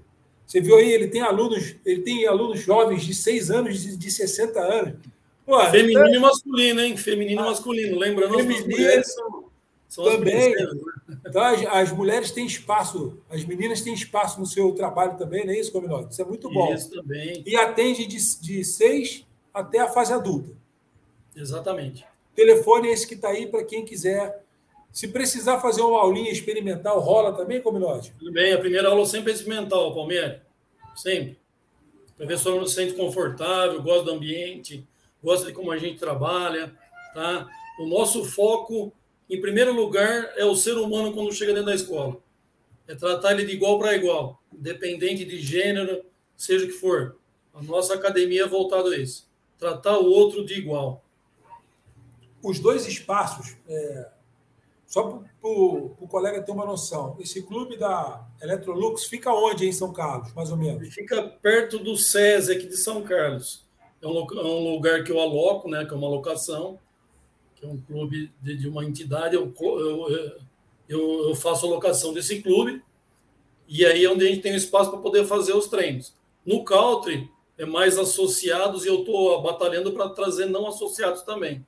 você 0.45 0.61
viu 0.61 0.75
aí, 0.75 0.91
ele 0.91 1.07
tem 1.07 1.21
alunos, 1.21 1.75
ele 1.83 2.01
tem 2.01 2.27
alunos 2.27 2.59
jovens 2.59 3.03
de 3.03 3.15
6 3.15 3.49
anos, 3.49 3.81
de, 3.81 3.97
de 3.97 4.11
60 4.11 4.59
anos. 4.59 4.93
Pô, 5.45 5.59
Feminino 5.71 6.07
e 6.07 6.19
masculino, 6.19 6.81
hein? 6.81 6.97
Feminino 6.97 7.41
e 7.41 7.43
ah, 7.43 7.47
masculino. 7.49 7.97
Lembrando 7.97 8.37
as 8.37 8.45
mulheres 8.45 9.13
são, 9.13 9.34
são 9.95 10.03
também. 10.03 10.53
As 10.53 10.73
né? 10.73 10.81
então, 11.25 11.41
as, 11.41 11.65
as, 11.65 11.91
mulheres 11.93 12.31
têm 12.31 12.45
espaço, 12.45 13.17
as 13.29 13.45
meninas 13.45 13.79
têm 13.79 13.93
espaço 13.93 14.39
no 14.39 14.45
seu 14.45 14.73
trabalho 14.73 15.17
também, 15.17 15.45
não 15.45 15.53
é 15.53 15.57
isso, 15.57 15.71
Cominote? 15.71 16.11
Isso 16.11 16.21
é 16.21 16.25
muito 16.25 16.51
bom. 16.51 16.73
Isso 16.73 16.89
também. 16.89 17.41
E 17.45 17.55
atende 17.55 18.05
de, 18.05 18.17
de 18.41 18.65
6 18.65 19.25
até 19.53 19.79
a 19.79 19.87
fase 19.87 20.11
adulta. 20.11 20.49
Exatamente. 21.33 22.03
O 22.03 22.35
telefone 22.35 22.89
é 22.89 22.91
esse 22.91 23.07
que 23.07 23.13
está 23.13 23.29
aí 23.29 23.47
para 23.47 23.63
quem 23.63 23.85
quiser 23.85 24.43
se 24.91 25.07
precisar 25.07 25.59
fazer 25.59 25.81
uma 25.81 25.99
aulinha 25.99 26.31
experimental, 26.31 26.99
rola 26.99 27.33
também, 27.33 27.61
Cominote? 27.61 28.13
Tudo 28.19 28.31
bem, 28.33 28.53
a 28.53 28.57
primeira 28.57 28.89
aula 28.89 29.05
sempre 29.05 29.31
é 29.31 29.35
experimental, 29.35 29.93
Palmeiras. 29.93 30.41
Sempre. 30.95 31.37
O 32.09 32.17
professor 32.17 32.55
não 32.55 32.67
se 32.67 32.75
sente 32.75 32.93
confortável, 32.93 33.81
gosta 33.81 34.03
do 34.05 34.11
ambiente, 34.11 34.85
gosta 35.23 35.45
de 35.45 35.53
como 35.53 35.71
a 35.71 35.77
gente 35.77 35.99
trabalha. 35.99 36.73
Tá? 37.13 37.47
O 37.79 37.85
nosso 37.85 38.25
foco, 38.25 38.93
em 39.29 39.41
primeiro 39.41 39.73
lugar, 39.73 40.33
é 40.35 40.45
o 40.45 40.55
ser 40.55 40.77
humano 40.77 41.13
quando 41.13 41.33
chega 41.33 41.53
dentro 41.53 41.67
da 41.67 41.75
escola. 41.75 42.17
é 42.87 42.93
tratar 42.93 43.31
ele 43.31 43.45
de 43.45 43.53
igual 43.53 43.79
para 43.79 43.95
igual, 43.95 44.39
independente 44.53 45.25
de 45.25 45.39
gênero, 45.41 46.05
seja 46.37 46.65
o 46.65 46.67
que 46.67 46.73
for. 46.73 47.17
A 47.53 47.63
nossa 47.63 47.95
academia 47.95 48.43
é 48.43 48.47
voltada 48.47 48.89
a 48.89 48.97
isso. 48.97 49.27
Tratar 49.57 49.97
o 49.97 50.05
outro 50.05 50.45
de 50.45 50.53
igual. 50.53 51.03
Os 52.43 52.59
dois 52.59 52.85
espaços, 52.85 53.57
é, 53.67 54.09
só 54.85 55.03
para 55.03 55.23
o 55.41 56.07
colega 56.07 56.43
ter 56.43 56.51
uma 56.51 56.65
noção, 56.65 57.17
esse 57.19 57.41
clube 57.41 57.75
da 57.75 58.23
Electrolux 58.39 59.05
fica 59.05 59.33
onde 59.33 59.65
em 59.67 59.71
São 59.71 59.91
Carlos, 59.91 60.31
mais 60.33 60.51
ou 60.51 60.57
menos? 60.57 60.93
Fica 60.93 61.23
perto 61.23 61.79
do 61.79 61.97
SESI 61.97 62.51
aqui 62.51 62.67
de 62.67 62.77
São 62.77 63.01
Carlos. 63.01 63.65
É 64.01 64.07
um, 64.07 64.17
é 64.19 64.43
um 64.43 64.73
lugar 64.73 65.03
que 65.03 65.11
eu 65.11 65.19
aloco, 65.19 65.67
né, 65.67 65.85
que 65.85 65.93
é 65.93 65.97
uma 65.97 66.07
locação, 66.07 66.79
é 67.65 67.73
um 67.73 67.77
clube 67.77 68.31
de, 68.41 68.57
de 68.57 68.67
uma 68.67 68.85
entidade. 68.85 69.35
Eu, 69.35 69.53
eu, 69.59 70.37
eu, 70.87 71.29
eu 71.29 71.35
faço 71.35 71.65
a 71.65 71.69
locação 71.69 72.13
desse 72.13 72.41
clube 72.41 72.81
e 73.67 73.85
aí 73.85 74.05
é 74.05 74.09
onde 74.09 74.25
a 74.25 74.29
gente 74.29 74.41
tem 74.41 74.55
espaço 74.55 74.91
para 74.91 74.99
poder 74.99 75.25
fazer 75.25 75.53
os 75.53 75.67
treinos. 75.67 76.13
No 76.45 76.63
country, 76.63 77.29
é 77.57 77.65
mais 77.65 77.97
associados 77.97 78.85
e 78.85 78.87
eu 78.87 78.99
estou 78.99 79.41
batalhando 79.41 79.91
para 79.91 80.09
trazer 80.09 80.45
não 80.45 80.67
associados 80.67 81.21
também. 81.23 81.65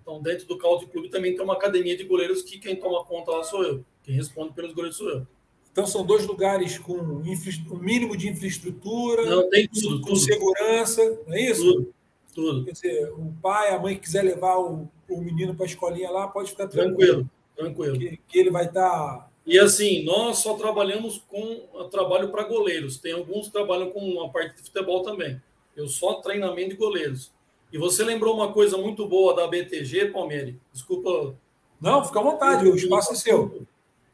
Então, 0.00 0.22
dentro 0.22 0.46
do 0.46 0.56
country 0.56 0.86
clube 0.86 1.08
também 1.08 1.34
tem 1.34 1.44
uma 1.44 1.54
academia 1.54 1.96
de 1.96 2.04
goleiros 2.04 2.42
que 2.42 2.58
quem 2.58 2.76
toma 2.76 3.04
conta 3.04 3.32
lá 3.32 3.42
sou 3.42 3.62
eu. 3.64 3.84
Quem 4.04 4.14
responde 4.14 4.54
pelos 4.54 4.72
goleiros 4.72 4.96
sou 4.96 5.10
eu. 5.10 5.26
Então, 5.72 5.86
são 5.86 6.06
dois 6.06 6.24
lugares 6.24 6.78
com 6.78 6.94
o 6.94 7.78
mínimo 7.78 8.16
de 8.16 8.30
infraestrutura, 8.30 9.26
não, 9.26 9.50
tem 9.50 9.68
tudo, 9.68 10.00
com 10.00 10.06
tudo. 10.06 10.20
segurança, 10.20 11.20
não 11.26 11.34
é 11.34 11.50
isso? 11.50 11.64
Tudo, 11.64 11.94
tudo. 12.34 12.64
Quer 12.64 12.72
dizer, 12.72 13.12
o 13.12 13.34
pai, 13.42 13.74
a 13.74 13.78
mãe 13.78 13.94
que 13.94 14.02
quiser 14.02 14.22
levar 14.22 14.56
o, 14.58 14.88
o 15.08 15.20
menino 15.20 15.54
para 15.54 15.64
a 15.64 15.68
escolinha 15.68 16.10
lá, 16.10 16.28
pode 16.28 16.50
ficar 16.50 16.68
tranquilo. 16.68 17.28
Tranquilo. 17.56 17.96
tranquilo. 17.96 17.98
Que, 17.98 18.20
que 18.28 18.38
ele 18.38 18.50
vai 18.50 18.66
estar 18.66 18.90
tá 18.90 19.28
e 19.46 19.60
assim, 19.60 20.02
nós 20.02 20.38
só 20.38 20.54
trabalhamos 20.54 21.22
com 21.28 21.60
trabalho 21.88 22.30
para 22.30 22.42
goleiros. 22.42 22.98
Tem 22.98 23.12
alguns 23.12 23.46
que 23.46 23.52
trabalham 23.52 23.90
com 23.90 24.00
uma 24.00 24.28
parte 24.28 24.56
de 24.56 24.62
futebol 24.62 25.02
também. 25.02 25.40
Eu 25.76 25.86
só 25.86 26.14
treinamento 26.14 26.70
de 26.70 26.76
goleiros. 26.76 27.30
E 27.72 27.78
você 27.78 28.02
lembrou 28.02 28.34
uma 28.34 28.52
coisa 28.52 28.76
muito 28.76 29.06
boa 29.06 29.36
da 29.36 29.46
BTG, 29.46 30.06
Palmeiras? 30.06 30.54
Desculpa. 30.72 31.36
Não, 31.80 32.04
fica 32.04 32.18
à 32.18 32.22
vontade, 32.22 32.66
o 32.66 32.74
espaço 32.74 33.12
é 33.12 33.16
seu. 33.16 33.66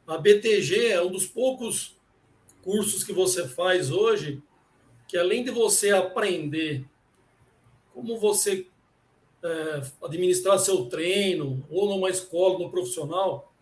A 0.07 0.19
BTG 0.19 0.89
é 0.89 1.03
um 1.03 1.11
dos 1.11 1.27
poucos 1.27 1.97
cursos 2.63 3.03
que 3.03 3.13
você 3.13 3.49
faz 3.49 3.91
hoje 3.91 4.43
que, 5.09 5.17
além 5.17 5.45
de 5.45 5.51
você 5.51 5.93
aprender 5.93 6.85
como 7.95 8.19
você 8.19 8.67
é, 9.43 9.83
administrar 10.03 10.59
seu 10.59 10.87
treino, 10.87 11.67
ou 11.71 11.89
numa 11.89 12.11
escola, 12.11 12.59
no 12.59 12.71
profissional, 12.71 13.53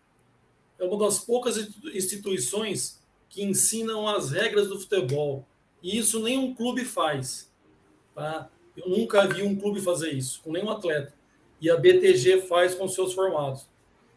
é 0.79 0.83
uma 0.83 0.97
das 0.97 1.19
poucas 1.19 1.57
instituições 1.93 3.01
que 3.29 3.43
ensinam 3.43 4.07
as 4.07 4.31
regras 4.31 4.67
do 4.67 4.79
futebol. 4.79 5.45
E 5.81 5.97
isso 5.97 6.21
nenhum 6.21 6.53
clube 6.53 6.83
faz. 6.83 7.51
Tá? 8.13 8.49
Eu 8.75 8.89
nunca 8.89 9.27
vi 9.27 9.43
um 9.43 9.55
clube 9.55 9.81
fazer 9.81 10.11
isso, 10.11 10.41
com 10.41 10.51
nenhum 10.51 10.69
atleta. 10.69 11.13
E 11.59 11.69
a 11.69 11.77
BTG 11.77 12.41
faz 12.41 12.73
com 12.73 12.87
seus 12.87 13.13
formados. 13.13 13.65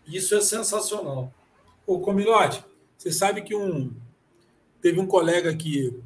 Isso 0.06 0.34
é 0.34 0.40
sensacional. 0.40 1.32
Ô, 1.86 2.00
Comilote, 2.00 2.64
você 2.96 3.12
sabe 3.12 3.42
que 3.42 3.54
um 3.54 3.92
teve 4.80 5.00
um 5.00 5.06
colega 5.06 5.54
que 5.56 5.98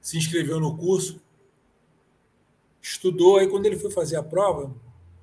se 0.00 0.16
inscreveu 0.16 0.58
no 0.58 0.76
curso, 0.76 1.20
estudou, 2.80 3.38
aí 3.38 3.48
quando 3.48 3.66
ele 3.66 3.78
foi 3.78 3.90
fazer 3.90 4.16
a 4.16 4.22
prova, 4.22 4.74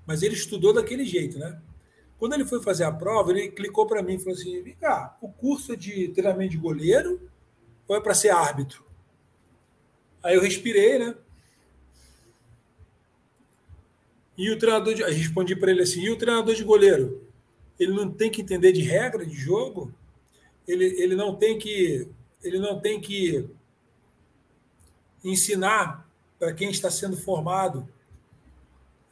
mas 0.05 0.21
ele 0.21 0.35
estudou 0.35 0.73
daquele 0.73 1.05
jeito, 1.05 1.39
né? 1.39 1.61
Quando 2.17 2.33
ele 2.33 2.45
foi 2.45 2.61
fazer 2.61 2.83
a 2.85 2.91
prova, 2.91 3.31
ele 3.31 3.49
clicou 3.49 3.85
para 3.85 4.01
mim 4.01 4.15
e 4.15 4.19
falou 4.19 4.33
assim: 4.33 4.61
vem 4.61 4.75
cá, 4.75 5.17
o 5.21 5.29
curso 5.29 5.73
é 5.73 5.75
de 5.75 6.09
treinamento 6.09 6.51
de 6.51 6.57
goleiro 6.57 7.29
ou 7.87 7.95
é 7.95 8.01
para 8.01 8.13
ser 8.13 8.29
árbitro? 8.29 8.85
Aí 10.23 10.35
eu 10.35 10.41
respirei, 10.41 10.97
né? 10.97 11.15
E 14.37 14.49
o 14.51 14.57
treinador 14.57 14.93
de. 14.93 15.03
Aí 15.03 15.13
respondi 15.13 15.55
para 15.55 15.71
ele 15.71 15.81
assim: 15.81 16.01
e 16.01 16.09
o 16.09 16.17
treinador 16.17 16.55
de 16.55 16.63
goleiro? 16.63 17.25
Ele 17.79 17.91
não 17.91 18.09
tem 18.09 18.31
que 18.31 18.41
entender 18.41 18.71
de 18.71 18.81
regra 18.81 19.25
de 19.25 19.35
jogo? 19.35 19.93
Ele, 20.67 20.85
ele 21.01 21.15
não 21.15 21.35
tem 21.35 21.57
que. 21.57 22.07
Ele 22.43 22.59
não 22.59 22.79
tem 22.79 22.99
que 22.99 23.47
ensinar 25.23 26.04
para 26.39 26.53
quem 26.53 26.69
está 26.69 26.89
sendo 26.89 27.17
formado 27.17 27.87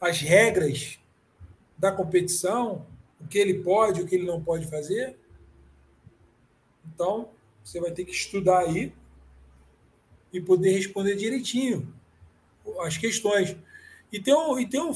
as 0.00 0.20
regras 0.20 0.98
da 1.78 1.90
competição, 1.90 2.86
o 3.20 3.26
que 3.26 3.38
ele 3.38 3.62
pode, 3.62 4.02
o 4.02 4.06
que 4.06 4.14
ele 4.14 4.26
não 4.26 4.42
pode 4.42 4.66
fazer. 4.66 5.18
Então, 6.86 7.30
você 7.62 7.80
vai 7.80 7.90
ter 7.90 8.04
que 8.04 8.12
estudar 8.12 8.60
aí 8.60 8.92
e 10.32 10.40
poder 10.40 10.72
responder 10.72 11.16
direitinho 11.16 11.94
as 12.80 12.96
questões. 12.96 13.56
E 14.12 14.20
tem 14.20 14.34
um. 14.34 14.58
E 14.58 14.68
tem 14.68 14.80
um 14.80 14.92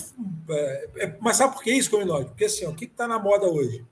é, 0.49 0.91
é, 0.97 1.17
mas 1.21 1.37
sabe 1.37 1.55
por 1.55 1.63
que 1.63 1.73
isso, 1.73 1.91
Cominóide? 1.91 2.31
Porque 2.31 2.45
assim, 2.45 2.67
ó, 2.67 2.71
o 2.71 2.75
que 2.75 2.85
está 2.85 3.09
na 3.09 3.19
moda 3.19 3.47
hoje? 3.47 3.85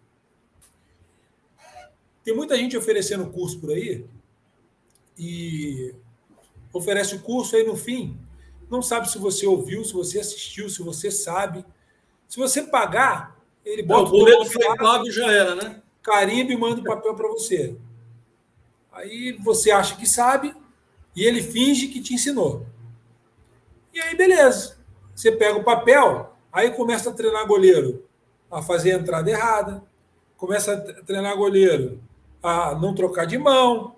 Tem 2.24 2.34
muita 2.34 2.56
gente 2.56 2.76
oferecendo 2.76 3.30
curso 3.30 3.58
por 3.60 3.70
aí 3.70 4.04
e 5.18 5.94
oferece 6.72 7.14
o 7.14 7.20
curso 7.20 7.56
aí 7.56 7.64
no 7.64 7.76
fim, 7.76 8.18
não 8.70 8.82
sabe 8.82 9.10
se 9.10 9.18
você 9.18 9.46
ouviu, 9.46 9.84
se 9.84 9.92
você 9.92 10.20
assistiu, 10.20 10.68
se 10.68 10.82
você 10.82 11.10
sabe. 11.10 11.64
Se 12.28 12.38
você 12.38 12.62
pagar, 12.62 13.36
ele 13.64 13.82
bota 13.82 14.08
o 14.08 14.10
boleto 14.10 14.46
foi 14.46 14.76
pago 14.76 15.10
já 15.10 15.30
era, 15.30 15.54
né? 15.54 15.82
Carimbo 16.02 16.52
e 16.52 16.56
manda 16.56 16.80
o 16.80 16.84
papel 16.84 17.14
para 17.14 17.28
você. 17.28 17.76
Aí 18.92 19.32
você 19.42 19.70
acha 19.70 19.96
que 19.96 20.06
sabe 20.06 20.54
e 21.14 21.24
ele 21.24 21.42
finge 21.42 21.88
que 21.88 22.00
te 22.00 22.14
ensinou. 22.14 22.66
E 23.92 24.00
aí, 24.00 24.16
beleza. 24.16 24.76
Você 25.14 25.32
pega 25.32 25.58
o 25.58 25.64
papel, 25.64 26.36
aí 26.52 26.70
começa 26.70 27.10
a 27.10 27.12
treinar 27.12 27.46
goleiro 27.46 28.04
a 28.50 28.62
fazer 28.62 28.92
a 28.92 28.98
entrada 28.98 29.30
errada, 29.30 29.82
começa 30.36 30.74
a 30.74 31.04
treinar 31.04 31.36
goleiro 31.36 32.00
a 32.42 32.74
não 32.74 32.94
trocar 32.94 33.26
de 33.26 33.38
mão, 33.38 33.96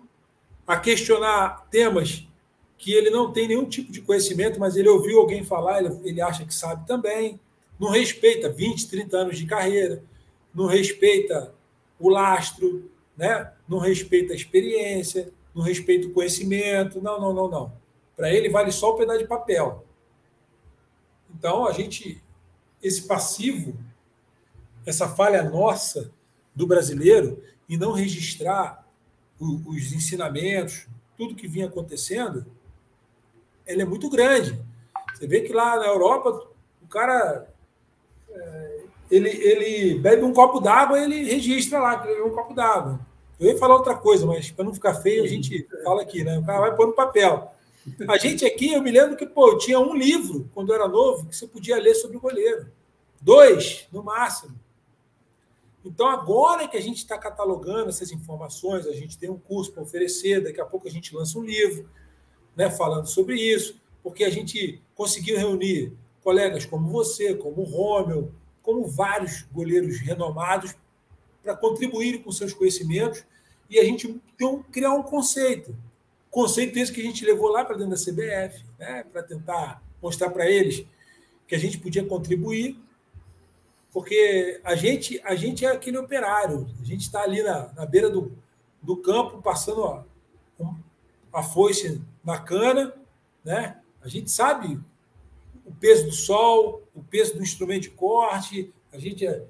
a 0.67 0.77
questionar 0.77 1.67
temas 1.71 2.28
que 2.79 2.93
ele 2.93 3.11
não 3.11 3.33
tem 3.33 3.49
nenhum 3.49 3.69
tipo 3.69 3.93
de 3.93 4.01
conhecimento, 4.01 4.59
mas 4.59 4.77
ele 4.77 4.89
ouviu 4.89 5.19
alguém 5.19 5.45
falar, 5.45 5.83
ele, 5.83 5.99
ele 6.05 6.23
acha 6.23 6.47
que 6.47 6.55
sabe 6.55 6.87
também 6.87 7.39
não 7.79 7.91
respeita 7.91 8.51
20, 8.51 8.89
30 8.89 9.17
anos 9.17 9.39
de 9.39 9.47
carreira, 9.47 10.03
não 10.53 10.67
respeita 10.67 11.55
o 11.99 12.09
lastro, 12.09 12.91
né? 13.17 13.53
não 13.69 13.79
respeita 13.79 14.33
a 14.33 14.37
experiência, 14.37 15.33
não 15.55 15.63
respeita 15.63 16.09
o 16.09 16.13
conhecimento. 16.13 17.01
Não, 17.01 17.21
não, 17.21 17.33
não, 17.33 17.49
não. 17.49 17.73
Para 18.17 18.33
ele 18.33 18.49
vale 18.49 18.73
só 18.73 18.91
o 18.91 18.97
pedaço 18.97 19.21
de 19.21 19.27
papel. 19.27 19.85
Então, 21.33 21.67
a 21.67 21.73
gente, 21.73 22.21
esse 22.83 23.03
passivo, 23.07 23.77
essa 24.85 25.09
falha 25.09 25.43
nossa 25.43 26.11
do 26.55 26.67
brasileiro 26.67 27.41
e 27.69 27.77
não 27.77 27.93
registrar 27.93 28.85
os 29.39 29.93
ensinamentos, 29.93 30.89
tudo 31.17 31.37
que 31.37 31.47
vinha 31.47 31.67
acontecendo, 31.67 32.45
ele 33.69 33.83
é 33.83 33.85
muito 33.85 34.09
grande. 34.09 34.59
Você 35.15 35.27
vê 35.27 35.43
que 35.43 35.53
lá 35.53 35.77
na 35.77 35.87
Europa, 35.87 36.49
o 36.83 36.87
cara 36.89 37.47
ele, 39.11 39.29
ele 39.29 39.99
bebe 39.99 40.23
um 40.23 40.33
copo 40.33 40.61
d'água 40.61 41.01
ele 41.01 41.25
registra 41.25 41.79
lá 41.79 41.99
que 41.99 42.09
bebeu 42.09 42.27
um 42.27 42.35
copo 42.35 42.55
d'água. 42.55 43.01
Eu 43.39 43.51
ia 43.51 43.59
falar 43.59 43.77
outra 43.77 43.95
coisa, 43.95 44.27
mas 44.27 44.51
para 44.51 44.65
não 44.65 44.75
ficar 44.75 44.95
feio, 44.95 45.23
a 45.23 45.27
gente 45.27 45.67
fala 45.85 46.03
aqui, 46.03 46.25
né? 46.25 46.39
O 46.39 46.45
cara 46.45 46.61
vai 46.61 46.75
pôr 46.75 46.89
no 46.89 46.93
papel. 46.93 47.53
A 48.09 48.19
gente 48.19 48.45
aqui, 48.45 48.73
eu 48.73 48.83
me 48.83 48.91
lembro 48.91 49.17
que, 49.17 49.25
pô, 49.25 49.57
tinha 49.57 49.79
um 49.79 49.95
livro, 49.95 50.51
quando 50.53 50.71
eu 50.71 50.75
era 50.75 50.89
novo, 50.89 51.27
que 51.27 51.37
você 51.37 51.47
podia 51.47 51.81
ler 51.81 51.95
sobre 51.95 52.17
o 52.17 52.21
goleiro. 52.21 52.67
Dois, 53.21 53.87
no 53.93 54.03
máximo. 54.03 54.59
Então, 55.85 56.09
agora 56.09 56.65
é 56.65 56.69
que 56.69 56.77
a 56.77 56.83
gente 56.83 56.99
está 56.99 57.17
catalogando 57.17 57.89
essas 57.89 58.11
informações, 58.11 58.87
a 58.87 58.93
gente 58.93 59.17
tem 59.17 59.31
um 59.31 59.39
curso 59.39 59.73
para 59.73 59.85
oferecer, 59.85 60.43
daqui 60.43 60.61
a 60.61 60.67
pouco 60.67 60.89
a 60.89 60.91
gente 60.91 61.15
lança 61.15 61.39
um 61.39 61.45
livro 61.45 61.89
né, 62.59 62.69
falando 62.69 63.07
sobre 63.07 63.37
isso, 63.41 63.81
porque 64.03 64.25
a 64.25 64.31
gente 64.31 64.83
conseguiu 64.97 65.39
reunir 65.39 65.93
colegas 66.25 66.67
como 66.67 66.91
você, 66.91 67.33
como 67.37 67.63
o 67.63 67.65
Rômel, 67.65 68.33
como 68.63 68.85
vários 68.85 69.43
goleiros 69.53 70.01
renomados, 70.01 70.75
para 71.41 71.57
contribuírem 71.57 72.21
com 72.21 72.33
seus 72.33 72.53
conhecimentos 72.53 73.25
e 73.71 73.79
a 73.79 73.85
gente 73.85 74.21
então, 74.35 74.61
criar 74.73 74.93
um 74.93 75.05
conceito. 75.05 75.75
Conceito 76.31 76.77
esse 76.77 76.93
que 76.93 77.01
a 77.01 77.05
gente 77.05 77.25
levou 77.25 77.49
lá 77.49 77.65
para 77.65 77.77
dentro 77.77 77.93
da 77.93 77.97
CBF, 77.97 78.65
né, 78.77 79.05
para 79.05 79.23
tentar 79.23 79.81
mostrar 80.03 80.31
para 80.31 80.51
eles 80.51 80.85
que 81.47 81.55
a 81.55 81.59
gente 81.59 81.79
podia 81.79 82.05
contribuir, 82.05 82.77
porque 83.93 84.61
a 84.65 84.75
gente, 84.75 85.21
a 85.25 85.37
gente 85.37 85.65
é 85.65 85.71
aquele 85.71 85.97
operário, 85.97 86.69
a 86.81 86.85
gente 86.85 87.03
está 87.03 87.23
ali 87.23 87.41
na, 87.41 87.73
na 87.73 87.87
beira 87.87 88.11
do, 88.11 88.33
do 88.83 88.97
campo, 88.97 89.41
passando 89.41 89.85
a, 89.85 90.05
a 91.33 91.43
foice 91.43 92.01
na 92.25 92.39
cana, 92.39 92.95
né? 93.45 93.81
a 94.01 94.09
gente 94.09 94.31
sabe 94.31 94.81
o 95.65 95.73
peso 95.73 96.07
do 96.07 96.13
sol, 96.13 96.83
o 96.95 97.03
peso 97.03 97.37
do 97.37 97.43
instrumento 97.43 97.83
de 97.83 97.91
corte, 97.91 98.73
a 98.93 98.99
gente 98.99 99.27
é, 99.27 99.45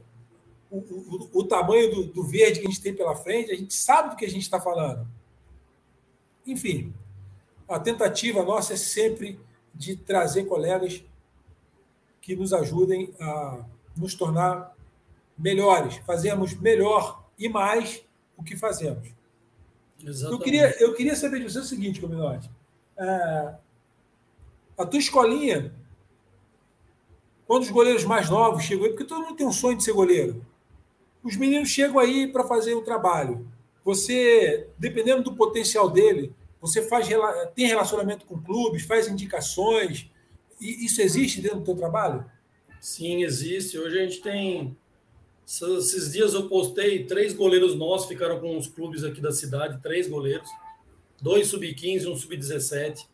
o, 0.70 0.78
o, 0.78 1.30
o 1.32 1.44
tamanho 1.44 1.94
do, 1.94 2.04
do, 2.06 2.24
verde 2.24 2.60
que 2.60 2.66
a 2.66 2.70
gente 2.70 2.82
tem 2.82 2.94
pela 2.94 3.14
frente, 3.14 3.52
a 3.52 3.56
gente 3.56 3.72
sabe 3.72 4.10
do 4.10 4.16
que 4.16 4.24
a 4.24 4.30
gente 4.30 4.42
está 4.42 4.60
falando. 4.60 5.06
Enfim, 6.46 6.92
a 7.68 7.78
tentativa 7.78 8.42
nossa 8.42 8.74
é 8.74 8.76
sempre 8.76 9.38
de 9.74 9.96
trazer 9.96 10.44
colegas 10.44 11.04
que 12.20 12.34
nos 12.34 12.52
ajudem 12.52 13.14
a 13.20 13.64
nos 13.96 14.14
tornar 14.14 14.76
melhores, 15.38 15.96
fazemos 15.98 16.54
melhor 16.54 17.24
e 17.38 17.48
mais 17.48 18.02
o 18.36 18.42
que 18.42 18.56
fazemos. 18.56 19.17
Eu 20.04 20.38
queria, 20.38 20.76
eu 20.80 20.94
queria 20.94 21.16
saber 21.16 21.38
de 21.38 21.44
você 21.50 21.58
o 21.58 21.64
seguinte, 21.64 22.00
Cominote. 22.00 22.50
É, 22.96 23.54
a 24.76 24.86
tua 24.86 24.98
escolinha, 24.98 25.74
quando 27.46 27.64
os 27.64 27.70
goleiros 27.70 28.04
mais 28.04 28.30
novos 28.30 28.62
chegam 28.62 28.84
aí, 28.84 28.90
porque 28.90 29.04
todo 29.04 29.22
mundo 29.22 29.36
tem 29.36 29.46
um 29.46 29.52
sonho 29.52 29.76
de 29.76 29.84
ser 29.84 29.92
goleiro, 29.92 30.44
os 31.22 31.36
meninos 31.36 31.68
chegam 31.68 31.98
aí 31.98 32.30
para 32.30 32.44
fazer 32.44 32.74
o 32.74 32.82
trabalho. 32.82 33.46
Você, 33.84 34.68
dependendo 34.78 35.22
do 35.22 35.34
potencial 35.34 35.90
dele, 35.90 36.32
você 36.60 36.82
faz 36.82 37.08
tem 37.54 37.66
relacionamento 37.66 38.26
com 38.26 38.40
clubes, 38.40 38.84
faz 38.84 39.08
indicações. 39.08 40.10
E 40.60 40.84
isso 40.84 41.00
existe 41.00 41.40
dentro 41.40 41.60
do 41.60 41.64
teu 41.64 41.76
trabalho? 41.76 42.24
Sim, 42.80 43.22
existe. 43.22 43.78
Hoje 43.78 43.98
a 43.98 44.02
gente 44.02 44.20
tem 44.20 44.76
esses 45.48 46.12
dias 46.12 46.34
eu 46.34 46.46
postei 46.46 47.04
três 47.04 47.32
goleiros 47.32 47.74
nossos, 47.74 48.06
ficaram 48.06 48.38
com 48.38 48.58
os 48.58 48.66
clubes 48.66 49.02
aqui 49.02 49.18
da 49.18 49.32
cidade, 49.32 49.80
três 49.82 50.06
goleiros, 50.06 50.48
dois 51.22 51.46
sub-15, 51.48 52.06
um 52.06 52.14
sub-17, 52.14 53.06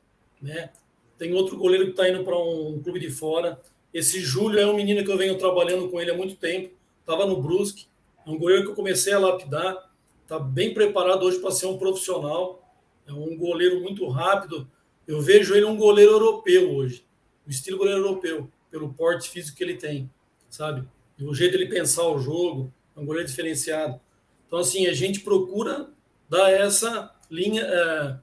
né? 0.42 0.70
Tem 1.16 1.32
outro 1.32 1.56
goleiro 1.56 1.84
que 1.84 1.90
está 1.92 2.08
indo 2.08 2.24
para 2.24 2.36
um 2.36 2.82
clube 2.82 2.98
de 2.98 3.08
fora. 3.08 3.60
Esse 3.92 4.18
Júlio 4.18 4.58
é 4.58 4.66
um 4.66 4.74
menino 4.74 5.04
que 5.04 5.12
eu 5.12 5.16
venho 5.16 5.38
trabalhando 5.38 5.88
com 5.88 6.00
ele 6.00 6.10
há 6.10 6.16
muito 6.16 6.34
tempo, 6.34 6.74
estava 6.98 7.24
no 7.24 7.40
Brusque, 7.40 7.86
é 8.26 8.30
um 8.30 8.36
goleiro 8.36 8.64
que 8.64 8.70
eu 8.70 8.74
comecei 8.74 9.12
a 9.12 9.18
lapidar, 9.20 9.92
está 10.22 10.36
bem 10.36 10.74
preparado 10.74 11.22
hoje 11.22 11.38
para 11.38 11.52
ser 11.52 11.66
um 11.66 11.78
profissional, 11.78 12.68
é 13.06 13.12
um 13.12 13.36
goleiro 13.36 13.80
muito 13.80 14.08
rápido. 14.08 14.68
Eu 15.06 15.20
vejo 15.20 15.54
ele 15.54 15.66
um 15.66 15.76
goleiro 15.76 16.12
europeu 16.12 16.74
hoje, 16.74 17.06
o 17.46 17.50
estilo 17.50 17.78
goleiro 17.78 18.00
europeu, 18.00 18.50
pelo 18.72 18.92
porte 18.92 19.28
físico 19.28 19.56
que 19.56 19.62
ele 19.62 19.76
tem, 19.76 20.10
sabe? 20.50 20.84
O 21.20 21.34
jeito 21.34 21.56
de 21.56 21.62
ele 21.62 21.70
pensar 21.70 22.08
o 22.08 22.18
jogo, 22.18 22.72
é 22.96 23.00
um 23.00 23.06
goleiro 23.06 23.28
diferenciado. 23.28 24.00
Então, 24.46 24.58
assim, 24.58 24.86
a 24.86 24.92
gente 24.92 25.20
procura 25.20 25.90
dar 26.28 26.50
essa 26.50 27.14
linha, 27.30 27.62
é, 27.62 28.18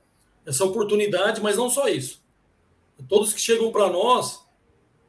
essa 0.45 0.65
oportunidade, 0.65 1.41
mas 1.41 1.57
não 1.57 1.69
só 1.69 1.87
isso. 1.87 2.21
Todos 3.07 3.33
que 3.33 3.41
chegam 3.41 3.71
para 3.71 3.89
nós, 3.89 4.45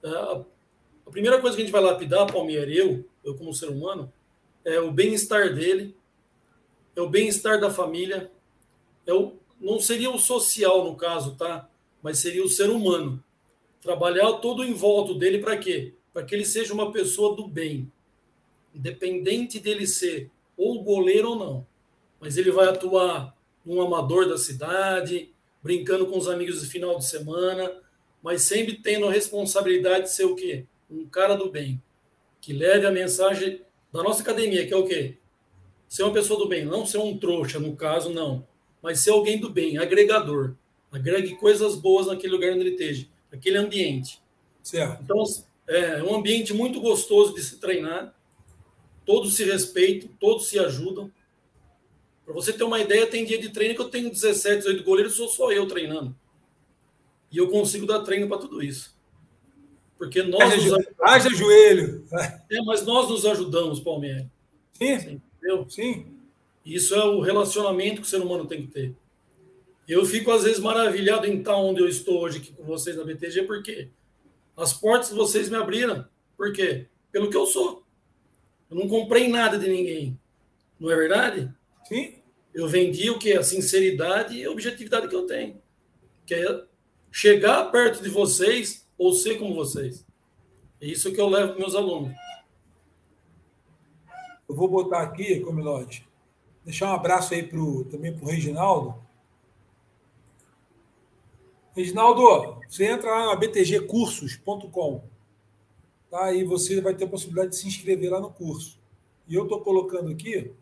é, 0.02 0.08
a 0.08 1.10
primeira 1.10 1.40
coisa 1.40 1.56
que 1.56 1.62
a 1.62 1.64
gente 1.64 1.72
vai 1.72 1.82
lapidar, 1.82 2.30
Palmeiras, 2.30 2.74
eu, 2.74 3.04
eu 3.24 3.34
como 3.34 3.52
ser 3.52 3.68
humano, 3.68 4.12
é 4.64 4.80
o 4.80 4.90
bem-estar 4.90 5.54
dele, 5.54 5.96
é 6.94 7.00
o 7.00 7.08
bem-estar 7.08 7.60
da 7.60 7.70
família, 7.70 8.30
é 9.06 9.12
o, 9.12 9.34
não 9.60 9.80
seria 9.80 10.10
o 10.10 10.18
social 10.18 10.84
no 10.84 10.96
caso, 10.96 11.36
tá? 11.36 11.68
Mas 12.02 12.18
seria 12.18 12.44
o 12.44 12.48
ser 12.48 12.70
humano. 12.70 13.22
Trabalhar 13.80 14.32
todo 14.34 14.64
em 14.64 14.72
volta 14.72 15.14
dele 15.14 15.38
para 15.38 15.56
quê? 15.56 15.94
Para 16.12 16.24
que 16.24 16.34
ele 16.34 16.44
seja 16.44 16.74
uma 16.74 16.92
pessoa 16.92 17.34
do 17.34 17.48
bem, 17.48 17.90
independente 18.74 19.58
dele 19.58 19.86
ser 19.86 20.30
ou 20.56 20.82
goleiro 20.82 21.30
ou 21.30 21.36
não. 21.36 21.66
Mas 22.20 22.36
ele 22.36 22.50
vai 22.50 22.68
atuar 22.68 23.36
num 23.64 23.80
amador 23.80 24.28
da 24.28 24.36
cidade, 24.36 25.32
brincando 25.62 26.06
com 26.06 26.18
os 26.18 26.28
amigos 26.28 26.60
de 26.60 26.66
final 26.66 26.98
de 26.98 27.06
semana, 27.06 27.72
mas 28.22 28.42
sempre 28.42 28.76
tendo 28.76 29.06
a 29.06 29.12
responsabilidade 29.12 30.04
de 30.04 30.12
ser 30.12 30.24
o 30.24 30.34
quê? 30.34 30.66
Um 30.90 31.06
cara 31.06 31.34
do 31.34 31.50
bem, 31.50 31.82
que 32.40 32.52
leve 32.52 32.86
a 32.86 32.90
mensagem 32.90 33.62
da 33.92 34.02
nossa 34.02 34.22
academia, 34.22 34.66
que 34.66 34.74
é 34.74 34.76
o 34.76 34.86
quê? 34.86 35.16
Ser 35.88 36.02
uma 36.04 36.12
pessoa 36.12 36.38
do 36.38 36.48
bem, 36.48 36.64
não 36.64 36.86
ser 36.86 36.98
um 36.98 37.16
trouxa, 37.16 37.58
no 37.58 37.76
caso, 37.76 38.10
não, 38.10 38.46
mas 38.82 39.00
ser 39.00 39.10
alguém 39.10 39.38
do 39.38 39.50
bem, 39.50 39.78
agregador. 39.78 40.54
Agregue 40.90 41.36
coisas 41.36 41.74
boas 41.74 42.06
naquele 42.06 42.32
lugar 42.32 42.52
onde 42.52 42.60
ele 42.60 42.70
esteja, 42.70 43.06
naquele 43.30 43.58
ambiente. 43.58 44.20
Certo. 44.62 45.02
Então, 45.02 45.22
é 45.66 46.02
um 46.02 46.14
ambiente 46.14 46.52
muito 46.52 46.80
gostoso 46.80 47.34
de 47.34 47.42
se 47.42 47.58
treinar. 47.58 48.14
Todos 49.04 49.34
se 49.34 49.44
respeitam, 49.44 50.08
todos 50.18 50.48
se 50.48 50.58
ajudam. 50.58 51.10
Para 52.24 52.34
você 52.34 52.52
ter 52.52 52.64
uma 52.64 52.78
ideia, 52.78 53.06
tem 53.06 53.24
dia 53.24 53.38
de 53.38 53.48
treino 53.48 53.74
que 53.74 53.80
eu 53.80 53.88
tenho 53.88 54.10
17, 54.10 54.58
18 54.58 54.84
goleiros, 54.84 55.14
sou 55.14 55.28
só 55.28 55.50
eu 55.50 55.66
treinando. 55.66 56.14
E 57.30 57.38
eu 57.38 57.48
consigo 57.48 57.86
dar 57.86 58.00
treino 58.00 58.28
para 58.28 58.38
tudo 58.38 58.62
isso. 58.62 58.96
Porque 59.96 60.22
nós. 60.22 60.42
Haja, 60.42 60.76
nos... 60.76 60.86
haja 61.00 61.30
joelho. 61.30 62.04
É, 62.50 62.60
mas 62.62 62.84
nós 62.84 63.08
nos 63.08 63.24
ajudamos, 63.24 63.80
Palmeiras. 63.80 64.26
Sim. 64.72 65.20
Entendeu? 65.36 65.68
Sim. 65.68 66.06
Isso 66.64 66.94
é 66.94 67.04
o 67.04 67.20
relacionamento 67.20 68.00
que 68.00 68.06
o 68.06 68.10
ser 68.10 68.20
humano 68.20 68.46
tem 68.46 68.62
que 68.62 68.68
ter. 68.68 68.94
Eu 69.88 70.04
fico, 70.04 70.30
às 70.30 70.44
vezes, 70.44 70.60
maravilhado 70.60 71.26
em 71.26 71.38
estar 71.38 71.56
onde 71.56 71.80
eu 71.80 71.88
estou 71.88 72.20
hoje 72.20 72.38
aqui 72.38 72.52
com 72.52 72.64
vocês 72.64 72.96
na 72.96 73.04
BTG, 73.04 73.42
porque 73.42 73.88
as 74.56 74.72
portas 74.72 75.10
vocês 75.10 75.48
me 75.48 75.56
abriram. 75.56 76.06
Por 76.36 76.52
quê? 76.52 76.86
Pelo 77.10 77.30
que 77.30 77.36
eu 77.36 77.46
sou. 77.46 77.84
Eu 78.70 78.76
não 78.76 78.88
comprei 78.88 79.28
nada 79.28 79.58
de 79.58 79.68
ninguém. 79.68 80.18
Não 80.78 80.90
é 80.90 80.96
verdade? 80.96 81.52
Sim. 81.84 82.14
Eu 82.54 82.68
vendi 82.68 83.10
o 83.10 83.18
que? 83.18 83.32
A 83.32 83.42
sinceridade 83.42 84.36
e 84.36 84.44
a 84.44 84.50
objetividade 84.50 85.08
que 85.08 85.14
eu 85.14 85.26
tenho. 85.26 85.60
Que 86.26 86.34
é 86.34 86.64
chegar 87.10 87.70
perto 87.70 88.02
de 88.02 88.08
vocês 88.08 88.86
ou 88.96 89.12
ser 89.12 89.38
como 89.38 89.54
vocês. 89.54 90.06
É 90.80 90.86
isso 90.86 91.12
que 91.12 91.20
eu 91.20 91.28
levo 91.28 91.52
para 91.52 91.60
meus 91.60 91.74
alunos. 91.74 92.12
Eu 94.48 94.56
vou 94.56 94.68
botar 94.68 95.02
aqui, 95.02 95.40
Comilote, 95.40 96.06
deixar 96.64 96.90
um 96.90 96.94
abraço 96.94 97.32
aí 97.32 97.42
pro, 97.42 97.84
também 97.84 98.12
para 98.12 98.24
o 98.24 98.28
Reginaldo, 98.28 98.94
Reginaldo, 101.74 102.60
você 102.68 102.84
entra 102.84 103.10
lá 103.10 103.26
na 103.26 103.36
btgcursos.com, 103.36 105.02
tá? 106.10 106.32
E 106.32 106.44
você 106.44 106.80
vai 106.80 106.94
ter 106.94 107.04
a 107.04 107.08
possibilidade 107.08 107.50
de 107.50 107.56
se 107.56 107.66
inscrever 107.66 108.10
lá 108.10 108.20
no 108.20 108.30
curso. 108.30 108.78
E 109.26 109.34
eu 109.34 109.44
estou 109.44 109.60
colocando 109.60 110.10
aqui 110.10 110.52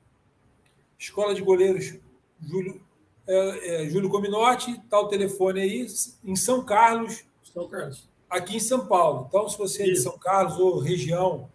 Escola 0.97 1.35
de 1.35 1.43
Goleiros 1.43 1.99
Júlio, 2.41 2.81
é, 3.27 3.85
é, 3.85 3.89
Júlio 3.89 4.09
Cominotti, 4.09 4.81
tá 4.89 5.01
o 5.01 5.09
telefone 5.09 5.61
aí, 5.61 5.87
em 6.25 6.37
São 6.37 6.65
Carlos. 6.65 7.25
São 7.43 7.69
Carlos. 7.69 8.09
Aqui 8.29 8.57
em 8.57 8.61
São 8.61 8.87
Paulo. 8.87 9.27
Então, 9.29 9.49
se 9.49 9.59
você 9.59 9.83
é 9.83 9.87
de 9.87 9.97
São 9.97 10.17
Carlos 10.19 10.59
ou 10.59 10.79
região 10.79 11.51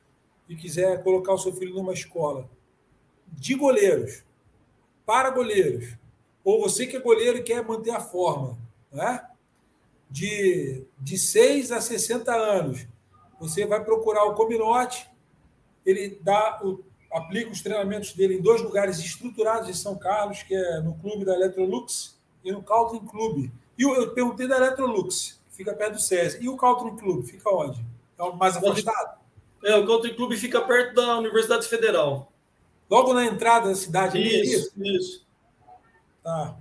e 0.50 0.56
quiser 0.56 1.02
colocar 1.04 1.34
o 1.34 1.38
seu 1.38 1.54
filho 1.54 1.74
numa 1.74 1.94
escola 1.94 2.50
de 3.32 3.56
goleiros, 3.56 4.24
para 5.06 5.30
goleiros, 5.30 5.96
ou 6.44 6.62
você 6.62 6.86
que 6.86 6.98
é 6.98 7.00
goleiro 7.00 7.38
e 7.38 7.44
quer 7.44 7.64
manter 7.64 7.92
a 7.92 8.02
forma, 8.02 8.58
né? 8.92 9.26
De, 10.10 10.84
de 11.00 11.18
6 11.18 11.72
a 11.72 11.82
60 11.82 12.34
anos. 12.34 12.88
Você 13.40 13.66
vai 13.66 13.84
procurar 13.84 14.26
o 14.26 14.34
Cominote, 14.34 15.10
ele 15.86 16.20
dá 16.22 16.60
o, 16.64 16.84
aplica 17.12 17.52
os 17.52 17.62
treinamentos 17.62 18.14
dele 18.14 18.36
em 18.36 18.42
dois 18.42 18.62
lugares 18.62 19.00
estruturados 19.00 19.68
de 19.68 19.76
São 19.76 19.98
Carlos, 19.98 20.44
que 20.44 20.56
é 20.56 20.82
no 20.82 20.96
clube 20.96 21.26
da 21.26 21.34
Electrolux 21.34 22.20
e 22.44 22.52
no 22.52 22.64
Caltrin 22.64 23.06
Clube. 23.06 23.52
E 23.78 23.84
eu, 23.84 23.94
eu 23.96 24.14
perguntei 24.14 24.48
da 24.48 24.58
Electrolux, 24.58 25.40
que 25.50 25.58
fica 25.58 25.74
perto 25.74 25.94
do 25.94 26.02
SESI. 26.02 26.44
E 26.44 26.50
o 26.50 26.58
Caltrin 26.58 26.96
Clube, 26.96 27.28
fica 27.28 27.50
onde? 27.50 27.84
É 28.18 28.32
mais 28.36 28.58
afastado? 28.58 29.20
É, 29.64 29.76
o 29.76 29.86
Caltrin 29.86 30.14
Clube 30.14 30.38
fica 30.38 30.62
perto 30.62 30.96
da 30.96 31.18
Universidade 31.18 31.68
Federal. 31.68 32.32
Logo 32.90 33.14
na 33.14 33.26
entrada 33.26 33.70
da 33.70 33.76
cidade? 33.76 34.22
Isso, 34.22 34.72
é 34.80 34.88
isso. 34.88 34.96
isso. 34.98 35.26
Tá. 36.24 36.56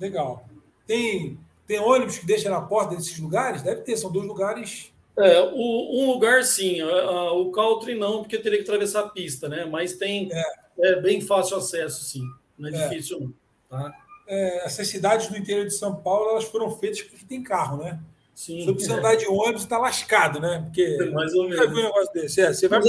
Legal. 0.00 0.44
Tem 0.86 1.38
tem 1.68 1.78
ônibus 1.78 2.18
que 2.18 2.26
deixa 2.26 2.48
na 2.48 2.62
porta 2.62 2.96
desses 2.96 3.20
lugares? 3.20 3.60
Deve 3.60 3.82
ter, 3.82 3.96
são 3.98 4.10
dois 4.10 4.26
lugares. 4.26 4.90
É, 5.18 5.40
o, 5.40 6.02
um 6.02 6.12
lugar 6.12 6.42
sim, 6.42 6.82
o 6.82 7.50
Caltri 7.50 7.94
não, 7.94 8.20
porque 8.20 8.38
teria 8.38 8.58
que 8.58 8.64
atravessar 8.64 9.00
a 9.00 9.08
pista, 9.08 9.48
né? 9.48 9.66
Mas 9.66 9.92
tem 9.92 10.30
é. 10.32 10.42
é 10.80 11.00
bem 11.00 11.20
fácil 11.20 11.58
acesso, 11.58 12.04
sim. 12.04 12.22
Não 12.58 12.70
é, 12.70 12.72
é. 12.72 12.88
difícil, 12.88 13.20
não. 13.20 13.34
Tá? 13.68 13.92
É, 14.26 14.64
essas 14.64 14.88
cidades 14.88 15.28
do 15.28 15.36
interior 15.36 15.66
de 15.66 15.74
São 15.74 15.94
Paulo 15.94 16.30
elas 16.30 16.44
foram 16.44 16.70
feitas 16.70 17.02
porque 17.02 17.26
tem 17.26 17.42
carro, 17.42 17.76
né? 17.82 18.00
Sim. 18.34 18.64
Se 18.64 18.72
você 18.72 18.92
andar 18.92 19.16
de 19.16 19.26
ônibus, 19.26 19.62
está 19.62 19.76
lascado, 19.76 20.40
né? 20.40 20.62
Porque 20.64 20.82
é 20.82 21.10
mais 21.10 21.34
ou 21.34 21.48
menos. 21.48 21.66
um 21.66 21.74
negócio 21.74 22.12
desse. 22.14 22.40
É, 22.40 22.52
você 22.52 22.66
vai 22.66 22.80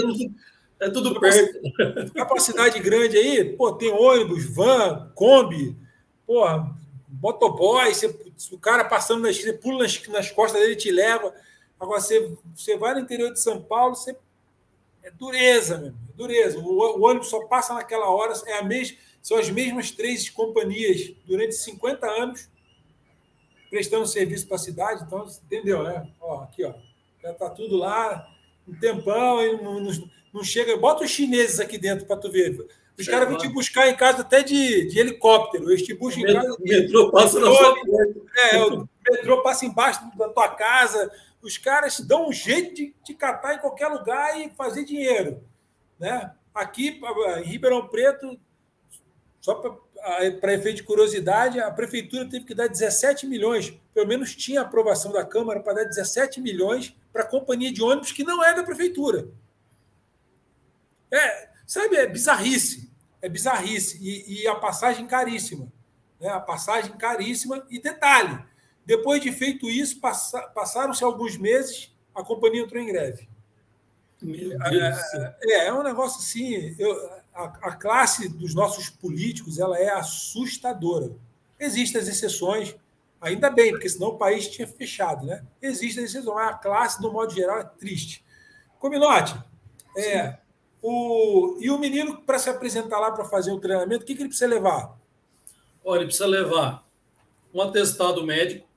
é 0.79 0.89
tudo 0.89 1.19
perto. 1.19 1.59
Vai 2.13 2.25
para 2.25 2.33
uma 2.33 2.39
cidade 2.39 2.79
grande 2.79 3.17
aí, 3.17 3.43
pô, 3.43 3.73
tem 3.73 3.91
ônibus, 3.91 4.45
van, 4.45 5.11
Kombi, 5.13 5.75
porra, 6.25 6.73
motoboy, 7.09 7.93
você, 7.93 8.07
o 8.51 8.59
cara 8.59 8.85
passando 8.85 9.23
na 9.23 9.31
esquina, 9.31 9.53
pula 9.53 9.83
nas, 9.83 10.07
nas 10.07 10.31
costas 10.31 10.61
dele 10.61 10.75
te 10.75 10.91
leva. 10.91 11.33
Agora, 11.79 11.99
você, 11.99 12.31
você 12.55 12.77
vai 12.77 12.93
no 12.93 12.99
interior 12.99 13.31
de 13.31 13.39
São 13.39 13.61
Paulo, 13.61 13.95
você, 13.95 14.15
é 15.01 15.11
dureza, 15.11 15.77
meu, 15.77 15.89
é 15.89 16.13
dureza. 16.15 16.59
O, 16.59 16.99
o, 16.99 17.05
ônibus 17.05 17.29
só 17.29 17.45
passa 17.45 17.73
naquela 17.73 18.09
hora, 18.09 18.33
é 18.45 18.59
a 18.59 18.63
mes, 18.63 18.97
são 19.21 19.37
as 19.37 19.49
mesmas 19.49 19.91
três 19.91 20.29
companhias 20.29 21.13
durante 21.25 21.55
50 21.55 22.05
anos 22.07 22.49
prestando 23.69 24.05
serviço 24.07 24.47
para 24.47 24.55
a 24.55 24.59
cidade, 24.59 25.03
então, 25.03 25.25
entendeu, 25.45 25.83
né? 25.83 26.09
Ó, 26.19 26.41
aqui, 26.41 26.63
ó, 26.63 26.73
já 27.21 27.31
está 27.31 27.49
tudo 27.49 27.77
lá. 27.77 28.27
um 28.67 28.73
tempão 28.79 29.61
não, 29.61 29.79
não, 29.79 30.09
não 30.33 30.43
chega. 30.43 30.75
Bota 30.77 31.03
os 31.03 31.11
chineses 31.11 31.59
aqui 31.59 31.77
dentro 31.77 32.05
para 32.05 32.17
tu 32.17 32.31
ver. 32.31 32.67
Os 32.99 33.07
caras 33.07 33.29
vêm 33.29 33.37
te 33.37 33.47
buscar 33.47 33.87
em 33.87 33.95
casa 33.95 34.21
até 34.21 34.43
de, 34.43 34.85
de 34.87 34.99
helicóptero. 34.99 35.69
Eles 35.69 35.83
te 35.83 35.93
buscam 35.93 36.19
em 36.19 36.33
casa. 36.33 36.53
O 36.53 36.61
metrô 36.61 37.11
passa 37.11 37.39
na 37.39 37.47
sua. 37.47 37.75
É, 38.51 38.63
o 38.65 38.89
metrô 39.09 39.41
passa 39.41 39.65
embaixo 39.65 40.01
da 40.17 40.27
tua 40.27 40.49
casa. 40.49 41.09
Os 41.41 41.57
caras 41.57 42.01
dão 42.01 42.27
um 42.27 42.33
jeito 42.33 42.75
de 42.75 42.93
te 43.03 43.13
catar 43.13 43.55
em 43.55 43.59
qualquer 43.59 43.87
lugar 43.87 44.37
e 44.37 44.49
fazer 44.49 44.83
dinheiro. 44.83 45.41
Né? 45.97 46.29
Aqui, 46.53 46.99
em 47.37 47.43
Ribeirão 47.43 47.87
Preto, 47.87 48.37
só 49.39 49.55
para 49.55 50.53
efeito 50.53 50.77
de 50.77 50.83
curiosidade, 50.83 51.57
a 51.57 51.71
prefeitura 51.71 52.27
teve 52.27 52.43
que 52.43 52.53
dar 52.53 52.67
17 52.67 53.25
milhões. 53.25 53.73
Pelo 53.93 54.07
menos 54.07 54.35
tinha 54.35 54.59
aprovação 54.59 55.13
da 55.13 55.23
Câmara 55.25 55.61
para 55.61 55.75
dar 55.75 55.83
17 55.85 56.41
milhões 56.41 56.93
para 57.13 57.23
a 57.23 57.27
companhia 57.27 57.71
de 57.71 57.81
ônibus 57.81 58.11
que 58.11 58.25
não 58.25 58.43
é 58.43 58.53
da 58.53 58.63
prefeitura. 58.63 59.29
É, 61.09 61.49
sabe, 61.65 61.95
é 61.95 62.05
bizarrice 62.05 62.88
é 63.21 63.29
bizarrice. 63.29 63.97
E, 64.01 64.41
e 64.41 64.47
a 64.47 64.55
passagem 64.55 65.05
caríssima. 65.07 65.71
Né? 66.19 66.29
A 66.29 66.39
passagem 66.39 66.91
caríssima. 66.97 67.65
E 67.69 67.79
detalhe: 67.79 68.39
depois 68.85 69.21
de 69.21 69.31
feito 69.31 69.69
isso, 69.69 69.99
passa, 69.99 70.41
passaram-se 70.41 71.03
alguns 71.03 71.37
meses, 71.37 71.93
a 72.15 72.23
companhia 72.23 72.61
entrou 72.61 72.81
em 72.81 72.87
greve. 72.87 73.29
É, 74.21 75.53
é, 75.53 75.67
é, 75.67 75.73
um 75.73 75.83
negócio 75.83 76.19
assim. 76.19 76.75
Eu, 76.77 77.09
a, 77.33 77.43
a, 77.43 77.75
classe 77.75 78.27
dos 78.27 78.53
nossos 78.53 78.89
políticos 78.89 79.59
ela 79.59 79.77
é 79.77 79.89
assustadora. 79.89 81.11
Existem 81.57 82.01
as 82.01 82.07
exceções, 82.07 82.75
ainda 83.21 83.49
bem, 83.49 83.71
porque 83.71 83.87
senão 83.87 84.09
o 84.09 84.17
país 84.17 84.47
tinha 84.47 84.67
fechado, 84.67 85.25
né? 85.25 85.43
Existem 85.61 86.03
as 86.03 86.09
exceções, 86.09 86.35
mas 86.35 86.49
a 86.49 86.57
classe, 86.57 87.01
no 87.01 87.13
modo 87.13 87.33
geral, 87.33 87.59
é 87.59 87.63
triste. 87.63 88.25
Cominote, 88.77 89.37
é, 89.95 90.37
o, 90.81 91.57
e 91.59 91.69
o 91.69 91.77
menino, 91.77 92.21
para 92.21 92.39
se 92.39 92.49
apresentar 92.49 92.99
lá 92.99 93.11
para 93.11 93.25
fazer 93.25 93.51
o 93.51 93.59
treinamento, 93.59 94.03
o 94.03 94.05
que, 94.05 94.15
que 94.15 94.21
ele 94.21 94.29
precisa 94.29 94.49
levar? 94.49 94.97
Olha, 95.83 95.99
ele 95.99 96.05
precisa 96.05 96.27
levar 96.27 96.85
um 97.53 97.61
atestado 97.61 98.23
médico, 98.25 98.67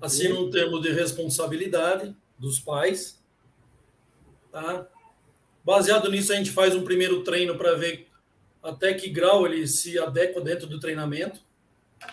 assina 0.00 0.38
um 0.38 0.50
termo 0.50 0.80
de 0.80 0.90
responsabilidade 0.90 2.14
dos 2.38 2.58
pais. 2.58 3.20
Tá? 4.50 4.86
Baseado 5.64 6.10
nisso, 6.10 6.32
a 6.32 6.36
gente 6.36 6.50
faz 6.50 6.74
um 6.74 6.82
primeiro 6.82 7.22
treino 7.22 7.56
para 7.56 7.74
ver 7.74 8.08
até 8.62 8.94
que 8.94 9.08
grau 9.08 9.46
ele 9.46 9.66
se 9.66 9.98
adequa 9.98 10.40
dentro 10.40 10.66
do 10.66 10.80
treinamento. 10.80 11.40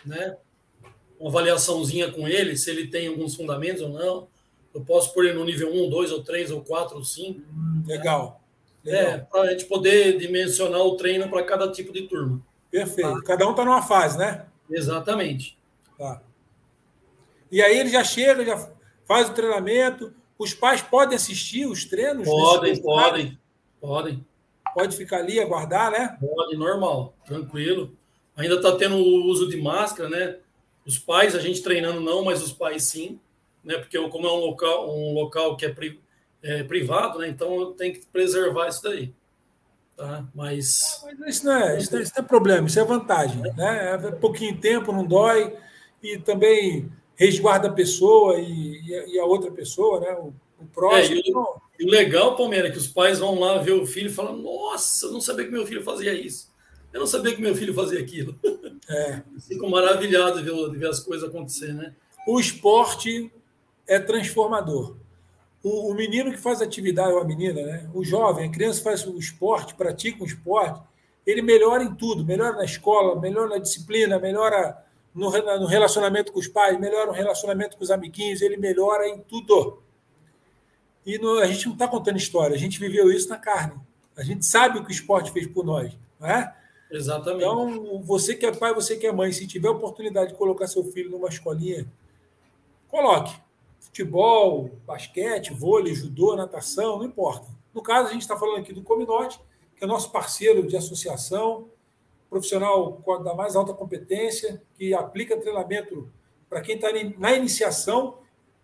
Né? 0.06 0.38
Uma 1.20 1.30
avaliaçãozinha 1.30 2.12
com 2.12 2.28
ele, 2.28 2.56
se 2.56 2.70
ele 2.70 2.88
tem 2.88 3.08
alguns 3.08 3.36
fundamentos 3.36 3.82
ou 3.82 3.90
não. 3.90 4.28
Eu 4.74 4.82
posso 4.82 5.14
pôr 5.14 5.26
ele 5.26 5.34
no 5.34 5.46
nível 5.46 5.74
1, 5.74 5.90
2 5.90 6.12
ou 6.12 6.24
3 6.24 6.52
ou 6.52 6.62
4 6.62 6.98
ou 6.98 7.04
5. 7.04 7.40
Hum, 7.40 7.84
legal. 7.88 8.42
É, 8.88 9.18
para 9.18 9.42
a 9.42 9.52
gente 9.52 9.66
poder 9.66 10.18
dimensionar 10.18 10.82
o 10.82 10.96
treino 10.96 11.30
para 11.30 11.44
cada 11.44 11.72
tipo 11.72 11.92
de 11.92 12.04
turma. 12.04 12.42
Perfeito. 12.72 13.16
Tá? 13.16 13.22
Cada 13.24 13.48
um 13.48 13.52
está 13.52 13.66
numa 13.66 13.82
fase, 13.82 14.18
né? 14.18 14.46
Exatamente. 14.70 15.58
Tá. 15.98 16.22
E 17.52 17.62
aí 17.62 17.80
ele 17.80 17.90
já 17.90 18.04
chega, 18.04 18.46
já 18.46 18.70
faz 19.06 19.30
o 19.30 19.34
treinamento. 19.34 20.14
Os 20.38 20.54
pais 20.54 20.82
podem 20.82 21.16
assistir 21.16 21.66
os 21.66 21.86
treinos? 21.86 22.28
Podem, 22.28 22.82
podem, 22.82 23.40
podem. 23.82 24.26
Pode 24.74 24.96
ficar 24.96 25.18
ali, 25.18 25.40
aguardar, 25.40 25.92
né? 25.92 26.18
Pode, 26.20 26.56
normal, 26.56 27.16
tranquilo. 27.26 27.98
Ainda 28.36 28.56
está 28.56 28.76
tendo 28.76 28.96
o 28.96 29.26
uso 29.26 29.50
de 29.50 29.60
máscara, 29.60 30.10
né? 30.10 30.38
Os 30.86 31.00
pais, 31.00 31.36
a 31.36 31.40
gente 31.40 31.64
treinando 31.64 32.00
não, 32.00 32.24
mas 32.24 32.44
os 32.44 32.54
pais 32.54 32.84
sim, 32.84 33.20
né? 33.64 33.78
Porque 33.78 33.98
como 34.10 34.28
é 34.28 34.32
um 34.32 34.40
local, 34.40 34.96
um 34.96 35.14
local 35.14 35.58
que 35.58 35.66
é 35.66 35.70
é, 36.42 36.64
privado, 36.64 37.20
né? 37.20 37.28
Então 37.28 37.60
eu 37.60 37.66
tenho 37.68 37.94
que 37.94 38.06
preservar 38.06 38.68
isso 38.68 38.84
daí. 38.84 39.14
Tá? 39.96 40.26
Mas... 40.34 41.04
mas 41.20 41.38
isso, 41.38 41.46
não 41.46 41.54
é, 41.54 41.78
isso, 41.78 41.96
é, 41.96 42.02
isso 42.02 42.14
não 42.16 42.24
é 42.24 42.28
problema, 42.28 42.68
isso 42.68 42.80
é 42.80 42.84
vantagem. 42.84 43.42
Né? 43.42 43.94
É 43.94 44.12
pouquinho 44.12 44.60
tempo, 44.60 44.92
não 44.92 45.06
dói, 45.06 45.56
e 46.04 46.20
também 46.20 46.92
resguarda 47.16 47.68
a 47.68 47.74
pessoa 47.74 48.40
e, 48.40 48.80
e 49.08 49.20
a 49.20 49.26
outra 49.26 49.52
pessoa, 49.52 50.00
né? 50.00 50.12
o, 50.14 50.34
o 50.60 50.66
próximo. 50.68 51.16
É, 51.16 51.22
e, 51.26 51.34
o, 51.34 51.62
e 51.80 51.86
o 51.86 51.90
legal, 51.90 52.36
Palmeiras, 52.36 52.70
é 52.70 52.74
que 52.74 52.80
os 52.80 52.88
pais 52.88 53.20
vão 53.20 53.40
lá 53.40 53.58
ver 53.58 53.74
o 53.74 53.86
filho 53.86 54.08
e 54.08 54.14
falam: 54.14 54.38
Nossa, 54.38 55.08
eu 55.08 55.12
não 55.12 55.22
sabia 55.22 55.46
que 55.46 55.52
meu 55.52 55.66
filho 55.66 55.84
fazia 55.84 56.14
isso. 56.14 56.52
Eu 56.94 57.00
não 57.00 57.08
sabia 57.08 57.36
que 57.36 57.42
meu 57.42 57.56
filho 57.56 57.74
fazia 57.74 58.00
aquilo. 58.00 58.36
É. 58.90 59.22
Fico 59.46 59.70
maravilhado 59.70 60.42
de 60.42 60.50
ver, 60.50 60.70
de 60.72 60.78
ver 60.78 60.88
as 60.88 61.02
coisas 61.02 61.28
acontecer, 61.28 61.74
né? 61.74 61.94
O 62.26 62.40
esporte 62.40 63.30
é 63.86 64.00
transformador. 64.00 64.96
O, 65.68 65.91
o, 65.91 65.93
menino 65.93 66.32
que 66.32 66.38
faz 66.38 66.61
atividade, 66.61 67.11
ou 67.11 67.20
a 67.20 67.26
menina, 67.26 67.61
né? 67.61 67.89
o 67.93 68.01
jovem, 68.01 68.47
a 68.47 68.51
criança 68.51 68.82
faz 68.82 69.05
o 69.05 69.18
esporte, 69.18 69.76
pratica 69.76 70.24
um 70.24 70.26
esporte, 70.26 70.82
ele 71.26 71.41
melhora 71.41 71.84
em 71.84 71.93
tudo, 71.93 72.26
melhora 72.26 72.55
na 72.55 72.63
escola, 72.63 73.20
melhora 73.20 73.49
na 73.49 73.57
disciplina, 73.57 74.18
melhora 74.18 74.82
no, 75.13 75.30
no 75.30 75.65
relacionamento 75.65 76.32
com 76.32 76.39
os 76.39 76.47
pais, 76.47 76.80
melhora 76.80 77.07
no 77.07 77.11
relacionamento 77.11 77.76
com 77.76 77.84
os 77.84 77.91
amiguinhos, 77.91 78.41
ele 78.41 78.55
melhora 78.55 79.09
em 79.09 79.20
tudo. 79.20 79.84
E 81.05 81.18
no, 81.18 81.39
a 81.39 81.47
gente 81.47 81.65
não 81.65 81.74
está 81.74 81.86
contando 81.86 82.15
história, 82.15 82.55
a 82.55 82.59
gente 82.59 82.80
viveu 82.80 83.11
isso 83.11 83.28
na 83.28 83.38
carne. 83.38 83.78
A 84.15 84.24
gente 84.24 84.45
sabe 84.45 84.80
o 84.80 84.86
que 84.86 84.89
o 84.89 84.91
esporte 84.91 85.32
fez 85.32 85.47
por 85.47 85.65
nós, 85.65 85.91
não 86.18 86.30
é? 86.30 86.55
Exatamente. 86.89 87.43
Então, 87.43 88.01
você 88.03 88.36
que 88.36 88.45
é 88.45 88.53
pai, 88.53 88.74
você 88.74 88.95
que 88.95 89.05
é 89.05 89.11
mãe, 89.11 89.34
se 89.34 89.45
tiver 89.45 89.70
oportunidade 89.70 90.32
de 90.32 90.38
colocar 90.38 90.65
seu 90.68 90.86
filho 90.86 91.11
numa 91.11 91.28
escolinha, 91.28 91.86
coloque 92.88 93.47
futebol, 93.88 94.72
basquete, 94.86 95.54
vôlei, 95.54 95.96
judô, 95.96 96.36
natação, 96.36 97.00
não 97.00 97.06
importa. 97.06 97.48
No 97.74 97.82
caso, 97.82 98.10
a 98.10 98.12
gente 98.14 98.22
está 98.22 98.38
falando 98.38 98.60
aqui 98.60 98.74
do 98.74 98.84
Cominote, 98.84 99.40
que 99.76 99.84
é 99.84 99.88
nosso 99.88 100.12
parceiro 100.12 100.68
de 100.68 100.76
associação, 100.76 101.70
profissional 102.30 103.02
da 103.24 103.34
mais 103.34 103.56
alta 103.56 103.74
competência, 103.74 104.62
que 104.78 104.94
aplica 104.94 105.40
treinamento 105.40 106.12
para 106.50 106.62
quem 106.62 106.76
está 106.76 106.90
na 107.18 107.34
iniciação 107.34 108.20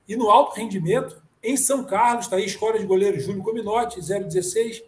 e 0.07 0.15
no 0.15 0.29
alto 0.29 0.55
rendimento. 0.55 1.21
Em 1.41 1.57
São 1.57 1.83
Carlos, 1.83 2.25
está 2.25 2.37
aí 2.37 2.45
Escola 2.45 2.79
de 2.79 2.85
Goleiro 2.85 3.19
Júlio 3.19 3.43
Cominote, 3.43 3.99
016 3.99 4.83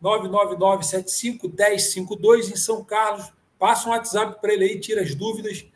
999 0.00 0.84
75 0.84 1.48
1052 1.48 2.50
em 2.50 2.56
São 2.56 2.84
Carlos. 2.84 3.32
Passa 3.58 3.88
um 3.88 3.92
WhatsApp 3.92 4.40
para 4.40 4.52
ele 4.52 4.64
aí, 4.64 4.80
tira 4.80 5.02
as 5.02 5.14
dúvidas. 5.14 5.66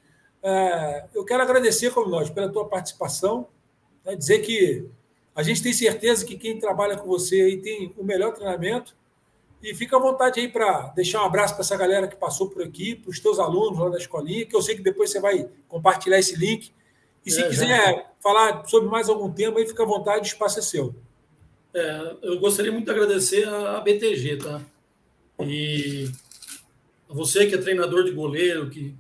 É, 0.43 1.07
eu 1.15 1.25
quero 1.25 1.43
agradecer, 1.43 1.93
Cominote, 1.93 2.33
pela 2.33 2.49
tua 2.51 2.69
participação. 2.69 3.49
Né? 4.05 4.17
Dizer 4.17 4.41
que 4.41 4.87
a 5.35 5.43
gente 5.43 5.63
tem 5.63 5.73
certeza 5.73 6.25
que 6.25 6.37
quem 6.37 6.59
trabalha 6.59 6.97
com 6.97 7.07
você 7.07 7.41
aí 7.41 7.57
tem 7.59 7.93
o 7.97 8.05
melhor 8.05 8.33
treinamento. 8.33 8.95
E 9.63 9.75
fica 9.75 9.97
à 9.97 10.01
vontade 10.01 10.41
aí 10.41 10.49
para 10.49 10.89
deixar 10.89 11.23
um 11.23 11.27
abraço 11.27 11.55
para 11.55 11.63
essa 11.63 11.77
galera 11.77 12.09
que 12.09 12.17
passou 12.17 12.51
por 12.51 12.63
aqui, 12.63 12.97
para 12.97 13.11
os 13.11 13.21
teus 13.21 13.39
alunos 13.39 13.79
lá 13.79 13.89
da 13.91 13.97
escolinha, 13.97 14.45
que 14.45 14.57
eu 14.57 14.61
sei 14.61 14.75
que 14.75 14.83
depois 14.83 15.11
você 15.11 15.21
vai 15.21 15.49
compartilhar 15.69 16.19
esse 16.19 16.35
link. 16.37 16.73
E 17.25 17.31
se 17.31 17.41
é, 17.41 17.49
quiser 17.49 17.69
já. 17.69 18.05
falar 18.21 18.67
sobre 18.67 18.91
mais 18.91 19.09
algum 19.09 19.33
tema, 19.33 19.59
aí 19.59 19.67
fica 19.67 19.85
à 19.85 19.87
vontade, 19.87 20.23
o 20.23 20.27
espaço 20.27 20.59
é 20.59 20.63
seu. 20.63 20.95
É, 21.73 22.17
eu 22.23 22.41
gostaria 22.41 22.73
muito 22.73 22.87
de 22.87 22.91
agradecer 22.91 23.49
a 23.49 23.81
BTG, 23.81 24.39
tá? 24.39 24.61
E 25.41 26.11
você 27.09 27.47
que 27.47 27.55
é 27.55 27.59
treinador 27.59 28.05
de 28.05 28.11
goleiro, 28.11 28.69
que, 28.69 28.95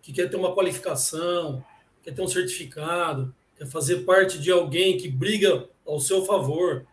que 0.00 0.12
quer 0.12 0.30
ter 0.30 0.36
uma 0.36 0.54
qualificação, 0.54 1.62
quer 2.02 2.14
ter 2.14 2.22
um 2.22 2.28
certificado, 2.28 3.34
quer 3.56 3.66
fazer 3.66 4.04
parte 4.04 4.38
de 4.38 4.50
alguém 4.50 4.96
que 4.96 5.08
briga 5.08 5.68
ao 5.84 6.00
seu 6.00 6.24
favor, 6.24 6.86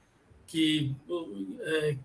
que, 0.48 0.96
é, 1.62 1.98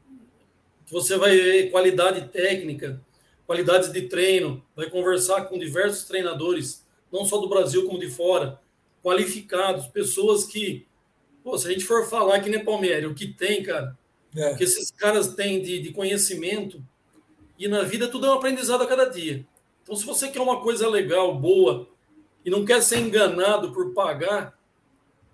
que 0.87 0.93
você 0.93 1.17
vai 1.17 1.37
ver 1.37 1.71
qualidade 1.71 2.29
técnica, 2.29 3.01
qualidades 3.47 3.93
de 3.93 4.03
treino, 4.03 4.65
vai 4.75 4.91
conversar 4.91 5.43
com 5.47 5.59
diversos 5.59 6.05
treinadores, 6.05 6.85
não 7.13 7.25
só 7.25 7.39
do 7.39 7.49
Brasil 7.49 7.87
como 7.87 7.99
de 7.99 8.11
fora, 8.11 8.61
qualificados, 9.03 9.87
pessoas 9.87 10.45
que, 10.45 10.87
pô, 11.43 11.57
se 11.57 11.69
a 11.69 11.71
gente 11.71 11.85
for 11.85 12.09
falar 12.09 12.41
que 12.41 12.51
nem 12.51 12.65
Palmeiras, 12.65 13.11
o 13.11 13.15
que 13.15 13.27
tem, 13.29 13.63
cara, 13.63 13.97
é. 14.37 14.55
que 14.55 14.65
esses 14.65 14.91
caras 14.91 15.35
têm 15.35 15.63
de, 15.63 15.81
de 15.81 15.93
conhecimento, 15.93 16.83
e 17.59 17.67
na 17.69 17.83
vida 17.83 18.09
tudo 18.09 18.27
é 18.27 18.31
um 18.31 18.35
aprendizado 18.35 18.83
a 18.83 18.87
cada 18.87 19.05
dia. 19.07 19.47
Então, 19.83 19.97
se 19.97 20.05
você 20.05 20.29
quer 20.29 20.41
uma 20.41 20.61
coisa 20.61 20.89
legal, 20.89 21.35
boa, 21.35 21.89
e 22.49 22.51
não 22.51 22.65
quer 22.65 22.83
ser 22.83 23.01
enganado 23.01 23.75
por 23.75 23.93
pagar, 23.93 24.59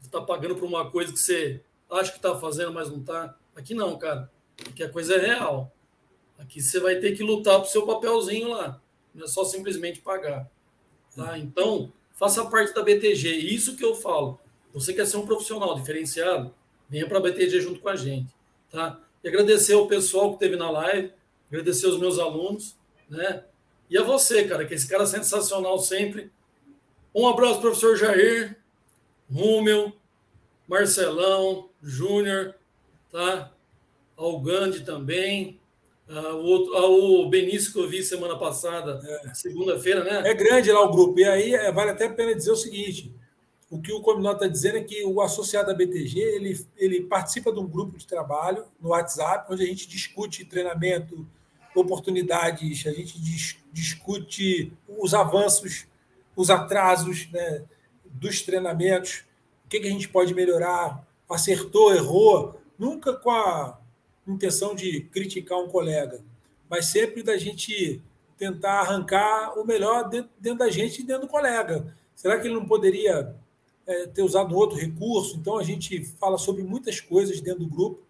está 0.02 0.20
pagando 0.20 0.56
por 0.56 0.64
uma 0.64 0.90
coisa 0.90 1.12
que 1.12 1.18
você 1.20 1.60
acha 1.88 2.10
que 2.10 2.16
está 2.16 2.36
fazendo, 2.36 2.72
mas 2.72 2.90
não 2.90 2.98
está. 2.98 3.38
Aqui 3.54 3.72
não, 3.72 3.96
cara. 3.96 4.28
Aqui 4.68 4.82
a 4.82 4.88
coisa 4.88 5.14
é 5.14 5.18
real. 5.24 5.72
Aqui 6.36 6.60
você 6.60 6.80
vai 6.80 6.96
ter 6.96 7.16
que 7.16 7.22
lutar 7.22 7.60
para 7.60 7.68
o 7.68 7.70
seu 7.70 7.86
papelzinho 7.86 8.48
lá. 8.48 8.82
Não 9.14 9.26
é 9.26 9.28
só 9.28 9.44
simplesmente 9.44 10.00
pagar. 10.00 10.50
Tá? 11.14 11.38
Então, 11.38 11.92
faça 12.14 12.44
parte 12.46 12.74
da 12.74 12.82
BTG. 12.82 13.30
Isso 13.30 13.76
que 13.76 13.84
eu 13.84 13.94
falo. 13.94 14.40
Você 14.72 14.92
quer 14.92 15.06
ser 15.06 15.18
um 15.18 15.24
profissional 15.24 15.76
diferenciado? 15.76 16.52
Venha 16.88 17.06
para 17.06 17.18
a 17.18 17.22
BTG 17.22 17.60
junto 17.60 17.78
com 17.78 17.90
a 17.90 17.94
gente. 17.94 18.34
Tá? 18.72 19.00
E 19.22 19.28
agradecer 19.28 19.74
ao 19.74 19.86
pessoal 19.86 20.30
que 20.30 20.44
esteve 20.44 20.56
na 20.56 20.68
live, 20.68 21.12
agradecer 21.48 21.86
aos 21.86 22.00
meus 22.00 22.18
alunos, 22.18 22.76
né? 23.08 23.44
E 23.88 23.96
a 23.96 24.02
você, 24.02 24.48
cara, 24.48 24.66
que 24.66 24.74
esse 24.74 24.88
cara 24.88 25.04
é 25.04 25.06
sensacional 25.06 25.78
sempre. 25.78 26.32
Um 27.14 27.28
abraço, 27.28 27.60
professor 27.60 27.96
Jair, 27.96 28.56
Rúmel, 29.30 29.92
Marcelão, 30.66 31.68
Júnior, 31.82 32.54
tá? 33.10 33.52
Ao 34.16 34.40
Gandhi 34.40 34.84
também, 34.84 35.60
ah, 36.08 36.34
o, 36.34 36.44
outro, 36.44 36.76
ah, 36.76 37.28
Benício 37.30 37.72
que 37.72 37.78
eu 37.78 37.88
vi 37.88 38.02
semana 38.02 38.36
passada, 38.36 39.00
é. 39.24 39.34
segunda-feira, 39.34 40.04
né? 40.04 40.28
É 40.30 40.34
grande 40.34 40.70
lá 40.70 40.82
o 40.82 40.90
grupo. 40.90 41.18
E 41.18 41.24
aí 41.24 41.54
é, 41.54 41.72
vale 41.72 41.90
até 41.92 42.06
a 42.06 42.12
pena 42.12 42.34
dizer 42.34 42.50
o 42.50 42.56
seguinte: 42.56 43.14
o 43.70 43.80
que 43.80 43.92
o 43.92 44.00
Cominó 44.00 44.32
está 44.32 44.46
dizendo 44.46 44.78
é 44.78 44.82
que 44.82 45.04
o 45.04 45.20
associado 45.20 45.68
da 45.68 45.74
BTG 45.74 46.20
ele, 46.20 46.66
ele 46.76 47.02
participa 47.02 47.52
de 47.52 47.58
um 47.58 47.66
grupo 47.66 47.96
de 47.96 48.06
trabalho 48.06 48.66
no 48.80 48.90
WhatsApp, 48.90 49.50
onde 49.50 49.62
a 49.62 49.66
gente 49.66 49.88
discute 49.88 50.44
treinamento, 50.44 51.26
oportunidades, 51.74 52.86
a 52.86 52.92
gente 52.92 53.20
dis, 53.20 53.56
discute 53.72 54.72
os 54.86 55.14
avanços, 55.14 55.86
os 56.36 56.50
atrasos 56.50 57.28
né, 57.30 57.64
dos 58.04 58.42
treinamentos, 58.42 59.24
o 59.64 59.68
que, 59.68 59.80
que 59.80 59.88
a 59.88 59.90
gente 59.90 60.08
pode 60.08 60.34
melhorar, 60.34 61.06
acertou, 61.28 61.94
errou, 61.94 62.60
nunca 62.78 63.12
com 63.14 63.30
a 63.30 63.78
intenção 64.26 64.74
de 64.74 65.02
criticar 65.12 65.58
um 65.58 65.68
colega, 65.68 66.20
mas 66.68 66.86
sempre 66.86 67.22
da 67.22 67.36
gente 67.36 68.02
tentar 68.36 68.80
arrancar 68.80 69.58
o 69.58 69.64
melhor 69.64 70.08
dentro, 70.08 70.30
dentro 70.38 70.58
da 70.58 70.70
gente 70.70 71.00
e 71.00 71.04
dentro 71.04 71.22
do 71.22 71.28
colega. 71.28 71.94
Será 72.14 72.38
que 72.38 72.46
ele 72.46 72.54
não 72.54 72.66
poderia 72.66 73.34
é, 73.86 74.06
ter 74.06 74.22
usado 74.22 74.56
outro 74.56 74.76
recurso? 74.76 75.36
Então, 75.36 75.58
a 75.58 75.62
gente 75.62 76.04
fala 76.18 76.38
sobre 76.38 76.62
muitas 76.62 77.00
coisas 77.00 77.40
dentro 77.40 77.60
do 77.60 77.68
grupo, 77.68 78.02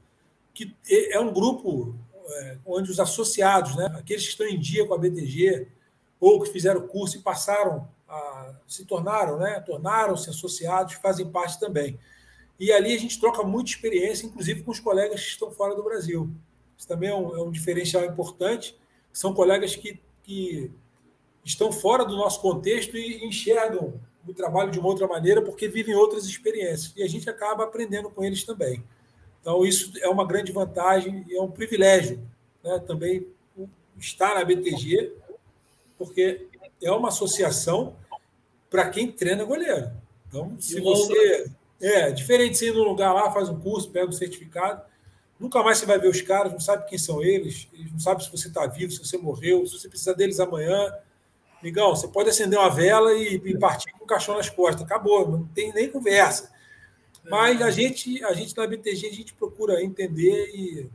que 0.53 0.75
é 0.87 1.19
um 1.19 1.33
grupo 1.33 1.95
é, 2.27 2.59
onde 2.65 2.91
os 2.91 3.01
associados, 3.01 3.77
né, 3.77 3.87
aqueles 3.99 4.25
que 4.25 4.31
estão 4.31 4.47
em 4.47 4.59
dia 4.59 4.87
com 4.87 4.95
a 4.95 4.99
BTG, 4.99 5.67
ou 6.21 6.41
que 6.41 6.51
fizeram 6.51 6.87
curso 6.87 7.19
e 7.19 7.21
passaram 7.21 7.89
a, 8.09 8.55
se 8.67 8.85
tornaram, 8.85 9.39
né, 9.39 9.61
tornaram-se 9.61 10.31
associados, 10.31 10.95
fazem 10.95 11.31
parte 11.31 11.59
também. 11.59 11.99
E 12.59 12.73
ali 12.73 12.95
a 12.95 12.99
gente 12.99 13.19
troca 13.19 13.43
muita 13.43 13.71
experiência, 13.71 14.27
inclusive 14.27 14.63
com 14.63 14.71
os 14.71 14.81
colegas 14.81 15.21
que 15.21 15.29
estão 15.29 15.51
fora 15.51 15.75
do 15.75 15.83
Brasil. 15.83 16.31
Isso 16.77 16.87
também 16.87 17.11
é 17.11 17.15
um, 17.15 17.37
é 17.37 17.43
um 17.43 17.51
diferencial 17.51 18.05
importante. 18.05 18.79
São 19.13 19.35
colegas 19.35 19.75
que, 19.75 20.01
que 20.23 20.71
estão 21.45 21.73
fora 21.73 22.05
do 22.05 22.17
nosso 22.17 22.41
contexto 22.41 22.97
e 22.97 23.25
enxergam 23.25 24.01
o 24.27 24.33
trabalho 24.33 24.71
de 24.71 24.79
uma 24.79 24.89
outra 24.89 25.07
maneira 25.07 25.43
porque 25.43 25.69
vivem 25.69 25.95
outras 25.95 26.25
experiências. 26.25 26.93
E 26.97 27.03
a 27.03 27.09
gente 27.09 27.29
acaba 27.29 27.65
aprendendo 27.65 28.09
com 28.09 28.25
eles 28.25 28.45
também. 28.45 28.83
Então, 29.41 29.65
isso 29.65 29.93
é 30.01 30.09
uma 30.09 30.27
grande 30.27 30.53
vantagem 30.53 31.25
e 31.29 31.37
é 31.37 31.43
um 31.43 31.51
privilégio 31.51 32.19
né, 32.63 32.79
também 32.87 33.27
estar 33.99 34.35
na 34.35 34.45
BTG, 34.45 35.13
porque 35.99 36.49
é 36.85 36.91
uma 36.93 37.09
associação 37.09 37.97
para 38.71 38.89
quem 38.91 39.11
treina 39.11 39.45
goleiro. 39.45 39.91
Então, 40.29 40.57
se 40.59 40.81
você 40.81 41.51
é, 41.81 42.11
diferente 42.11 42.53
de 42.53 42.59
você 42.59 42.69
ir 42.69 42.75
num 42.75 42.85
lugar 42.85 43.13
lá, 43.13 43.31
faz 43.31 43.49
um 43.49 43.59
curso, 43.59 43.91
pega 43.91 44.09
um 44.09 44.13
certificado. 44.13 44.83
Nunca 45.39 45.63
mais 45.63 45.79
você 45.79 45.87
vai 45.87 45.99
ver 45.99 46.09
os 46.09 46.21
caras, 46.23 46.53
não 46.53 46.61
sabe 46.61 46.89
quem 46.89 46.99
são 46.99 47.23
eles, 47.23 47.69
eles 47.73 47.93
não 47.93 47.99
sabem 47.99 48.25
se 48.25 48.31
você 48.31 48.49
está 48.49 48.67
vivo, 48.67 48.93
se 48.93 49.05
você 49.05 49.19
morreu, 49.19 49.67
se 49.67 49.79
você 49.79 49.89
precisa 49.89 50.15
deles 50.15 50.41
amanhã. 50.41 50.93
Migão, 51.63 51.95
você 51.95 52.09
pode 52.09 52.29
acender 52.29 52.59
uma 52.59 52.71
vela 52.71 53.13
e, 53.15 53.37
e 53.37 53.59
partir 53.59 53.93
com 53.93 54.05
o 54.05 54.07
caixão 54.07 54.37
nas 54.37 54.51
costas. 54.51 54.83
Acabou, 54.83 55.29
não 55.31 55.45
tem 55.47 55.73
nem 55.73 55.91
conversa. 55.91 56.53
Mas 57.31 57.63
a 57.63 57.71
gente, 57.71 58.23
a 58.25 58.33
gente 58.35 58.57
na 58.57 58.67
BTG, 58.67 59.07
a 59.07 59.13
gente 59.13 59.35
procura 59.35 59.83
entender 59.83 60.51
e, 60.55 60.91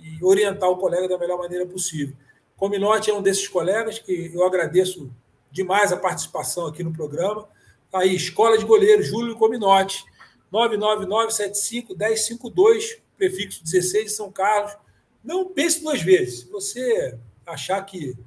e 0.00 0.24
orientar 0.24 0.70
o 0.70 0.78
colega 0.78 1.08
da 1.08 1.18
melhor 1.18 1.38
maneira 1.38 1.66
possível. 1.66 2.16
Cominote 2.56 3.10
é 3.10 3.14
um 3.14 3.20
desses 3.20 3.48
colegas 3.48 3.98
que 3.98 4.30
eu 4.32 4.44
agradeço 4.44 5.10
demais 5.54 5.90
a 5.92 5.96
participação 5.96 6.66
aqui 6.66 6.82
no 6.82 6.92
programa. 6.92 7.48
Tá 7.88 8.00
aí, 8.00 8.16
Escola 8.16 8.58
de 8.58 8.64
Goleiro, 8.64 9.04
Júlio 9.04 9.36
Cominote. 9.36 10.04
99975-1052, 10.52 12.98
prefixo 13.16 13.62
16 13.62 14.06
de 14.06 14.10
São 14.10 14.32
Carlos. 14.32 14.76
Não 15.22 15.48
pense 15.48 15.80
duas 15.80 16.02
vezes. 16.02 16.40
Se 16.40 16.50
você 16.50 17.16
achar 17.46 17.80
que 17.86 18.18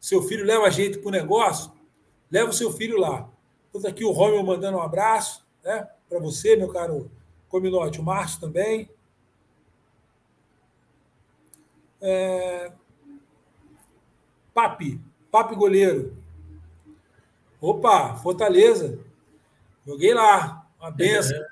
seu 0.00 0.22
filho 0.22 0.44
leva 0.44 0.70
jeito 0.70 1.00
para 1.00 1.08
o 1.08 1.12
negócio, 1.12 1.72
leva 2.30 2.50
o 2.50 2.54
seu 2.54 2.72
filho 2.72 2.98
lá. 2.98 3.28
Estou 3.72 3.90
aqui 3.90 4.04
o 4.04 4.12
Romeu 4.12 4.44
mandando 4.44 4.78
um 4.78 4.82
abraço 4.82 5.44
né, 5.62 5.88
para 6.08 6.20
você, 6.20 6.54
meu 6.56 6.68
caro 6.68 7.10
Cominote, 7.48 8.00
o 8.00 8.04
Márcio 8.04 8.40
também. 8.40 8.88
É... 12.00 12.70
Papi, 14.52 15.00
Papi 15.32 15.56
goleiro. 15.56 16.23
Opa, 17.64 18.14
Fortaleza. 18.16 18.98
Joguei 19.86 20.12
lá. 20.12 20.68
Uma 20.78 20.90
benção. 20.90 21.34
É. 21.34 21.46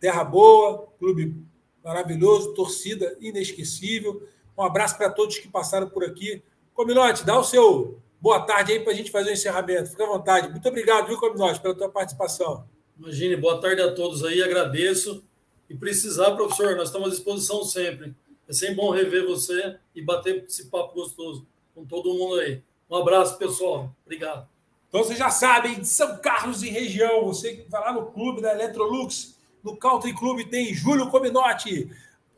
Terra 0.00 0.24
boa, 0.24 0.88
clube 0.98 1.36
maravilhoso, 1.84 2.54
torcida 2.54 3.14
inesquecível. 3.20 4.26
Um 4.56 4.62
abraço 4.62 4.96
para 4.96 5.10
todos 5.10 5.38
que 5.38 5.48
passaram 5.48 5.90
por 5.90 6.02
aqui. 6.02 6.42
Cominote, 6.72 7.26
dá 7.26 7.38
o 7.38 7.44
seu 7.44 7.98
boa 8.18 8.40
tarde 8.40 8.72
aí 8.72 8.80
para 8.80 8.92
a 8.92 8.96
gente 8.96 9.10
fazer 9.10 9.30
o 9.30 9.32
encerramento. 9.34 9.90
Fica 9.90 10.04
à 10.04 10.06
vontade. 10.06 10.48
Muito 10.48 10.66
obrigado, 10.66 11.08
viu, 11.08 11.18
Cominote, 11.18 11.60
pela 11.60 11.74
tua 11.74 11.90
participação. 11.90 12.66
Imagine, 12.98 13.36
boa 13.36 13.60
tarde 13.60 13.82
a 13.82 13.92
todos 13.92 14.24
aí, 14.24 14.42
agradeço. 14.42 15.22
E 15.68 15.74
precisar, 15.74 16.30
professor, 16.36 16.74
nós 16.74 16.88
estamos 16.88 17.08
à 17.08 17.10
disposição 17.10 17.64
sempre. 17.64 18.14
É 18.48 18.52
sempre 18.54 18.76
bom 18.76 18.90
rever 18.90 19.26
você 19.26 19.76
e 19.94 20.00
bater 20.00 20.42
esse 20.42 20.70
papo 20.70 20.94
gostoso 20.94 21.46
com 21.74 21.84
todo 21.84 22.14
mundo 22.14 22.36
aí. 22.40 22.62
Um 22.88 22.96
abraço, 22.96 23.36
pessoal. 23.36 23.94
Obrigado. 24.06 24.48
Então 24.90 25.04
vocês 25.04 25.16
já 25.16 25.30
sabem, 25.30 25.78
de 25.78 25.86
São 25.86 26.18
Carlos 26.18 26.64
e 26.64 26.68
região, 26.68 27.24
você 27.24 27.64
vai 27.68 27.80
lá 27.80 27.92
no 27.92 28.06
clube 28.06 28.42
da 28.42 28.52
Electrolux, 28.52 29.38
no 29.62 29.76
Country 29.76 30.12
Club 30.12 30.48
tem 30.50 30.74
Júlio 30.74 31.08
Cominotti, 31.08 31.88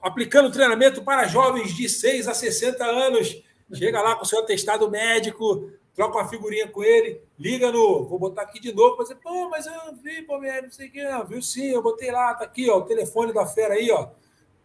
aplicando 0.03 0.53
treinamento 0.53 1.03
para 1.03 1.26
jovens 1.26 1.74
de 1.74 1.88
6 1.88 2.28
a 2.28 2.34
60 2.34 2.84
anos. 2.84 3.42
Chega 3.72 4.03
lá 4.03 4.16
com 4.16 4.24
o 4.24 4.26
seu 4.26 4.40
atestado 4.40 4.90
médico, 4.90 5.70
troca 5.94 6.18
uma 6.18 6.28
figurinha 6.28 6.68
com 6.68 6.84
ele, 6.84 7.22
liga 7.38 7.72
no. 7.72 8.05
Vou 8.05 8.18
botar 8.18 8.42
aqui 8.42 8.61
de 8.61 8.70
novo 8.70 8.96
para 8.96 9.05
dizer, 9.05 9.14
pô, 9.16 9.48
mas 9.48 9.64
eu 9.64 9.72
não 9.72 9.96
vi, 9.96 10.20
pô, 10.20 10.38
não 10.38 10.70
sei 10.70 10.88
o 10.88 10.92
que, 10.92 11.24
viu 11.26 11.40
sim, 11.40 11.68
eu 11.68 11.82
botei 11.82 12.11
lá, 12.11 12.34
tá 12.34 12.44
aqui, 12.44 12.68
ó, 12.68 12.76
o 12.76 12.82
telefone 12.82 13.32
da 13.32 13.46
fera 13.46 13.72
aí, 13.72 13.90
ó. 13.90 14.11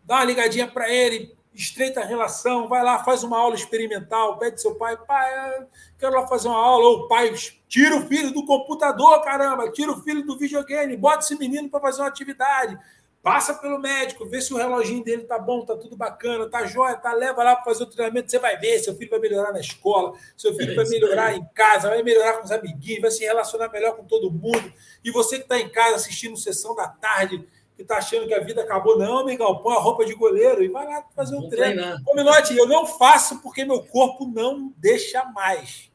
Dá 0.03 0.15
uma 0.15 0.25
ligadinha 0.25 0.67
para 0.67 0.91
ele, 0.91 1.36
estreita 1.57 2.01
a 2.01 2.05
relação, 2.05 2.67
vai 2.67 2.83
lá, 2.83 3.03
faz 3.03 3.23
uma 3.23 3.37
aula 3.37 3.55
experimental, 3.55 4.37
pede 4.37 4.61
seu 4.61 4.75
pai, 4.75 4.95
pai, 4.95 5.65
quero 5.97 6.13
lá 6.13 6.27
fazer 6.27 6.47
uma 6.47 6.57
aula, 6.57 6.85
ou 6.85 7.07
pai, 7.07 7.33
tira 7.67 7.97
o 7.97 8.07
filho 8.07 8.31
do 8.31 8.45
computador, 8.45 9.21
caramba, 9.23 9.71
tira 9.71 9.91
o 9.91 10.01
filho 10.03 10.23
do 10.23 10.37
videogame, 10.37 10.95
bota 10.95 11.25
esse 11.25 11.35
menino 11.35 11.67
para 11.67 11.79
fazer 11.79 12.01
uma 12.01 12.07
atividade, 12.07 12.77
passa 13.23 13.55
pelo 13.55 13.79
médico, 13.79 14.27
vê 14.27 14.39
se 14.39 14.53
o 14.53 14.57
reloginho 14.57 15.03
dele 15.03 15.23
tá 15.23 15.39
bom, 15.39 15.65
tá 15.65 15.75
tudo 15.75 15.97
bacana, 15.97 16.47
tá 16.47 16.63
jóia, 16.67 16.95
tá, 16.95 17.11
leva 17.11 17.43
lá 17.43 17.55
para 17.55 17.65
fazer 17.65 17.83
o 17.83 17.87
treinamento, 17.87 18.29
você 18.29 18.37
vai 18.37 18.55
ver, 18.57 18.77
seu 18.77 18.95
filho 18.95 19.09
vai 19.09 19.19
melhorar 19.19 19.51
na 19.51 19.59
escola, 19.59 20.13
seu 20.37 20.53
filho 20.53 20.73
é 20.73 20.75
vai 20.75 20.87
melhorar 20.87 21.35
em 21.35 21.43
casa, 21.55 21.89
vai 21.89 22.03
melhorar 22.03 22.33
com 22.33 22.45
os 22.45 22.51
amiguinhos, 22.51 23.01
vai 23.01 23.11
se 23.11 23.23
relacionar 23.23 23.69
melhor 23.69 23.95
com 23.95 24.03
todo 24.03 24.31
mundo, 24.31 24.71
e 25.03 25.09
você 25.09 25.37
que 25.37 25.43
está 25.43 25.59
em 25.59 25.69
casa 25.69 25.95
assistindo 25.95 26.37
sessão 26.37 26.75
da 26.75 26.87
tarde, 26.87 27.47
que 27.77 27.83
está 27.83 27.97
achando 27.97 28.27
que 28.27 28.33
a 28.33 28.43
vida 28.43 28.63
acabou. 28.63 28.97
Não, 28.97 29.19
amigão, 29.19 29.59
põe 29.59 29.75
a 29.75 29.79
roupa 29.79 30.03
de 30.03 30.15
goleiro 30.15 30.63
e 30.63 30.67
vai 30.67 30.85
lá 30.87 31.05
fazer 31.15 31.35
um 31.35 31.41
Vou 31.41 31.49
treino. 31.49 32.03
Cominote, 32.03 32.57
eu 32.57 32.67
não 32.67 32.87
faço 32.87 33.39
porque 33.39 33.63
meu 33.63 33.83
corpo 33.83 34.25
não 34.25 34.73
deixa 34.77 35.23
mais. 35.25 35.91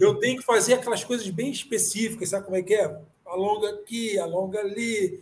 Eu 0.00 0.18
tenho 0.18 0.38
que 0.38 0.44
fazer 0.44 0.74
aquelas 0.74 1.04
coisas 1.04 1.28
bem 1.28 1.50
específicas, 1.50 2.30
sabe 2.30 2.46
como 2.46 2.56
é 2.56 2.62
que 2.62 2.74
é? 2.74 2.98
Alonga 3.26 3.68
aqui, 3.70 4.18
alonga 4.18 4.60
ali, 4.60 5.20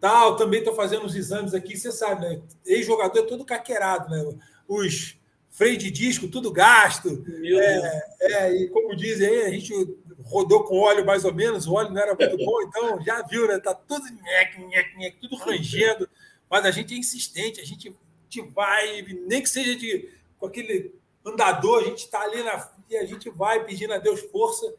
tal. 0.00 0.36
Também 0.36 0.60
estou 0.60 0.74
fazendo 0.74 1.04
os 1.04 1.14
exames 1.14 1.52
aqui, 1.52 1.76
você 1.76 1.92
sabe, 1.92 2.22
né? 2.22 2.42
Ex-jogador 2.64 3.18
é 3.18 3.26
todo 3.26 3.44
caqueirado, 3.44 4.10
né? 4.10 4.38
Os 4.66 5.18
freio 5.50 5.76
de 5.76 5.90
disco, 5.90 6.28
tudo 6.28 6.50
gasto. 6.50 7.24
É, 7.44 8.02
é, 8.20 8.52
e 8.54 8.68
como 8.70 8.96
dizem 8.96 9.28
aí, 9.28 9.42
a 9.42 9.50
gente 9.50 9.72
rodou 10.24 10.64
com 10.64 10.78
óleo 10.78 11.04
mais 11.04 11.24
ou 11.24 11.34
menos, 11.34 11.66
o 11.66 11.74
óleo 11.74 11.90
não 11.90 12.00
era 12.00 12.14
muito 12.14 12.36
bom, 12.44 12.62
então 12.62 13.02
já 13.02 13.22
viu, 13.22 13.46
né? 13.48 13.58
Tá 13.58 13.74
tudo 13.74 14.04
nhec, 14.04 14.60
nhec, 14.60 14.96
nhec, 14.96 15.16
tudo 15.20 15.36
rangendo, 15.36 16.08
mas 16.48 16.64
a 16.64 16.70
gente 16.70 16.94
é 16.94 16.96
insistente, 16.96 17.60
a 17.60 17.64
gente, 17.64 17.94
gente 18.28 18.50
vai, 18.50 19.02
nem 19.26 19.42
que 19.42 19.48
seja 19.48 19.76
de 19.76 20.10
com 20.38 20.46
aquele 20.46 20.94
andador, 21.24 21.82
a 21.82 21.84
gente 21.84 22.04
está 22.04 22.20
ali 22.22 22.42
na 22.42 22.70
e 22.90 22.96
a 22.96 23.06
gente 23.06 23.30
vai 23.30 23.64
pedindo 23.64 23.94
a 23.94 23.98
Deus 23.98 24.20
força 24.20 24.70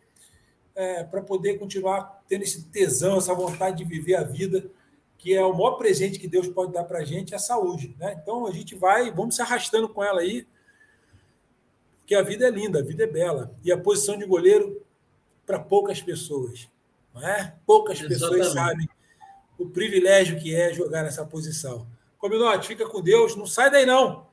é, 0.76 1.04
para 1.04 1.22
poder 1.22 1.58
continuar 1.58 2.24
tendo 2.28 2.44
esse 2.44 2.66
tesão, 2.66 3.18
essa 3.18 3.34
vontade 3.34 3.78
de 3.78 3.84
viver 3.84 4.16
a 4.16 4.24
vida, 4.24 4.70
que 5.18 5.34
é 5.34 5.44
o 5.44 5.54
maior 5.54 5.78
presente 5.78 6.20
que 6.20 6.28
Deus 6.28 6.48
pode 6.48 6.74
dar 6.74 6.84
para 6.84 7.00
a 7.00 7.04
gente, 7.04 7.34
é 7.34 7.38
a 7.38 7.40
saúde. 7.40 7.96
Né? 7.98 8.20
Então 8.22 8.46
a 8.46 8.52
gente 8.52 8.76
vai, 8.76 9.12
vamos 9.12 9.36
se 9.36 9.42
arrastando 9.42 9.90
com 9.90 10.04
ela 10.04 10.22
aí, 10.22 10.46
porque 12.00 12.14
a 12.14 12.22
vida 12.22 12.46
é 12.46 12.52
linda, 12.52 12.80
a 12.80 12.84
vida 12.84 13.04
é 13.04 13.08
bela. 13.08 13.56
E 13.64 13.72
a 13.72 13.78
posição 13.78 14.18
de 14.18 14.26
goleiro 14.26 14.83
para 15.46 15.60
poucas 15.60 16.02
pessoas. 16.02 16.70
Não 17.14 17.28
é? 17.28 17.56
Poucas 17.66 18.00
Exatamente. 18.00 18.20
pessoas 18.20 18.54
sabem 18.54 18.90
o 19.58 19.70
privilégio 19.70 20.40
que 20.40 20.56
é 20.56 20.74
jogar 20.74 21.04
nessa 21.04 21.26
posição. 21.26 21.88
Cominote, 22.18 22.68
fica 22.68 22.88
com 22.88 23.02
Deus, 23.02 23.36
não 23.36 23.46
sai 23.46 23.70
daí 23.70 23.86
não. 23.86 24.28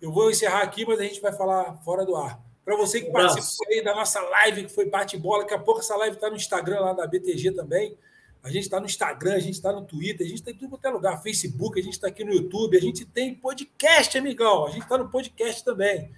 Eu 0.00 0.12
vou 0.12 0.30
encerrar 0.30 0.62
aqui, 0.62 0.84
mas 0.84 1.00
a 1.00 1.04
gente 1.04 1.20
vai 1.20 1.32
falar 1.32 1.76
fora 1.84 2.04
do 2.04 2.16
ar. 2.16 2.40
Para 2.64 2.76
você 2.76 3.00
que 3.00 3.10
participou 3.10 3.66
aí 3.68 3.82
da 3.82 3.94
nossa 3.94 4.20
live, 4.20 4.64
que 4.64 4.68
foi 4.68 4.88
bate-bola, 4.88 5.42
daqui 5.42 5.54
a 5.54 5.58
pouco 5.58 5.80
essa 5.80 5.96
live 5.96 6.16
está 6.16 6.30
no 6.30 6.36
Instagram 6.36 6.80
lá 6.80 6.92
da 6.92 7.06
BTG 7.06 7.52
também. 7.52 7.96
A 8.42 8.50
gente 8.50 8.64
está 8.64 8.78
no 8.78 8.86
Instagram, 8.86 9.34
a 9.34 9.38
gente 9.38 9.54
está 9.54 9.72
no 9.72 9.84
Twitter, 9.84 10.26
a 10.26 10.28
gente 10.28 10.38
está 10.38 10.50
em 10.50 10.54
tudo 10.54 10.70
quanto 10.70 10.84
é 10.84 10.90
lugar, 10.90 11.22
Facebook, 11.22 11.78
a 11.78 11.82
gente 11.82 11.94
está 11.94 12.08
aqui 12.08 12.24
no 12.24 12.32
YouTube, 12.32 12.76
a 12.76 12.80
gente 12.80 13.04
tem 13.06 13.34
podcast, 13.34 14.16
amigão. 14.18 14.66
A 14.66 14.70
gente 14.70 14.82
está 14.82 14.98
no 14.98 15.08
podcast 15.08 15.64
também. 15.64 16.10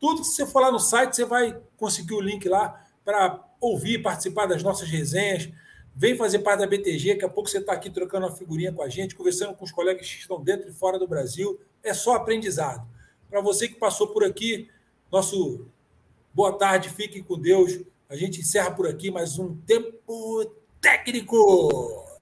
Tudo 0.00 0.22
que 0.22 0.28
você 0.28 0.46
for 0.46 0.60
lá 0.60 0.70
no 0.70 0.78
site, 0.78 1.16
você 1.16 1.24
vai 1.24 1.60
conseguir 1.76 2.14
o 2.14 2.20
link 2.20 2.48
lá 2.48 2.83
para 3.04 3.42
ouvir, 3.60 4.02
participar 4.02 4.46
das 4.46 4.62
nossas 4.62 4.88
resenhas. 4.88 5.48
Vem 5.94 6.16
fazer 6.16 6.40
parte 6.40 6.60
da 6.60 6.66
BTG, 6.66 7.14
daqui 7.14 7.24
a 7.24 7.28
pouco 7.28 7.48
você 7.48 7.58
está 7.58 7.72
aqui 7.72 7.88
trocando 7.88 8.26
uma 8.26 8.34
figurinha 8.34 8.72
com 8.72 8.82
a 8.82 8.88
gente, 8.88 9.14
conversando 9.14 9.54
com 9.54 9.64
os 9.64 9.70
colegas 9.70 10.08
que 10.08 10.18
estão 10.18 10.42
dentro 10.42 10.68
e 10.68 10.72
fora 10.72 10.98
do 10.98 11.06
Brasil. 11.06 11.60
É 11.82 11.94
só 11.94 12.14
aprendizado. 12.14 12.86
Para 13.30 13.40
você 13.40 13.68
que 13.68 13.76
passou 13.76 14.08
por 14.08 14.24
aqui, 14.24 14.68
nosso 15.10 15.66
boa 16.32 16.52
tarde, 16.58 16.88
fiquem 16.88 17.22
com 17.22 17.38
Deus. 17.38 17.80
A 18.08 18.16
gente 18.16 18.40
encerra 18.40 18.70
por 18.70 18.88
aqui 18.88 19.10
mais 19.10 19.38
um 19.38 19.54
tempo 19.58 20.52
técnico. 20.80 22.13